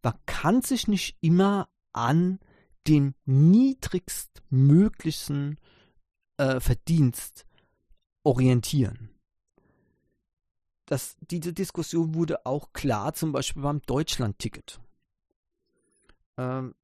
man 0.00 0.14
kann 0.26 0.62
sich 0.62 0.86
nicht 0.86 1.18
immer 1.20 1.68
an 1.92 2.38
dem 2.86 3.14
niedrigstmöglichen 3.24 5.58
äh, 6.36 6.60
Verdienst 6.60 7.46
orientieren. 8.22 9.10
Das, 10.86 11.16
diese 11.20 11.52
Diskussion 11.52 12.14
wurde 12.14 12.46
auch 12.46 12.72
klar, 12.72 13.14
zum 13.14 13.32
Beispiel 13.32 13.62
beim 13.62 13.82
Deutschland-Ticket. 13.82 14.80
Ähm, 16.36 16.74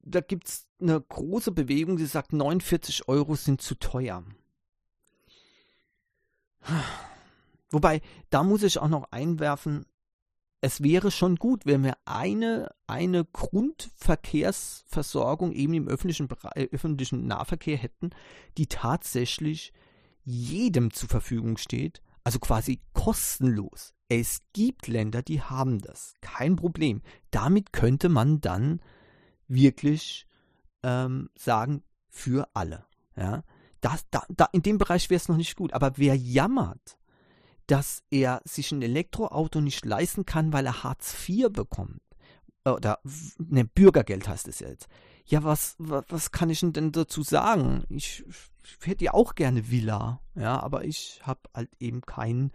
da 0.00 0.20
gibt 0.20 0.48
es 0.48 0.66
eine 0.80 1.00
große 1.00 1.52
Bewegung, 1.52 1.96
die 1.96 2.06
sagt, 2.06 2.32
49 2.32 3.08
Euro 3.08 3.34
sind 3.34 3.60
zu 3.60 3.74
teuer. 3.74 4.24
Wobei, 7.70 8.00
da 8.30 8.42
muss 8.42 8.62
ich 8.62 8.78
auch 8.78 8.88
noch 8.88 9.10
einwerfen, 9.10 9.86
es 10.66 10.82
wäre 10.82 11.10
schon 11.12 11.36
gut, 11.36 11.64
wenn 11.64 11.84
wir 11.84 11.96
eine, 12.06 12.74
eine 12.88 13.24
Grundverkehrsversorgung 13.24 15.52
eben 15.52 15.74
im 15.74 15.86
öffentlichen, 15.86 16.26
Bereich, 16.26 16.72
öffentlichen 16.72 17.28
Nahverkehr 17.28 17.76
hätten, 17.76 18.10
die 18.58 18.66
tatsächlich 18.66 19.72
jedem 20.24 20.92
zur 20.92 21.08
Verfügung 21.08 21.56
steht, 21.56 22.02
also 22.24 22.40
quasi 22.40 22.80
kostenlos. 22.94 23.94
Es 24.08 24.40
gibt 24.54 24.88
Länder, 24.88 25.22
die 25.22 25.40
haben 25.40 25.78
das. 25.78 26.14
Kein 26.20 26.56
Problem. 26.56 27.00
Damit 27.30 27.72
könnte 27.72 28.08
man 28.08 28.40
dann 28.40 28.80
wirklich 29.46 30.26
ähm, 30.82 31.30
sagen, 31.38 31.84
für 32.08 32.48
alle. 32.54 32.86
Ja? 33.14 33.44
Das, 33.80 34.04
da, 34.10 34.24
da, 34.30 34.48
in 34.50 34.62
dem 34.62 34.78
Bereich 34.78 35.10
wäre 35.10 35.18
es 35.18 35.28
noch 35.28 35.36
nicht 35.36 35.54
gut. 35.54 35.72
Aber 35.74 35.92
wer 35.96 36.16
jammert, 36.16 36.98
dass 37.66 38.02
er 38.10 38.40
sich 38.44 38.72
ein 38.72 38.82
Elektroauto 38.82 39.60
nicht 39.60 39.84
leisten 39.84 40.24
kann, 40.24 40.52
weil 40.52 40.66
er 40.66 40.82
Hartz 40.82 41.14
IV 41.28 41.50
bekommt, 41.50 42.00
oder 42.64 43.00
ne, 43.38 43.64
Bürgergeld 43.64 44.28
heißt 44.28 44.48
es 44.48 44.60
jetzt. 44.60 44.88
Ja, 45.24 45.42
was, 45.42 45.74
was, 45.78 46.04
was 46.08 46.30
kann 46.30 46.50
ich 46.50 46.60
denn 46.60 46.92
dazu 46.92 47.22
sagen? 47.22 47.84
Ich, 47.88 48.24
ich 48.62 48.86
hätte 48.86 49.04
ja 49.04 49.14
auch 49.14 49.34
gerne 49.34 49.70
Villa, 49.70 50.20
ja, 50.34 50.60
aber 50.60 50.84
ich 50.84 51.20
habe 51.22 51.40
halt 51.54 51.70
eben 51.80 52.00
kein, 52.02 52.52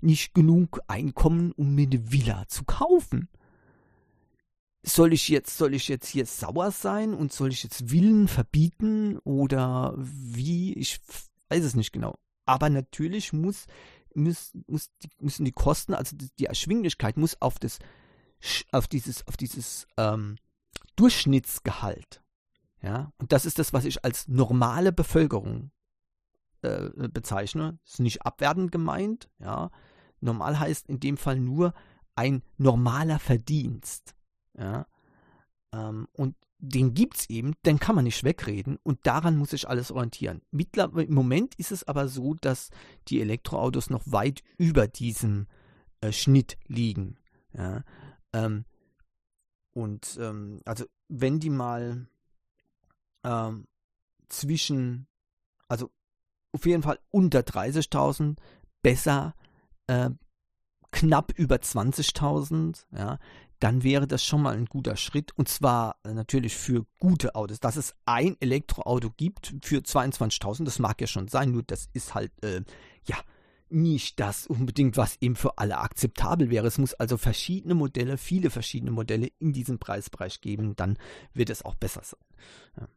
nicht 0.00 0.34
genug 0.34 0.80
Einkommen, 0.86 1.52
um 1.52 1.74
mir 1.74 1.86
eine 1.86 2.12
Villa 2.12 2.44
zu 2.48 2.64
kaufen 2.64 3.28
soll 4.84 5.12
ich 5.12 5.28
jetzt, 5.28 5.56
soll 5.56 5.74
ich 5.74 5.88
jetzt 5.88 6.08
hier 6.08 6.26
sauer 6.26 6.70
sein 6.70 7.14
und 7.14 7.32
soll 7.32 7.50
ich 7.50 7.62
jetzt 7.62 7.90
Willen 7.90 8.28
verbieten 8.28 9.18
oder 9.24 9.94
wie? 9.96 10.74
Ich 10.74 11.00
weiß 11.48 11.64
es 11.64 11.74
nicht 11.74 11.92
genau. 11.92 12.18
Aber 12.44 12.68
natürlich 12.68 13.32
muss, 13.32 13.66
muss, 14.14 14.52
muss 14.66 14.90
müssen 15.18 15.44
die 15.44 15.52
Kosten, 15.52 15.94
also 15.94 16.16
die, 16.16 16.30
die 16.38 16.46
Erschwinglichkeit 16.46 17.16
muss 17.16 17.40
auf 17.40 17.58
das, 17.58 17.78
auf 18.72 18.88
dieses, 18.88 19.26
auf 19.26 19.36
dieses 19.36 19.86
ähm, 19.96 20.36
Durchschnittsgehalt. 20.96 22.22
Ja, 22.82 23.12
und 23.18 23.32
das 23.32 23.46
ist 23.46 23.58
das, 23.58 23.72
was 23.72 23.86
ich 23.86 24.04
als 24.04 24.28
normale 24.28 24.92
Bevölkerung 24.92 25.70
äh, 26.62 26.90
bezeichne. 27.08 27.78
Ist 27.84 28.00
nicht 28.00 28.22
abwertend 28.22 28.72
gemeint. 28.72 29.30
Ja, 29.38 29.70
normal 30.20 30.58
heißt 30.58 30.88
in 30.88 31.00
dem 31.00 31.16
Fall 31.16 31.40
nur 31.40 31.72
ein 32.14 32.42
normaler 32.58 33.18
Verdienst. 33.18 34.14
Ja? 34.56 34.86
Ähm, 35.74 36.06
und 36.12 36.36
den 36.58 36.94
gibt 36.94 37.16
es 37.16 37.30
eben, 37.30 37.54
den 37.66 37.78
kann 37.78 37.94
man 37.94 38.04
nicht 38.04 38.24
wegreden 38.24 38.78
und 38.82 39.06
daran 39.06 39.36
muss 39.36 39.50
sich 39.50 39.68
alles 39.68 39.90
orientieren. 39.90 40.40
Mittler 40.50 40.90
Im 40.96 41.12
Moment 41.12 41.54
ist 41.56 41.72
es 41.72 41.86
aber 41.86 42.08
so, 42.08 42.34
dass 42.34 42.70
die 43.08 43.20
Elektroautos 43.20 43.90
noch 43.90 44.02
weit 44.06 44.42
über 44.56 44.86
diesem 44.86 45.46
äh, 46.00 46.12
Schnitt 46.12 46.56
liegen. 46.66 47.18
Ja? 47.52 47.82
Ähm, 48.32 48.64
und 49.72 50.16
ähm, 50.20 50.60
also 50.64 50.84
wenn 51.08 51.40
die 51.40 51.50
mal 51.50 52.06
ähm, 53.24 53.66
zwischen, 54.28 55.06
also 55.68 55.90
auf 56.52 56.64
jeden 56.66 56.82
Fall 56.82 56.98
unter 57.10 57.40
30.000, 57.40 58.36
besser 58.80 59.34
äh, 59.86 60.10
knapp 60.92 61.32
über 61.36 61.56
20.000, 61.56 62.86
ja, 62.96 63.18
dann 63.60 63.82
wäre 63.82 64.06
das 64.06 64.24
schon 64.24 64.42
mal 64.42 64.56
ein 64.56 64.66
guter 64.66 64.96
Schritt. 64.96 65.32
Und 65.36 65.48
zwar 65.48 65.96
äh, 66.04 66.12
natürlich 66.12 66.54
für 66.56 66.86
gute 66.98 67.34
Autos. 67.34 67.60
Dass 67.60 67.76
es 67.76 67.94
ein 68.04 68.36
Elektroauto 68.40 69.10
gibt 69.16 69.54
für 69.62 69.78
22.000, 69.78 70.64
das 70.64 70.78
mag 70.78 71.00
ja 71.00 71.06
schon 71.06 71.28
sein, 71.28 71.52
nur 71.52 71.62
das 71.62 71.88
ist 71.92 72.14
halt, 72.14 72.32
äh, 72.44 72.62
ja, 73.06 73.16
nicht 73.70 74.20
das 74.20 74.46
unbedingt, 74.46 74.96
was 74.96 75.16
eben 75.20 75.36
für 75.36 75.58
alle 75.58 75.78
akzeptabel 75.78 76.50
wäre. 76.50 76.66
Es 76.66 76.78
muss 76.78 76.94
also 76.94 77.16
verschiedene 77.16 77.74
Modelle, 77.74 78.18
viele 78.18 78.50
verschiedene 78.50 78.90
Modelle 78.92 79.30
in 79.38 79.52
diesem 79.52 79.78
Preisbereich 79.78 80.40
geben, 80.40 80.76
dann 80.76 80.98
wird 81.32 81.50
es 81.50 81.64
auch 81.64 81.74
besser 81.74 82.02
sein. 82.04 82.20
Ja. 82.78 82.88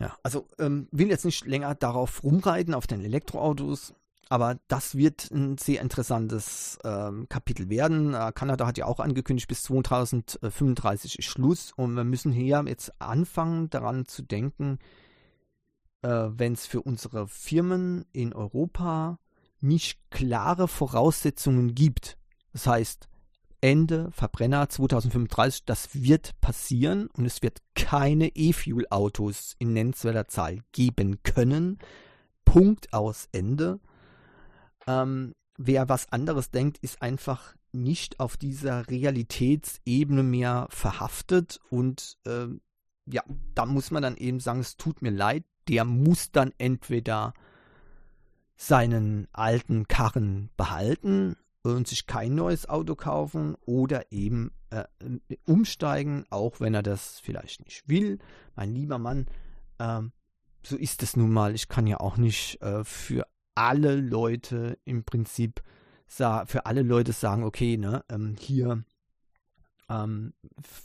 Ja, 0.00 0.18
also 0.24 0.48
ähm, 0.58 0.88
will 0.90 1.08
jetzt 1.08 1.24
nicht 1.24 1.46
länger 1.46 1.74
darauf 1.76 2.24
rumreiten, 2.24 2.74
auf 2.74 2.86
den 2.86 3.00
Elektroautos. 3.00 3.94
Aber 4.28 4.58
das 4.68 4.96
wird 4.96 5.30
ein 5.30 5.58
sehr 5.58 5.82
interessantes 5.82 6.78
ähm, 6.84 7.28
Kapitel 7.28 7.68
werden. 7.68 8.14
Äh, 8.14 8.32
Kanada 8.34 8.66
hat 8.66 8.78
ja 8.78 8.86
auch 8.86 9.00
angekündigt, 9.00 9.48
bis 9.48 9.62
2035 9.64 11.18
ist 11.18 11.24
Schluss. 11.26 11.72
Und 11.76 11.94
wir 11.94 12.04
müssen 12.04 12.32
hier 12.32 12.64
jetzt 12.66 13.00
anfangen, 13.00 13.70
daran 13.70 14.06
zu 14.06 14.22
denken, 14.22 14.78
äh, 16.02 16.08
wenn 16.08 16.54
es 16.54 16.66
für 16.66 16.82
unsere 16.82 17.28
Firmen 17.28 18.04
in 18.12 18.32
Europa 18.32 19.18
nicht 19.60 19.98
klare 20.10 20.68
Voraussetzungen 20.68 21.74
gibt. 21.74 22.18
Das 22.52 22.66
heißt, 22.66 23.08
Ende 23.60 24.10
Verbrenner 24.12 24.68
2035, 24.68 25.64
das 25.64 25.88
wird 25.94 26.38
passieren 26.42 27.08
und 27.16 27.24
es 27.24 27.40
wird 27.40 27.60
keine 27.74 28.28
E-Fuel-Autos 28.28 29.56
in 29.58 29.72
nennenswerter 29.72 30.28
Zahl 30.28 30.58
geben 30.72 31.22
können. 31.22 31.78
Punkt 32.44 32.92
aus 32.92 33.26
Ende. 33.32 33.80
Ähm, 34.86 35.34
wer 35.56 35.88
was 35.88 36.12
anderes 36.12 36.50
denkt, 36.50 36.78
ist 36.78 37.02
einfach 37.02 37.54
nicht 37.72 38.20
auf 38.20 38.36
dieser 38.36 38.88
Realitätsebene 38.88 40.22
mehr 40.22 40.66
verhaftet 40.70 41.60
und 41.70 42.18
ähm, 42.26 42.60
ja, 43.06 43.22
da 43.54 43.66
muss 43.66 43.90
man 43.90 44.02
dann 44.02 44.16
eben 44.16 44.40
sagen, 44.40 44.60
es 44.60 44.76
tut 44.76 45.02
mir 45.02 45.10
leid, 45.10 45.44
der 45.68 45.84
muss 45.84 46.30
dann 46.30 46.52
entweder 46.58 47.34
seinen 48.56 49.28
alten 49.32 49.88
Karren 49.88 50.50
behalten 50.56 51.36
und 51.62 51.88
sich 51.88 52.06
kein 52.06 52.34
neues 52.34 52.68
Auto 52.68 52.94
kaufen 52.94 53.56
oder 53.66 54.12
eben 54.12 54.52
äh, 54.70 54.84
umsteigen, 55.46 56.24
auch 56.30 56.60
wenn 56.60 56.74
er 56.74 56.82
das 56.82 57.20
vielleicht 57.20 57.64
nicht 57.64 57.88
will. 57.88 58.18
Mein 58.54 58.74
lieber 58.74 58.98
Mann, 58.98 59.26
äh, 59.78 60.02
so 60.62 60.76
ist 60.76 61.02
es 61.02 61.16
nun 61.16 61.32
mal. 61.32 61.54
Ich 61.54 61.68
kann 61.68 61.86
ja 61.86 62.00
auch 62.00 62.16
nicht 62.16 62.60
äh, 62.62 62.84
für 62.84 63.26
alle 63.54 63.96
Leute 63.96 64.78
im 64.84 65.04
Prinzip 65.04 65.62
für 66.06 66.66
alle 66.66 66.82
Leute 66.82 67.12
sagen, 67.12 67.42
okay, 67.42 67.76
ne, 67.76 68.04
ähm, 68.08 68.36
hier, 68.38 68.84
ähm, 69.88 70.32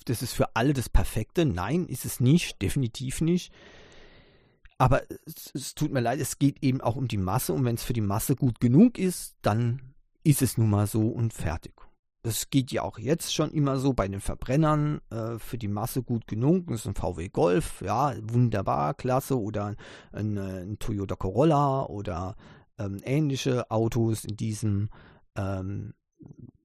das 0.05 0.21
ist 0.21 0.33
für 0.33 0.55
alle 0.55 0.73
das 0.73 0.89
Perfekte. 0.89 1.45
Nein, 1.45 1.85
ist 1.85 2.05
es 2.05 2.19
nicht, 2.19 2.61
definitiv 2.61 3.21
nicht. 3.21 3.53
Aber 4.77 5.03
es, 5.25 5.51
es 5.53 5.75
tut 5.75 5.91
mir 5.91 5.99
leid, 5.99 6.19
es 6.19 6.39
geht 6.39 6.63
eben 6.63 6.81
auch 6.81 6.95
um 6.95 7.07
die 7.07 7.17
Masse 7.17 7.53
und 7.53 7.65
wenn 7.65 7.75
es 7.75 7.83
für 7.83 7.93
die 7.93 8.01
Masse 8.01 8.35
gut 8.35 8.59
genug 8.59 8.97
ist, 8.97 9.35
dann 9.41 9.93
ist 10.23 10.41
es 10.41 10.57
nun 10.57 10.69
mal 10.69 10.87
so 10.87 11.09
und 11.09 11.33
fertig. 11.33 11.73
Das 12.21 12.49
geht 12.49 12.71
ja 12.71 12.81
auch 12.81 12.97
jetzt 12.99 13.33
schon 13.33 13.51
immer 13.51 13.77
so 13.77 13.93
bei 13.93 14.07
den 14.07 14.19
Verbrennern 14.19 14.99
äh, 15.09 15.37
für 15.37 15.57
die 15.57 15.69
Masse 15.69 16.03
gut 16.03 16.27
genug. 16.27 16.67
Das 16.67 16.81
ist 16.81 16.87
ein 16.87 16.95
VW 16.95 17.29
Golf, 17.29 17.81
ja, 17.81 18.13
wunderbar, 18.21 18.93
klasse. 18.93 19.39
Oder 19.39 19.75
ein, 20.11 20.35
äh, 20.35 20.63
ein 20.63 20.79
Toyota 20.79 21.15
Corolla 21.15 21.85
oder 21.85 22.35
ähm, 22.79 22.99
ähnliche 23.03 23.69
Autos 23.69 24.25
in 24.25 24.35
diesem 24.37 24.89
ähm, 25.35 25.93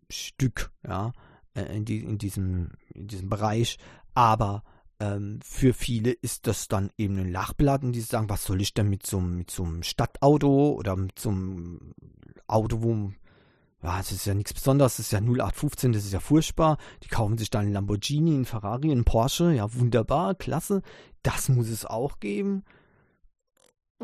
Stück, 0.08 0.72
ja, 0.86 1.12
äh, 1.54 1.76
in, 1.76 1.84
die, 1.84 2.00
in, 2.00 2.18
diesem, 2.18 2.70
in 2.94 3.08
diesem 3.08 3.28
Bereich, 3.28 3.78
aber 4.14 4.62
äh, 4.64 4.74
ähm, 5.00 5.40
für 5.42 5.74
viele 5.74 6.12
ist 6.12 6.46
das 6.46 6.68
dann 6.68 6.90
eben 6.96 7.18
ein 7.18 7.30
Lachblatt 7.30 7.82
und 7.82 7.92
die 7.92 8.00
sagen, 8.00 8.28
was 8.28 8.44
soll 8.44 8.60
ich 8.60 8.74
denn 8.74 8.88
mit 8.88 9.06
so, 9.06 9.20
mit 9.20 9.50
so 9.50 9.64
einem 9.64 9.82
Stadtauto 9.82 10.72
oder 10.72 10.96
mit 10.96 11.18
so 11.18 11.30
einem 11.30 11.94
Auto, 12.46 12.82
wo 12.82 13.12
ja, 13.82 14.00
es 14.00 14.12
ist 14.12 14.24
ja 14.24 14.32
nichts 14.32 14.54
Besonderes, 14.54 14.96
das 14.96 15.06
ist 15.06 15.12
ja 15.12 15.20
0815, 15.20 15.92
das 15.92 16.04
ist 16.06 16.12
ja 16.12 16.20
furchtbar. 16.20 16.78
Die 17.02 17.08
kaufen 17.08 17.36
sich 17.36 17.50
dann 17.50 17.66
einen 17.66 17.74
Lamborghini, 17.74 18.34
einen 18.34 18.46
Ferrari, 18.46 18.90
einen 18.90 19.04
Porsche, 19.04 19.52
ja, 19.52 19.74
wunderbar, 19.74 20.34
klasse. 20.34 20.80
Das 21.22 21.50
muss 21.50 21.68
es 21.68 21.84
auch 21.84 22.18
geben. 22.18 22.64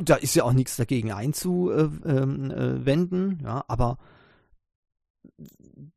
Da 0.02 0.16
ist 0.16 0.34
ja 0.34 0.44
auch 0.44 0.52
nichts 0.52 0.76
dagegen 0.76 1.12
einzuwenden, 1.12 3.40
ja, 3.42 3.64
aber 3.68 3.98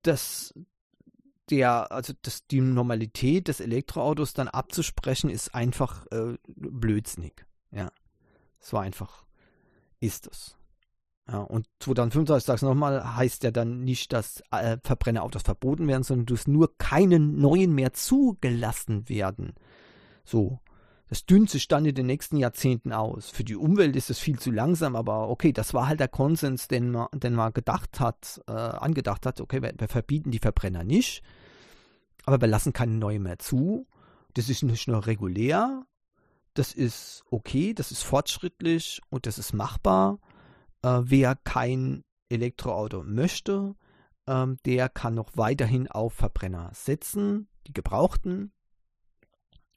das, 0.02 0.54
der, 1.50 1.92
also 1.92 2.14
das, 2.22 2.46
die 2.48 2.62
Normalität 2.62 3.48
des 3.48 3.60
Elektroautos 3.60 4.34
dann 4.34 4.48
abzusprechen, 4.48 5.30
ist 5.30 5.56
einfach 5.56 6.06
äh, 6.12 6.38
blödsinnig. 6.48 7.46
Ja. 7.72 7.92
So 8.60 8.78
einfach 8.78 9.26
ist 10.00 10.28
es. 10.28 10.58
Ja, 11.28 11.40
und 11.40 11.68
2025, 11.80 12.46
sagst 12.46 12.64
du 12.64 12.68
nochmal, 12.68 13.16
heißt 13.16 13.44
ja 13.44 13.52
dann 13.52 13.84
nicht, 13.84 14.12
dass 14.12 14.44
äh, 14.52 14.78
Verbrennerautos 14.84 15.44
verboten 15.44 15.88
werden, 15.88 16.04
sondern 16.04 16.26
dass 16.26 16.48
nur 16.48 16.78
keine 16.78 17.20
neuen 17.20 17.74
mehr 17.74 17.94
zugelassen 17.94 19.08
werden. 19.08 19.54
So. 20.26 20.60
Das 21.14 21.28
dünnt 21.28 21.52
sich 21.52 21.68
dann 21.68 21.86
in 21.86 21.94
den 21.94 22.08
nächsten 22.08 22.38
Jahrzehnten 22.38 22.92
aus. 22.92 23.30
Für 23.30 23.44
die 23.44 23.56
Umwelt 23.56 23.96
ist 23.96 24.10
es 24.10 24.18
viel 24.18 24.40
zu 24.40 24.50
langsam, 24.50 24.96
aber 24.96 25.30
okay, 25.30 25.54
das 25.54 25.72
war 25.76 25.88
halt 25.88 26.00
der 26.00 26.08
Konsens, 26.08 26.68
den 26.68 26.90
man, 26.90 27.08
den 27.14 27.36
man 27.36 27.54
gedacht 27.54 28.00
hat, 28.00 28.42
äh, 28.48 28.52
angedacht 28.52 29.28
hat, 29.28 29.40
okay, 29.40 29.62
wir, 29.62 29.76
wir 29.78 29.88
verbieten 29.88 30.32
die 30.32 30.40
Verbrenner 30.40 30.84
nicht, 30.84 31.22
aber 32.26 32.42
wir 32.42 32.48
lassen 32.48 32.74
keine 32.74 32.94
neuen 32.94 33.22
mehr 33.22 33.38
zu. 33.38 33.86
Das 34.34 34.50
ist 34.50 34.64
nicht 34.64 34.88
nur 34.88 35.06
regulär, 35.06 35.86
das 36.56 36.74
ist 36.74 37.24
okay, 37.30 37.76
das 37.76 37.92
ist 37.92 38.02
fortschrittlich 38.02 39.00
und 39.12 39.28
das 39.28 39.38
ist 39.38 39.54
machbar. 39.54 40.18
Äh, 40.82 41.02
wer 41.04 41.36
kein 41.36 42.04
Elektroauto 42.30 43.04
möchte, 43.04 43.76
ähm, 44.26 44.58
der 44.66 44.90
kann 44.90 45.14
noch 45.14 45.30
weiterhin 45.36 45.88
auf 45.88 46.16
Verbrenner 46.16 46.72
setzen, 46.74 47.50
die 47.68 47.74
gebrauchten. 47.74 48.52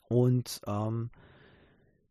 Und 0.08 0.62
ähm, 0.66 1.10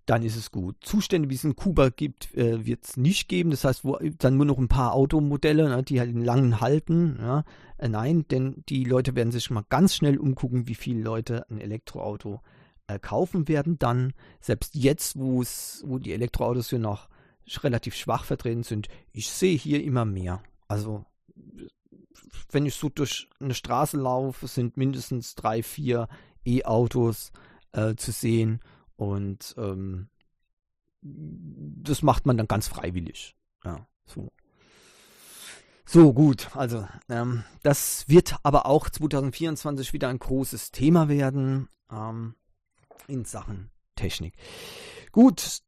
dann 0.05 0.23
ist 0.23 0.35
es 0.35 0.51
gut. 0.51 0.75
Zustände, 0.81 1.29
wie 1.29 1.35
es 1.35 1.43
in 1.43 1.55
Kuba 1.55 1.89
gibt, 1.89 2.33
äh, 2.35 2.65
wird 2.65 2.83
es 2.83 2.97
nicht 2.97 3.27
geben. 3.27 3.51
Das 3.51 3.63
heißt, 3.63 3.83
wo, 3.83 3.97
dann 4.17 4.37
nur 4.37 4.45
noch 4.45 4.57
ein 4.57 4.67
paar 4.67 4.93
Automodelle, 4.93 5.69
ne, 5.69 5.83
die 5.83 5.99
halt 5.99 6.11
in 6.11 6.23
langen 6.23 6.61
halten. 6.61 7.17
Ja. 7.19 7.43
Äh, 7.77 7.89
nein, 7.89 8.25
denn 8.29 8.63
die 8.69 8.83
Leute 8.83 9.15
werden 9.15 9.31
sich 9.31 9.49
mal 9.49 9.65
ganz 9.69 9.95
schnell 9.95 10.17
umgucken, 10.17 10.67
wie 10.67 10.75
viele 10.75 11.01
Leute 11.01 11.49
ein 11.49 11.59
Elektroauto 11.59 12.41
äh, 12.87 12.99
kaufen 12.99 13.47
werden. 13.47 13.79
Dann, 13.79 14.13
selbst 14.39 14.75
jetzt, 14.75 15.17
wo 15.17 15.43
die 15.97 16.13
Elektroautos 16.13 16.69
hier 16.69 16.79
noch 16.79 17.09
relativ 17.63 17.95
schwach 17.95 18.25
vertreten 18.25 18.63
sind, 18.63 18.87
ich 19.11 19.29
sehe 19.29 19.57
hier 19.57 19.83
immer 19.83 20.05
mehr. 20.05 20.41
Also, 20.67 21.05
wenn 22.51 22.65
ich 22.65 22.75
so 22.75 22.89
durch 22.89 23.27
eine 23.39 23.53
Straße 23.53 23.97
laufe, 23.97 24.47
sind 24.47 24.77
mindestens 24.77 25.35
drei, 25.35 25.63
vier 25.63 26.07
E-Autos 26.45 27.31
äh, 27.71 27.95
zu 27.95 28.11
sehen. 28.11 28.61
Und 28.95 29.55
ähm, 29.57 30.09
das 31.01 32.01
macht 32.01 32.25
man 32.25 32.37
dann 32.37 32.47
ganz 32.47 32.67
freiwillig. 32.67 33.35
Ja, 33.63 33.87
so. 34.05 34.31
So, 35.87 36.13
gut, 36.13 36.55
also 36.55 36.87
ähm, 37.09 37.43
das 37.61 38.09
wird 38.09 38.37
aber 38.41 38.65
auch 38.65 38.89
2024 38.89 39.93
wieder 39.93 40.09
ein 40.09 40.17
großes 40.17 40.71
Thema 40.71 41.09
werden 41.09 41.69
ähm, 41.91 42.33
in 43.07 43.23
Sachen 43.23 43.69
Technik. 43.95 44.33
Gut, 45.11 45.61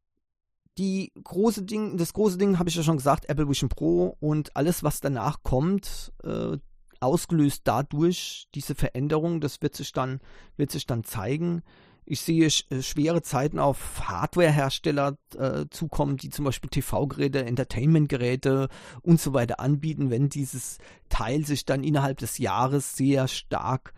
die 0.80 1.12
große 1.24 1.64
Ding, 1.64 1.98
das 1.98 2.14
große 2.14 2.38
Ding 2.38 2.58
habe 2.58 2.70
ich 2.70 2.76
ja 2.76 2.84
schon 2.84 2.98
gesagt, 2.98 3.30
Apple 3.30 3.48
Vision 3.48 3.70
Pro 3.70 4.18
und 4.20 4.56
alles, 4.56 4.84
was 4.84 5.02
danach 5.02 5.44
kommt, 5.44 6.14
äh, 6.24 6.58
ausgelöst 7.00 7.62
dadurch 7.66 8.48
diese 8.56 8.74
Veränderung, 8.76 9.40
das 9.40 9.62
wird 9.62 9.76
sich 9.76 9.92
dann, 9.92 10.20
wird 10.56 10.72
sich 10.72 10.86
dann 10.86 11.04
zeigen. 11.04 11.62
Ich 12.10 12.22
sehe 12.22 12.46
äh, 12.46 12.82
schwere 12.82 13.22
Zeiten 13.22 13.60
auf 13.60 14.08
Hardware-Hersteller 14.08 15.18
äh, 15.38 15.66
zukommen, 15.70 16.16
die 16.16 16.30
zum 16.30 16.46
Beispiel 16.46 16.70
TV-Geräte, 16.70 17.46
Entertainment-Geräte 17.46 18.70
und 19.02 19.20
so 19.20 19.34
weiter 19.34 19.60
anbieten, 19.60 20.10
wenn 20.10 20.30
dieses 20.30 20.78
Teil 21.10 21.46
sich 21.46 21.66
dann 21.66 21.84
innerhalb 21.84 22.20
des 22.20 22.38
Jahres 22.38 22.96
sehr 22.96 23.28
stark 23.28 23.94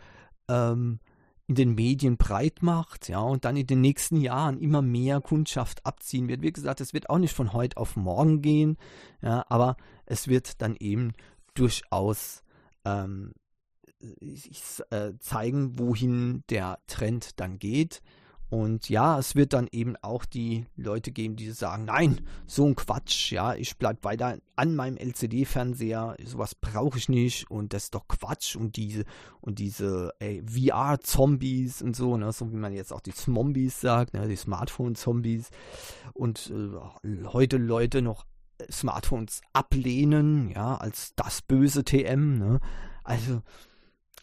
ähm, 0.47 0.99
in 1.45 1.53
den 1.53 1.75
Medien 1.75 2.17
breit 2.17 2.63
macht, 2.63 3.09
ja, 3.09 3.19
und 3.19 3.45
dann 3.45 3.55
in 3.57 3.67
den 3.67 3.81
nächsten 3.81 4.17
Jahren 4.17 4.57
immer 4.57 4.81
mehr 4.81 5.21
Kundschaft 5.21 5.85
abziehen 5.85 6.27
wird. 6.27 6.41
Wie 6.41 6.51
gesagt, 6.51 6.81
es 6.81 6.93
wird 6.93 7.11
auch 7.11 7.19
nicht 7.19 7.35
von 7.35 7.53
heute 7.53 7.77
auf 7.77 7.95
morgen 7.95 8.41
gehen, 8.41 8.77
ja, 9.21 9.45
aber 9.49 9.77
es 10.07 10.27
wird 10.27 10.63
dann 10.63 10.75
eben 10.75 11.13
durchaus 11.53 12.41
ähm, 12.85 13.33
äh, 14.01 15.13
zeigen, 15.19 15.77
wohin 15.79 16.43
der 16.49 16.79
Trend 16.87 17.39
dann 17.39 17.59
geht. 17.59 18.01
Und 18.49 18.89
ja, 18.89 19.19
es 19.19 19.35
wird 19.35 19.53
dann 19.53 19.67
eben 19.71 19.95
auch 20.01 20.25
die 20.25 20.65
Leute 20.75 21.11
geben, 21.11 21.35
die 21.35 21.51
sagen, 21.51 21.85
nein, 21.85 22.21
so 22.47 22.65
ein 22.65 22.75
Quatsch, 22.75 23.31
ja, 23.31 23.53
ich 23.53 23.77
bleibe 23.77 24.03
weiter 24.03 24.39
an 24.55 24.75
meinem 24.75 24.97
LCD-Fernseher, 24.97 26.17
sowas 26.25 26.55
brauche 26.55 26.97
ich 26.97 27.09
nicht 27.09 27.51
und 27.51 27.73
das 27.73 27.85
ist 27.85 27.95
doch 27.95 28.07
Quatsch 28.07 28.55
und 28.55 28.75
diese 28.75 29.03
und 29.39 29.59
diese 29.59 30.13
VR-Zombies 30.19 31.83
und 31.83 31.95
so, 31.95 32.17
ne, 32.17 32.31
so 32.31 32.51
wie 32.51 32.57
man 32.57 32.73
jetzt 32.73 32.91
auch 32.91 33.01
die 33.01 33.13
Zombies 33.13 33.81
sagt, 33.81 34.15
ne, 34.15 34.27
die 34.27 34.35
Smartphone-Zombies 34.35 35.51
und 36.13 36.51
äh, 36.51 37.25
heute 37.27 37.57
Leute 37.57 38.01
noch 38.01 38.25
Smartphones 38.71 39.41
ablehnen, 39.53 40.49
ja, 40.49 40.75
als 40.75 41.13
das 41.15 41.43
böse 41.43 41.83
TM, 41.83 42.39
ne, 42.39 42.59
also 43.03 43.43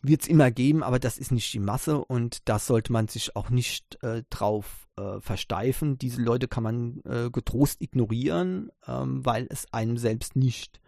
wird 0.06 0.22
es 0.22 0.28
immer 0.28 0.50
geben, 0.50 0.82
aber 0.82 0.98
das 0.98 1.18
ist 1.18 1.32
nicht 1.32 1.52
die 1.52 1.58
Masse 1.58 2.04
und 2.04 2.48
da 2.48 2.58
sollte 2.58 2.92
man 2.92 3.08
sich 3.08 3.36
auch 3.36 3.50
nicht 3.50 4.02
äh, 4.02 4.22
drauf 4.30 4.86
äh, 4.96 5.20
versteifen. 5.20 5.98
Diese 5.98 6.22
Leute 6.22 6.48
kann 6.48 6.62
man 6.62 7.00
äh, 7.04 7.30
getrost 7.30 7.80
ignorieren, 7.80 8.70
ähm, 8.86 9.24
weil 9.24 9.46
es 9.50 9.72
einem 9.72 9.96
selbst 9.96 10.36
nicht 10.36 10.80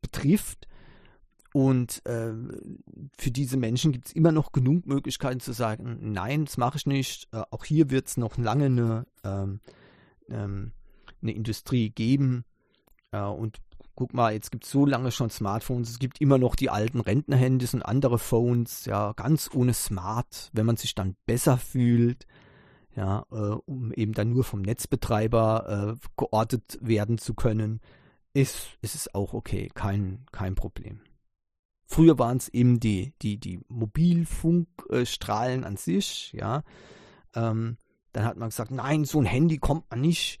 betrifft. 0.00 0.68
Und 1.52 2.04
äh, 2.06 2.32
für 3.18 3.30
diese 3.30 3.56
Menschen 3.56 3.92
gibt 3.92 4.08
es 4.08 4.12
immer 4.12 4.32
noch 4.32 4.52
genug 4.52 4.86
Möglichkeiten 4.86 5.40
zu 5.40 5.52
sagen, 5.52 5.98
nein, 6.00 6.44
das 6.44 6.56
mache 6.56 6.76
ich 6.76 6.86
nicht. 6.86 7.28
Äh, 7.32 7.42
auch 7.50 7.64
hier 7.64 7.90
wird 7.90 8.08
es 8.08 8.16
noch 8.16 8.36
lange 8.36 8.66
eine, 8.66 9.06
ähm, 9.24 9.60
ähm, 10.28 10.72
eine 11.22 11.32
Industrie 11.32 11.90
geben. 11.90 12.44
Äh, 13.12 13.22
und 13.22 13.58
guck 13.98 14.14
mal, 14.14 14.32
jetzt 14.32 14.52
gibt 14.52 14.64
es 14.64 14.70
so 14.70 14.86
lange 14.86 15.10
schon 15.10 15.28
Smartphones, 15.28 15.90
es 15.90 15.98
gibt 15.98 16.20
immer 16.20 16.38
noch 16.38 16.54
die 16.54 16.70
alten 16.70 17.00
Rentnerhandys 17.00 17.74
und 17.74 17.82
andere 17.82 18.20
Phones, 18.20 18.84
ja, 18.84 19.12
ganz 19.14 19.50
ohne 19.52 19.74
Smart, 19.74 20.50
wenn 20.52 20.66
man 20.66 20.76
sich 20.76 20.94
dann 20.94 21.16
besser 21.26 21.58
fühlt, 21.58 22.24
ja, 22.94 23.26
äh, 23.32 23.56
um 23.66 23.92
eben 23.92 24.12
dann 24.12 24.30
nur 24.30 24.44
vom 24.44 24.62
Netzbetreiber 24.62 25.96
äh, 25.98 26.08
geortet 26.16 26.78
werden 26.80 27.18
zu 27.18 27.34
können, 27.34 27.80
ist, 28.34 28.78
ist 28.82 28.94
es 28.94 29.12
auch 29.16 29.34
okay, 29.34 29.68
kein, 29.74 30.26
kein 30.30 30.54
Problem. 30.54 31.00
Früher 31.84 32.20
waren 32.20 32.36
es 32.36 32.48
eben 32.50 32.78
die, 32.78 33.14
die, 33.20 33.38
die 33.38 33.58
Mobilfunkstrahlen 33.66 35.64
an 35.64 35.76
sich, 35.76 36.32
ja. 36.34 36.62
Ähm, 37.34 37.78
dann 38.12 38.26
hat 38.26 38.36
man 38.36 38.50
gesagt, 38.50 38.70
nein, 38.70 39.04
so 39.04 39.18
ein 39.18 39.26
Handy 39.26 39.58
kommt 39.58 39.90
man 39.90 40.02
nicht 40.02 40.38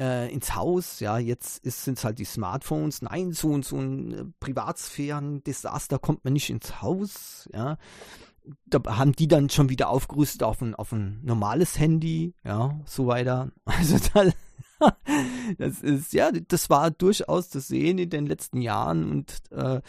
äh, 0.00 0.32
ins 0.32 0.54
Haus. 0.54 1.00
Ja, 1.00 1.18
jetzt 1.18 1.62
sind 1.64 1.98
es 1.98 2.04
halt 2.04 2.18
die 2.18 2.24
Smartphones. 2.24 3.02
Nein, 3.02 3.32
so, 3.32 3.60
so 3.62 3.76
ein 3.76 4.12
äh, 4.12 4.24
Privatsphären-Desaster 4.40 5.98
kommt 5.98 6.24
man 6.24 6.32
nicht 6.32 6.50
ins 6.50 6.82
Haus. 6.82 7.48
Ja, 7.52 7.76
da 8.66 8.80
haben 8.96 9.12
die 9.12 9.28
dann 9.28 9.50
schon 9.50 9.68
wieder 9.68 9.88
aufgerüstet 9.88 10.42
auf 10.42 10.60
ein, 10.62 10.74
auf 10.74 10.92
ein 10.92 11.20
normales 11.22 11.78
Handy. 11.78 12.34
Ja, 12.44 12.80
so 12.84 13.06
weiter. 13.06 13.50
Also 13.64 13.98
da, 14.12 14.30
das 15.58 15.80
ist, 15.80 16.12
ja, 16.12 16.32
das 16.32 16.68
war 16.68 16.90
durchaus 16.90 17.50
zu 17.50 17.60
sehen 17.60 17.98
in 17.98 18.10
den 18.10 18.26
letzten 18.26 18.60
Jahren 18.60 19.08
und 19.08 19.42
äh, 19.52 19.80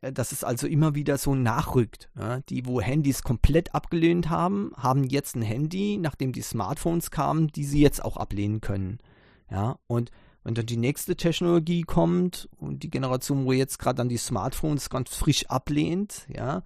dass 0.00 0.32
es 0.32 0.44
also 0.44 0.66
immer 0.66 0.94
wieder 0.94 1.18
so 1.18 1.34
nachrückt. 1.34 2.10
Ja? 2.18 2.40
Die, 2.40 2.66
wo 2.66 2.80
Handys 2.80 3.22
komplett 3.22 3.74
abgelehnt 3.74 4.30
haben, 4.30 4.72
haben 4.76 5.04
jetzt 5.04 5.36
ein 5.36 5.42
Handy, 5.42 5.98
nachdem 5.98 6.32
die 6.32 6.42
Smartphones 6.42 7.10
kamen, 7.10 7.48
die 7.48 7.64
sie 7.64 7.80
jetzt 7.80 8.04
auch 8.04 8.16
ablehnen 8.16 8.60
können. 8.60 8.98
Ja, 9.50 9.78
und 9.86 10.10
wenn 10.42 10.54
dann 10.54 10.66
die 10.66 10.76
nächste 10.76 11.16
Technologie 11.16 11.82
kommt 11.82 12.48
und 12.56 12.82
die 12.82 12.90
Generation, 12.90 13.44
wo 13.44 13.52
jetzt 13.52 13.78
gerade 13.78 13.96
dann 13.96 14.08
die 14.08 14.16
Smartphones 14.16 14.88
ganz 14.88 15.14
frisch 15.14 15.46
ablehnt, 15.46 16.26
ja, 16.34 16.62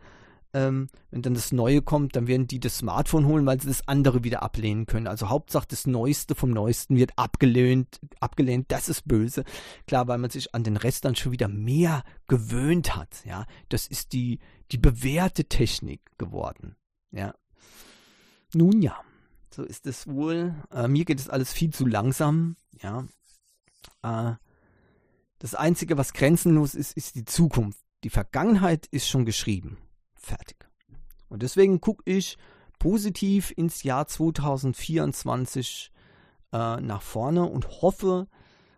ähm, 0.53 0.89
wenn 1.11 1.23
dann 1.23 1.35
das 1.35 1.51
Neue 1.51 1.83
kommt, 1.83 2.15
dann 2.15 2.29
werden 2.29 2.47
die 2.47 2.61
das 2.61 2.79
Smartphone 2.79 3.27
holen, 3.27 3.45
weil 3.45 3.61
sie 3.61 3.67
das 3.67 3.89
andere 3.89 4.23
wieder 4.23 4.43
ablehnen 4.45 4.87
können. 4.87 5.09
Also 5.09 5.29
Hauptsache 5.29 5.67
das 5.69 5.87
Neueste 5.87 6.37
vom 6.37 6.51
Neuesten 6.51 6.97
wird 6.97 7.19
abgelehnt, 7.19 7.99
abgelehnt, 8.21 8.67
das 8.71 8.89
ist 8.89 9.07
böse. 9.07 9.43
Klar, 9.89 10.07
weil 10.07 10.19
man 10.19 10.31
sich 10.31 10.55
an 10.55 10.63
den 10.63 10.77
Rest 10.77 11.05
dann 11.05 11.17
schon 11.17 11.33
wieder 11.33 11.49
mehr 11.49 12.05
gewöhnt 12.29 12.95
hat, 12.95 13.25
ja. 13.25 13.47
Das 13.69 13.89
ist 13.89 14.13
die, 14.13 14.39
die 14.71 14.79
bewährte 14.79 15.47
Technik 15.47 16.01
geworden, 16.19 16.77
ja. 17.11 17.35
Nun 18.55 18.81
ja. 18.81 18.97
So 19.55 19.63
ist 19.63 19.87
es 19.87 20.07
wohl. 20.07 20.55
Äh, 20.73 20.89
mir 20.89 21.05
geht 21.05 21.21
es 21.21 21.29
alles 21.29 21.53
viel 21.53 21.71
zu 21.71 21.87
langsam, 21.87 22.57
ja. 22.83 23.07
Äh, 24.03 24.35
das 25.39 25.55
Einzige, 25.55 25.97
was 25.99 26.13
grenzenlos 26.13 26.75
ist, 26.75 26.97
ist 26.97 27.15
die 27.17 27.25
Zukunft. 27.25 27.79
Die 28.03 28.11
Vergangenheit 28.11 28.87
ist 28.87 29.09
schon 29.09 29.25
geschrieben. 29.25 29.79
Fertig. 30.15 30.69
Und 31.29 31.43
deswegen 31.43 31.81
gucke 31.81 32.03
ich 32.11 32.37
positiv 32.79 33.53
ins 33.57 33.83
Jahr 33.83 34.07
2024 34.07 35.93
äh, 36.53 36.81
nach 36.81 37.03
vorne 37.03 37.45
und 37.45 37.83
hoffe, 37.83 38.29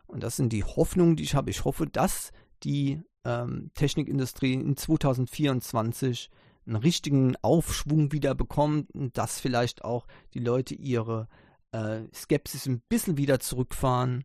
und 0.06 0.22
das 0.22 0.36
sind 0.36 0.52
die 0.52 0.64
Hoffnungen, 0.64 1.16
die 1.16 1.24
ich 1.24 1.34
habe, 1.34 1.50
ich 1.50 1.64
hoffe, 1.64 1.86
dass 1.86 2.32
die 2.62 3.02
ähm, 3.24 3.70
Technikindustrie 3.74 4.54
in 4.54 4.76
2024 4.76 6.30
einen 6.66 6.76
richtigen 6.76 7.36
Aufschwung 7.42 8.12
wieder 8.12 8.34
bekommt 8.34 8.88
dass 8.94 9.40
vielleicht 9.40 9.84
auch 9.84 10.06
die 10.34 10.40
Leute 10.40 10.74
ihre 10.74 11.28
äh, 11.72 12.02
Skepsis 12.14 12.66
ein 12.66 12.80
bisschen 12.88 13.16
wieder 13.16 13.40
zurückfahren 13.40 14.24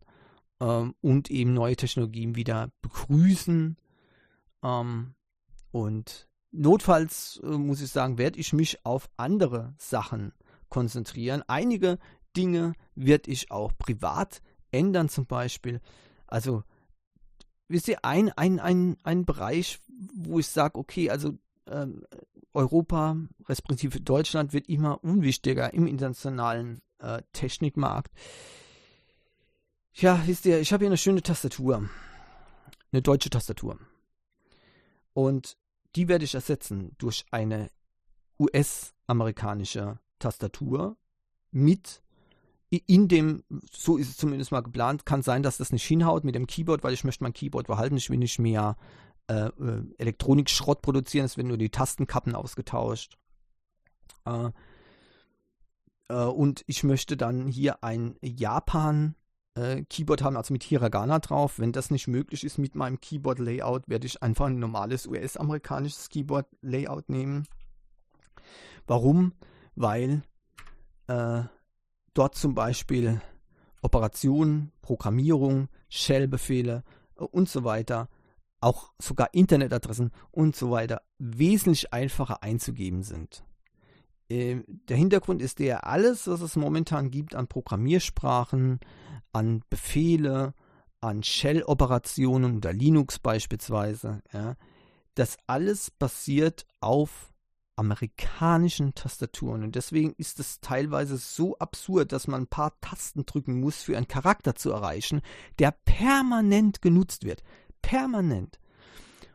ähm, 0.59 0.95
und 1.01 1.29
eben 1.29 1.53
neue 1.53 1.75
Technologien 1.75 2.35
wieder 2.35 2.71
begrüßen. 2.81 3.77
Ähm, 4.63 5.15
und 5.71 6.27
notfalls, 6.51 7.41
äh, 7.43 7.47
muss 7.47 7.81
ich 7.81 7.91
sagen, 7.91 8.17
werde 8.17 8.39
ich 8.39 8.53
mich 8.53 8.85
auf 8.85 9.09
andere 9.17 9.73
Sachen 9.77 10.33
konzentrieren. 10.69 11.43
Einige 11.47 11.97
Dinge 12.37 12.73
werde 12.95 13.29
ich 13.31 13.51
auch 13.51 13.73
privat 13.77 14.41
ändern 14.71 15.09
zum 15.09 15.25
Beispiel. 15.25 15.81
Also, 16.27 16.63
wisst 17.67 17.87
ihr, 17.87 18.05
ein, 18.05 18.31
ein, 18.31 18.59
ein, 18.59 18.97
ein 19.03 19.25
Bereich, 19.25 19.79
wo 20.13 20.39
ich 20.39 20.47
sage, 20.47 20.77
okay, 20.77 21.09
also 21.09 21.37
ähm, 21.67 22.05
Europa, 22.53 23.17
respektive 23.47 24.01
Deutschland, 24.01 24.53
wird 24.53 24.67
immer 24.69 25.03
unwichtiger 25.03 25.73
im 25.73 25.87
internationalen 25.87 26.81
äh, 26.99 27.21
Technikmarkt. 27.33 28.11
Ja, 29.93 30.21
wisst 30.25 30.45
ihr, 30.45 30.59
ich 30.59 30.71
habe 30.71 30.83
hier 30.83 30.89
eine 30.89 30.97
schöne 30.97 31.21
Tastatur. 31.21 31.89
Eine 32.91 33.01
deutsche 33.01 33.29
Tastatur. 33.29 33.79
Und 35.13 35.57
die 35.95 36.07
werde 36.07 36.25
ich 36.25 36.35
ersetzen 36.35 36.95
durch 36.97 37.25
eine 37.31 37.69
US-amerikanische 38.39 39.99
Tastatur 40.19 40.97
mit 41.51 42.01
in 42.87 43.09
dem, 43.09 43.43
so 43.69 43.97
ist 43.97 44.09
es 44.09 44.17
zumindest 44.17 44.53
mal 44.53 44.61
geplant, 44.61 45.05
kann 45.05 45.21
sein, 45.21 45.43
dass 45.43 45.57
das 45.57 45.73
nicht 45.73 45.83
hinhaut 45.83 46.23
mit 46.23 46.35
dem 46.35 46.47
Keyboard, 46.47 46.83
weil 46.83 46.93
ich 46.93 47.03
möchte 47.03 47.23
mein 47.23 47.33
Keyboard 47.33 47.67
behalten. 47.67 47.97
Ich 47.97 48.09
will 48.09 48.17
nicht 48.17 48.39
mehr 48.39 48.77
äh, 49.31 49.47
äh, 49.47 49.83
Elektronikschrott 49.97 50.81
produzieren, 50.81 51.25
es 51.25 51.37
werden 51.37 51.47
nur 51.47 51.57
die 51.57 51.69
Tastenkappen 51.69 52.35
ausgetauscht. 52.35 53.17
Äh, 54.25 54.49
äh, 56.09 56.25
und 56.25 56.63
ich 56.67 56.83
möchte 56.83 57.15
dann 57.15 57.47
hier 57.47 57.81
ein 57.81 58.17
Japan 58.21 59.15
äh, 59.55 59.83
Keyboard 59.83 60.21
haben, 60.21 60.35
also 60.35 60.53
mit 60.53 60.63
Hiragana 60.63 61.19
drauf. 61.19 61.59
Wenn 61.59 61.71
das 61.71 61.91
nicht 61.91 62.07
möglich 62.07 62.43
ist 62.43 62.57
mit 62.57 62.75
meinem 62.75 62.99
Keyboard-Layout, 62.99 63.87
werde 63.87 64.05
ich 64.05 64.21
einfach 64.21 64.47
ein 64.47 64.59
normales 64.59 65.07
US-amerikanisches 65.07 66.09
Keyboard-Layout 66.09 67.07
nehmen. 67.07 67.47
Warum? 68.85 69.31
Weil 69.75 70.23
äh, 71.07 71.43
dort 72.13 72.35
zum 72.35 72.53
Beispiel 72.53 73.21
Operationen, 73.81 74.73
Programmierung, 74.81 75.69
Shell-Befehle 75.87 76.83
und 77.15 77.47
so 77.47 77.63
weiter, 77.63 78.09
auch 78.61 78.93
sogar 78.99 79.33
Internetadressen 79.33 80.11
und 80.31 80.55
so 80.55 80.71
weiter 80.71 81.01
wesentlich 81.17 81.93
einfacher 81.93 82.43
einzugeben 82.43 83.03
sind. 83.03 83.43
Ähm, 84.29 84.63
der 84.87 84.97
Hintergrund 84.97 85.41
ist 85.41 85.59
der, 85.59 85.85
alles, 85.85 86.27
was 86.27 86.41
es 86.41 86.55
momentan 86.55 87.11
gibt 87.11 87.35
an 87.35 87.47
Programmiersprachen, 87.47 88.79
an 89.33 89.63
Befehle, 89.69 90.53
an 91.01 91.23
Shell-Operationen 91.23 92.57
oder 92.57 92.71
Linux 92.71 93.19
beispielsweise, 93.19 94.21
ja, 94.31 94.55
das 95.15 95.37
alles 95.47 95.91
basiert 95.91 96.65
auf 96.79 97.33
amerikanischen 97.75 98.93
Tastaturen. 98.93 99.63
Und 99.63 99.75
deswegen 99.75 100.13
ist 100.17 100.39
es 100.39 100.61
teilweise 100.61 101.17
so 101.17 101.57
absurd, 101.57 102.11
dass 102.11 102.27
man 102.27 102.43
ein 102.43 102.47
paar 102.47 102.79
Tasten 102.79 103.25
drücken 103.25 103.59
muss, 103.59 103.81
für 103.81 103.97
einen 103.97 104.07
Charakter 104.07 104.55
zu 104.55 104.71
erreichen, 104.71 105.21
der 105.59 105.71
permanent 105.71 106.81
genutzt 106.81 107.25
wird. 107.25 107.43
Permanent. 107.81 108.59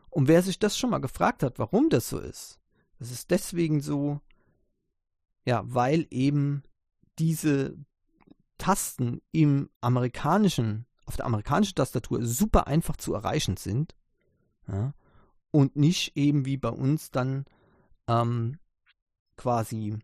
Und 0.09 0.27
wer 0.27 0.41
sich 0.41 0.59
das 0.59 0.77
schon 0.77 0.89
mal 0.89 0.99
gefragt 0.99 1.43
hat, 1.43 1.59
warum 1.59 1.89
das 1.89 2.09
so 2.09 2.19
ist, 2.19 2.59
das 2.99 3.11
ist 3.11 3.29
deswegen 3.29 3.81
so, 3.81 4.19
ja, 5.45 5.61
weil 5.65 6.07
eben 6.09 6.63
diese 7.19 7.77
Tasten 8.57 9.21
im 9.31 9.69
amerikanischen, 9.81 10.85
auf 11.05 11.15
der 11.15 11.25
amerikanischen 11.25 11.75
Tastatur 11.75 12.25
super 12.25 12.67
einfach 12.67 12.97
zu 12.97 13.13
erreichen 13.13 13.57
sind. 13.57 13.95
Ja, 14.67 14.93
und 15.51 15.75
nicht 15.75 16.17
eben 16.17 16.45
wie 16.45 16.57
bei 16.57 16.69
uns 16.69 17.11
dann 17.11 17.45
ähm, 18.07 18.57
quasi 19.37 19.97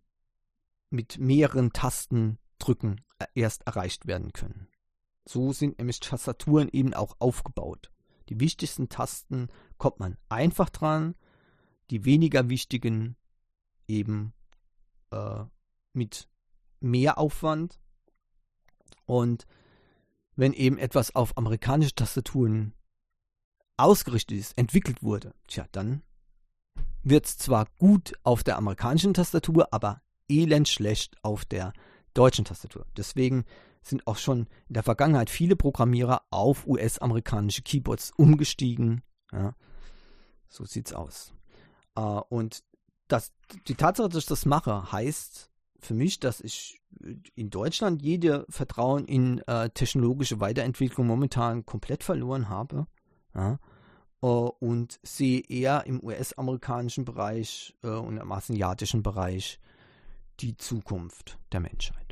mit 0.90 1.18
mehreren 1.18 1.74
Tasten 1.74 2.38
drücken 2.60 3.02
äh, 3.20 3.26
erst 3.36 3.68
erreicht 3.68 4.08
werden 4.08 4.32
können. 4.32 4.68
So 5.26 5.54
sind 5.54 5.78
nämlich 5.80 6.00
Tastaturen 6.00 6.70
eben 6.72 6.94
auch 6.94 7.16
aufgebaut. 7.20 7.93
Die 8.30 8.40
wichtigsten 8.40 8.90
Tasten 8.90 9.50
kommt 9.78 10.00
man 10.00 10.18
einfach 10.30 10.70
dran, 10.70 11.16
die 11.90 12.06
weniger 12.06 12.50
wichtigen 12.50 13.16
eben 13.88 14.34
äh, 15.12 15.44
mit 15.94 16.28
mehr 16.80 17.18
Aufwand. 17.18 17.80
Und 19.06 19.46
wenn 20.36 20.54
eben 20.54 20.78
etwas 20.78 21.16
auf 21.16 21.38
amerikanische 21.38 21.96
Tastaturen 21.96 22.74
ausgerichtet 23.78 24.38
ist, 24.38 24.58
entwickelt 24.58 25.04
wurde, 25.04 25.34
tja, 25.48 25.68
dann 25.72 26.02
wird 27.04 27.26
es 27.26 27.38
zwar 27.38 27.68
gut 27.78 28.14
auf 28.24 28.44
der 28.44 28.58
amerikanischen 28.58 29.14
Tastatur, 29.14 29.68
aber 29.72 30.02
elend 30.30 30.70
schlecht 30.70 31.18
auf 31.22 31.46
der 31.46 31.74
deutschen 32.14 32.46
Tastatur. 32.46 32.86
Deswegen 32.96 33.46
sind 33.84 34.08
auch 34.08 34.18
schon 34.18 34.48
in 34.68 34.74
der 34.74 34.84
Vergangenheit 34.84 35.30
viele 35.30 35.56
Programmierer 35.56 36.24
auf 36.30 36.68
US-amerikanische 36.68 37.62
Keyboards 37.62 38.12
umgestiegen. 38.18 39.02
Ja, 39.32 39.56
so 40.50 40.66
sieht's 40.66 40.94
aus. 40.94 41.34
Äh, 41.96 42.02
und 42.02 42.64
das, 43.08 43.32
die 43.68 43.76
Tatsache, 43.76 44.10
dass 44.10 44.24
ich 44.24 44.30
das 44.30 44.46
mache, 44.46 44.92
heißt 44.92 45.50
für 45.80 45.94
mich, 45.94 46.20
dass 46.20 46.40
ich 46.40 46.80
in 47.36 47.50
Deutschland 47.50 48.02
jede 48.02 48.46
Vertrauen 48.50 49.06
in 49.06 49.40
äh, 49.48 49.70
technologische 49.70 50.40
Weiterentwicklung 50.40 51.06
momentan 51.06 51.66
komplett 51.66 52.04
verloren 52.04 52.50
habe. 52.50 52.88
Ja, 53.36 53.60
äh, 54.22 54.26
und 54.26 55.00
sehe 55.04 55.42
eher 55.42 55.86
im 55.86 56.02
US-amerikanischen 56.04 57.06
Bereich 57.06 57.76
äh, 57.84 57.88
und 57.88 58.18
im 58.18 58.32
asiatischen 58.32 59.04
Bereich 59.04 59.60
die 60.40 60.58
Zukunft 60.58 61.38
der 61.52 61.60
Menschheit. 61.60 62.03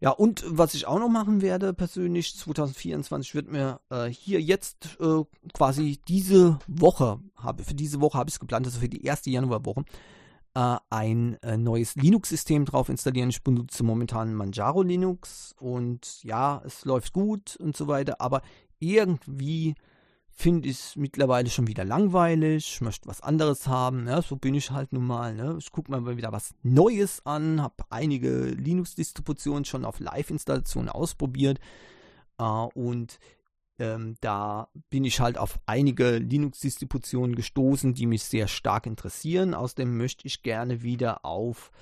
Ja, 0.00 0.10
und 0.10 0.44
was 0.46 0.74
ich 0.74 0.86
auch 0.86 1.00
noch 1.00 1.08
machen 1.08 1.42
werde 1.42 1.74
persönlich, 1.74 2.36
2024 2.36 3.34
wird 3.34 3.50
mir 3.50 3.80
äh, 3.90 4.06
hier 4.06 4.40
jetzt 4.40 4.96
äh, 5.00 5.24
quasi 5.52 5.98
diese 6.06 6.60
Woche, 6.68 7.18
habe, 7.36 7.64
für 7.64 7.74
diese 7.74 8.00
Woche 8.00 8.16
habe 8.16 8.28
ich 8.28 8.34
es 8.34 8.40
geplant, 8.40 8.66
also 8.66 8.78
für 8.78 8.88
die 8.88 9.04
erste 9.04 9.30
Januarwoche, 9.30 9.84
äh, 10.54 10.76
ein 10.90 11.36
äh, 11.42 11.56
neues 11.56 11.96
Linux-System 11.96 12.64
drauf 12.64 12.88
installieren. 12.88 13.30
Ich 13.30 13.42
benutze 13.42 13.82
momentan 13.82 14.34
Manjaro 14.34 14.82
Linux 14.82 15.56
und 15.58 16.22
ja, 16.22 16.62
es 16.64 16.84
läuft 16.84 17.12
gut 17.12 17.56
und 17.56 17.76
so 17.76 17.88
weiter, 17.88 18.20
aber 18.20 18.42
irgendwie 18.78 19.74
finde 20.38 20.68
ich 20.68 20.94
mittlerweile 20.94 21.50
schon 21.50 21.66
wieder 21.66 21.84
langweilig, 21.84 22.80
möchte 22.80 23.08
was 23.08 23.20
anderes 23.20 23.66
haben. 23.66 24.06
Ja, 24.06 24.22
so 24.22 24.36
bin 24.36 24.54
ich 24.54 24.70
halt 24.70 24.92
nun 24.92 25.04
mal. 25.04 25.34
Ne? 25.34 25.56
Ich 25.58 25.72
gucke 25.72 25.90
mir 25.90 26.00
mal 26.00 26.16
wieder 26.16 26.30
was 26.30 26.54
Neues 26.62 27.26
an, 27.26 27.60
habe 27.60 27.84
einige 27.90 28.44
Linux-Distributionen 28.44 29.64
schon 29.64 29.84
auf 29.84 29.98
Live-Installationen 29.98 30.90
ausprobiert 30.90 31.58
äh, 32.38 32.44
und 32.44 33.18
ähm, 33.80 34.16
da 34.20 34.68
bin 34.90 35.04
ich 35.04 35.18
halt 35.18 35.38
auf 35.38 35.58
einige 35.66 36.18
Linux-Distributionen 36.18 37.34
gestoßen, 37.34 37.94
die 37.94 38.06
mich 38.06 38.22
sehr 38.22 38.46
stark 38.46 38.86
interessieren. 38.86 39.54
Außerdem 39.54 39.96
möchte 39.96 40.26
ich 40.26 40.42
gerne 40.42 40.82
wieder 40.82 41.24
auf 41.24 41.72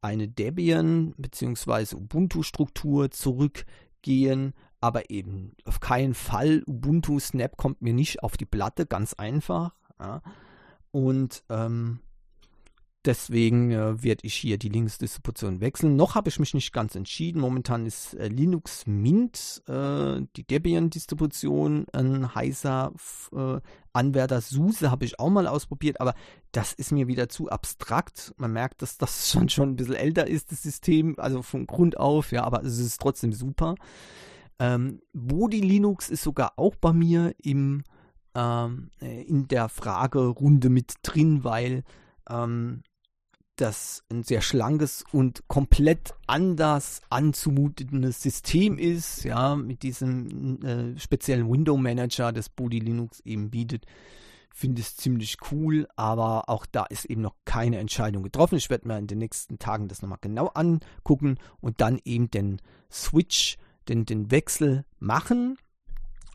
eine 0.00 0.26
Debian 0.26 1.12
bzw. 1.18 1.96
Ubuntu-Struktur 1.96 3.10
zurückgehen 3.10 4.54
aber 4.80 5.10
eben 5.10 5.52
auf 5.64 5.80
keinen 5.80 6.14
Fall 6.14 6.62
Ubuntu 6.66 7.18
Snap 7.18 7.56
kommt 7.56 7.82
mir 7.82 7.94
nicht 7.94 8.22
auf 8.22 8.36
die 8.36 8.46
Platte, 8.46 8.86
ganz 8.86 9.14
einfach. 9.14 9.74
Ja. 9.98 10.22
Und 10.90 11.42
ähm, 11.48 12.00
Deswegen 13.06 13.70
äh, 13.70 14.02
werde 14.02 14.26
ich 14.26 14.34
hier 14.34 14.58
die 14.58 14.68
Linux-Distribution 14.68 15.60
wechseln. 15.60 15.94
Noch 15.94 16.16
habe 16.16 16.28
ich 16.28 16.40
mich 16.40 16.54
nicht 16.54 16.72
ganz 16.72 16.96
entschieden. 16.96 17.40
Momentan 17.40 17.86
ist 17.86 18.14
äh, 18.14 18.26
Linux 18.26 18.84
Mint, 18.84 19.62
äh, 19.68 20.22
die 20.36 20.44
Debian-Distribution, 20.44 21.86
ein 21.92 22.34
heißer 22.34 22.92
äh, 23.32 23.60
Anwärter. 23.92 24.40
SUSE 24.40 24.90
habe 24.90 25.04
ich 25.04 25.20
auch 25.20 25.30
mal 25.30 25.46
ausprobiert, 25.46 26.00
aber 26.00 26.14
das 26.50 26.72
ist 26.72 26.90
mir 26.90 27.06
wieder 27.06 27.28
zu 27.28 27.48
abstrakt. 27.48 28.34
Man 28.38 28.52
merkt, 28.52 28.82
dass 28.82 28.98
das 28.98 29.30
schon, 29.30 29.48
schon 29.50 29.70
ein 29.70 29.76
bisschen 29.76 29.94
älter 29.94 30.26
ist, 30.26 30.50
das 30.50 30.64
System, 30.64 31.14
also 31.18 31.42
von 31.42 31.68
Grund 31.68 31.98
auf, 31.98 32.32
ja, 32.32 32.42
aber 32.42 32.64
es 32.64 32.78
ist 32.78 33.00
trotzdem 33.00 33.32
super. 33.32 33.76
Ähm, 34.58 35.00
Body 35.12 35.60
Linux 35.60 36.08
ist 36.08 36.22
sogar 36.22 36.54
auch 36.56 36.76
bei 36.76 36.92
mir 36.92 37.34
im, 37.42 37.84
ähm, 38.34 38.90
äh, 39.00 39.22
in 39.22 39.48
der 39.48 39.68
Fragerunde 39.68 40.70
mit 40.70 40.94
drin, 41.02 41.44
weil 41.44 41.84
ähm, 42.28 42.82
das 43.56 44.04
ein 44.10 44.22
sehr 44.22 44.42
schlankes 44.42 45.04
und 45.12 45.48
komplett 45.48 46.14
anders 46.26 47.00
anzumutendes 47.08 48.22
System 48.22 48.78
ist, 48.78 49.24
ja, 49.24 49.56
mit 49.56 49.82
diesem 49.82 50.62
äh, 50.62 50.98
speziellen 50.98 51.50
Window 51.50 51.76
Manager, 51.76 52.32
das 52.32 52.48
Body 52.50 52.78
Linux 52.78 53.20
eben 53.20 53.50
bietet, 53.50 53.86
finde 54.56 54.80
ich 54.80 54.96
ziemlich 54.96 55.36
cool, 55.50 55.86
aber 55.96 56.48
auch 56.48 56.64
da 56.66 56.84
ist 56.84 57.06
eben 57.06 57.20
noch 57.22 57.34
keine 57.44 57.78
Entscheidung 57.78 58.22
getroffen. 58.22 58.56
Ich 58.56 58.70
werde 58.70 58.88
mir 58.88 58.98
in 58.98 59.06
den 59.06 59.18
nächsten 59.18 59.58
Tagen 59.58 59.88
das 59.88 60.00
nochmal 60.00 60.18
genau 60.20 60.46
angucken 60.48 61.38
und 61.60 61.80
dann 61.80 61.98
eben 62.04 62.30
den 62.30 62.60
Switch, 62.90 63.58
den, 63.88 64.06
den 64.06 64.30
Wechsel 64.30 64.84
machen 64.98 65.58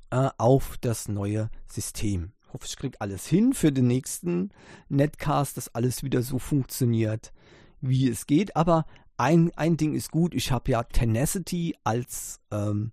äh, 0.09 0.29
auf 0.37 0.77
das 0.79 1.07
neue 1.07 1.49
System 1.67 2.33
hoffe, 2.53 2.65
ich 2.67 2.77
kriege 2.77 2.99
alles 2.99 3.27
hin 3.27 3.53
für 3.53 3.71
den 3.71 3.87
nächsten 3.87 4.49
Netcast, 4.89 5.57
dass 5.57 5.73
alles 5.73 6.03
wieder 6.03 6.21
so 6.21 6.39
funktioniert, 6.39 7.33
wie 7.79 8.09
es 8.09 8.27
geht. 8.27 8.55
Aber 8.55 8.85
ein, 9.17 9.51
ein 9.55 9.77
Ding 9.77 9.93
ist 9.93 10.11
gut, 10.11 10.33
ich 10.33 10.51
habe 10.51 10.71
ja 10.71 10.83
Tenacity 10.83 11.75
als 11.83 12.39
ähm, 12.51 12.91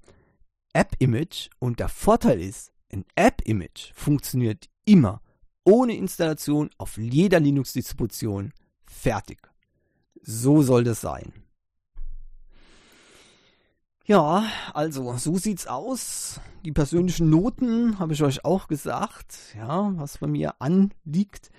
App-Image 0.73 1.49
und 1.59 1.81
der 1.81 1.89
Vorteil 1.89 2.41
ist, 2.41 2.73
ein 2.93 3.05
App-Image 3.17 3.93
funktioniert 3.95 4.69
immer 4.85 5.21
ohne 5.65 5.95
Installation 5.97 6.71
auf 6.79 6.97
jeder 6.97 7.41
Linux-Distribution 7.41 8.53
fertig. 8.87 9.39
So 10.23 10.63
soll 10.63 10.85
das 10.85 11.01
sein. 11.03 11.33
Ja, 14.09 14.45
also 14.73 15.19
so 15.19 15.37
sieht's 15.37 15.67
aus. 15.67 16.41
Die 16.65 16.73
persönlichen 16.73 17.29
Noten 17.29 17.99
habe 17.99 18.15
ich 18.15 18.23
euch 18.23 18.43
auch 18.43 18.67
gesagt, 18.67 19.55
ja, 19.55 19.93
was 19.97 20.17
bei 20.17 20.27
mir 20.27 20.55
anliegt. 20.61 21.51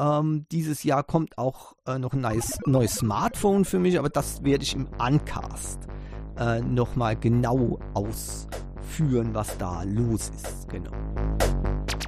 Ähm, 0.00 0.44
dieses 0.50 0.82
Jahr 0.82 1.04
kommt 1.04 1.38
auch 1.38 1.74
äh, 1.86 2.00
noch 2.00 2.12
ein 2.12 2.22
neues, 2.22 2.58
neues 2.66 2.96
Smartphone 2.96 3.64
für 3.64 3.78
mich, 3.78 4.00
aber 4.00 4.08
das 4.08 4.42
werde 4.42 4.64
ich 4.64 4.74
im 4.74 4.88
Uncast 4.98 5.86
äh, 6.36 6.60
nochmal 6.60 7.14
genau 7.14 7.78
ausführen, 7.94 9.32
was 9.32 9.56
da 9.58 9.84
los 9.84 10.30
ist. 10.30 10.68
Genau. 10.70 10.90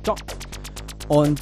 So. 0.05 0.17
Und 1.07 1.41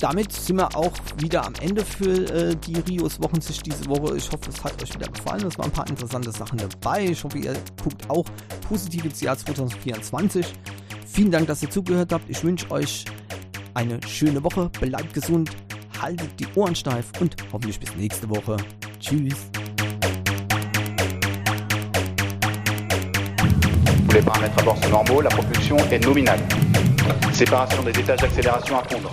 damit 0.00 0.32
sind 0.32 0.56
wir 0.56 0.74
auch 0.76 0.92
wieder 1.18 1.44
am 1.44 1.52
Ende 1.60 1.84
für 1.84 2.10
äh, 2.32 2.56
die 2.56 2.78
Rios 2.80 3.20
Wochensicht 3.22 3.64
diese 3.66 3.86
Woche. 3.86 4.16
Ich 4.16 4.30
hoffe, 4.30 4.48
es 4.48 4.64
hat 4.64 4.82
euch 4.82 4.94
wieder 4.94 5.08
gefallen. 5.08 5.46
Es 5.46 5.58
waren 5.58 5.66
ein 5.66 5.72
paar 5.72 5.88
interessante 5.88 6.32
Sachen 6.32 6.58
dabei. 6.58 7.04
Ich 7.04 7.22
hoffe, 7.22 7.38
ihr 7.38 7.54
guckt 7.82 8.08
auch 8.08 8.24
positiv 8.66 9.04
ins 9.04 9.20
Jahr 9.20 9.36
2024. 9.36 10.46
Vielen 11.06 11.30
Dank, 11.30 11.46
dass 11.46 11.62
ihr 11.62 11.70
zugehört 11.70 12.12
habt. 12.12 12.28
Ich 12.28 12.42
wünsche 12.42 12.70
euch 12.70 13.04
eine 13.74 14.00
schöne 14.06 14.42
Woche. 14.42 14.70
Bleibt 14.80 15.12
gesund, 15.12 15.50
haltet 16.00 16.30
die 16.40 16.46
Ohren 16.54 16.74
steif 16.74 17.06
und 17.20 17.36
hoffentlich 17.52 17.78
bis 17.78 17.94
nächste 17.96 18.28
Woche. 18.30 18.56
Tschüss. 18.98 19.36
Les 24.12 24.22
paramètres 24.22 24.58
à 24.58 24.62
bord 24.64 24.76
sont 24.82 24.90
normaux, 24.90 25.20
la 25.20 25.30
propulsion 25.30 25.76
est 25.90 26.04
nominale. 26.04 26.40
Séparation 27.32 27.82
des 27.84 27.96
étages 27.98 28.18
d'accélération 28.18 28.76
à 28.76 28.82
fondre. 28.82 29.12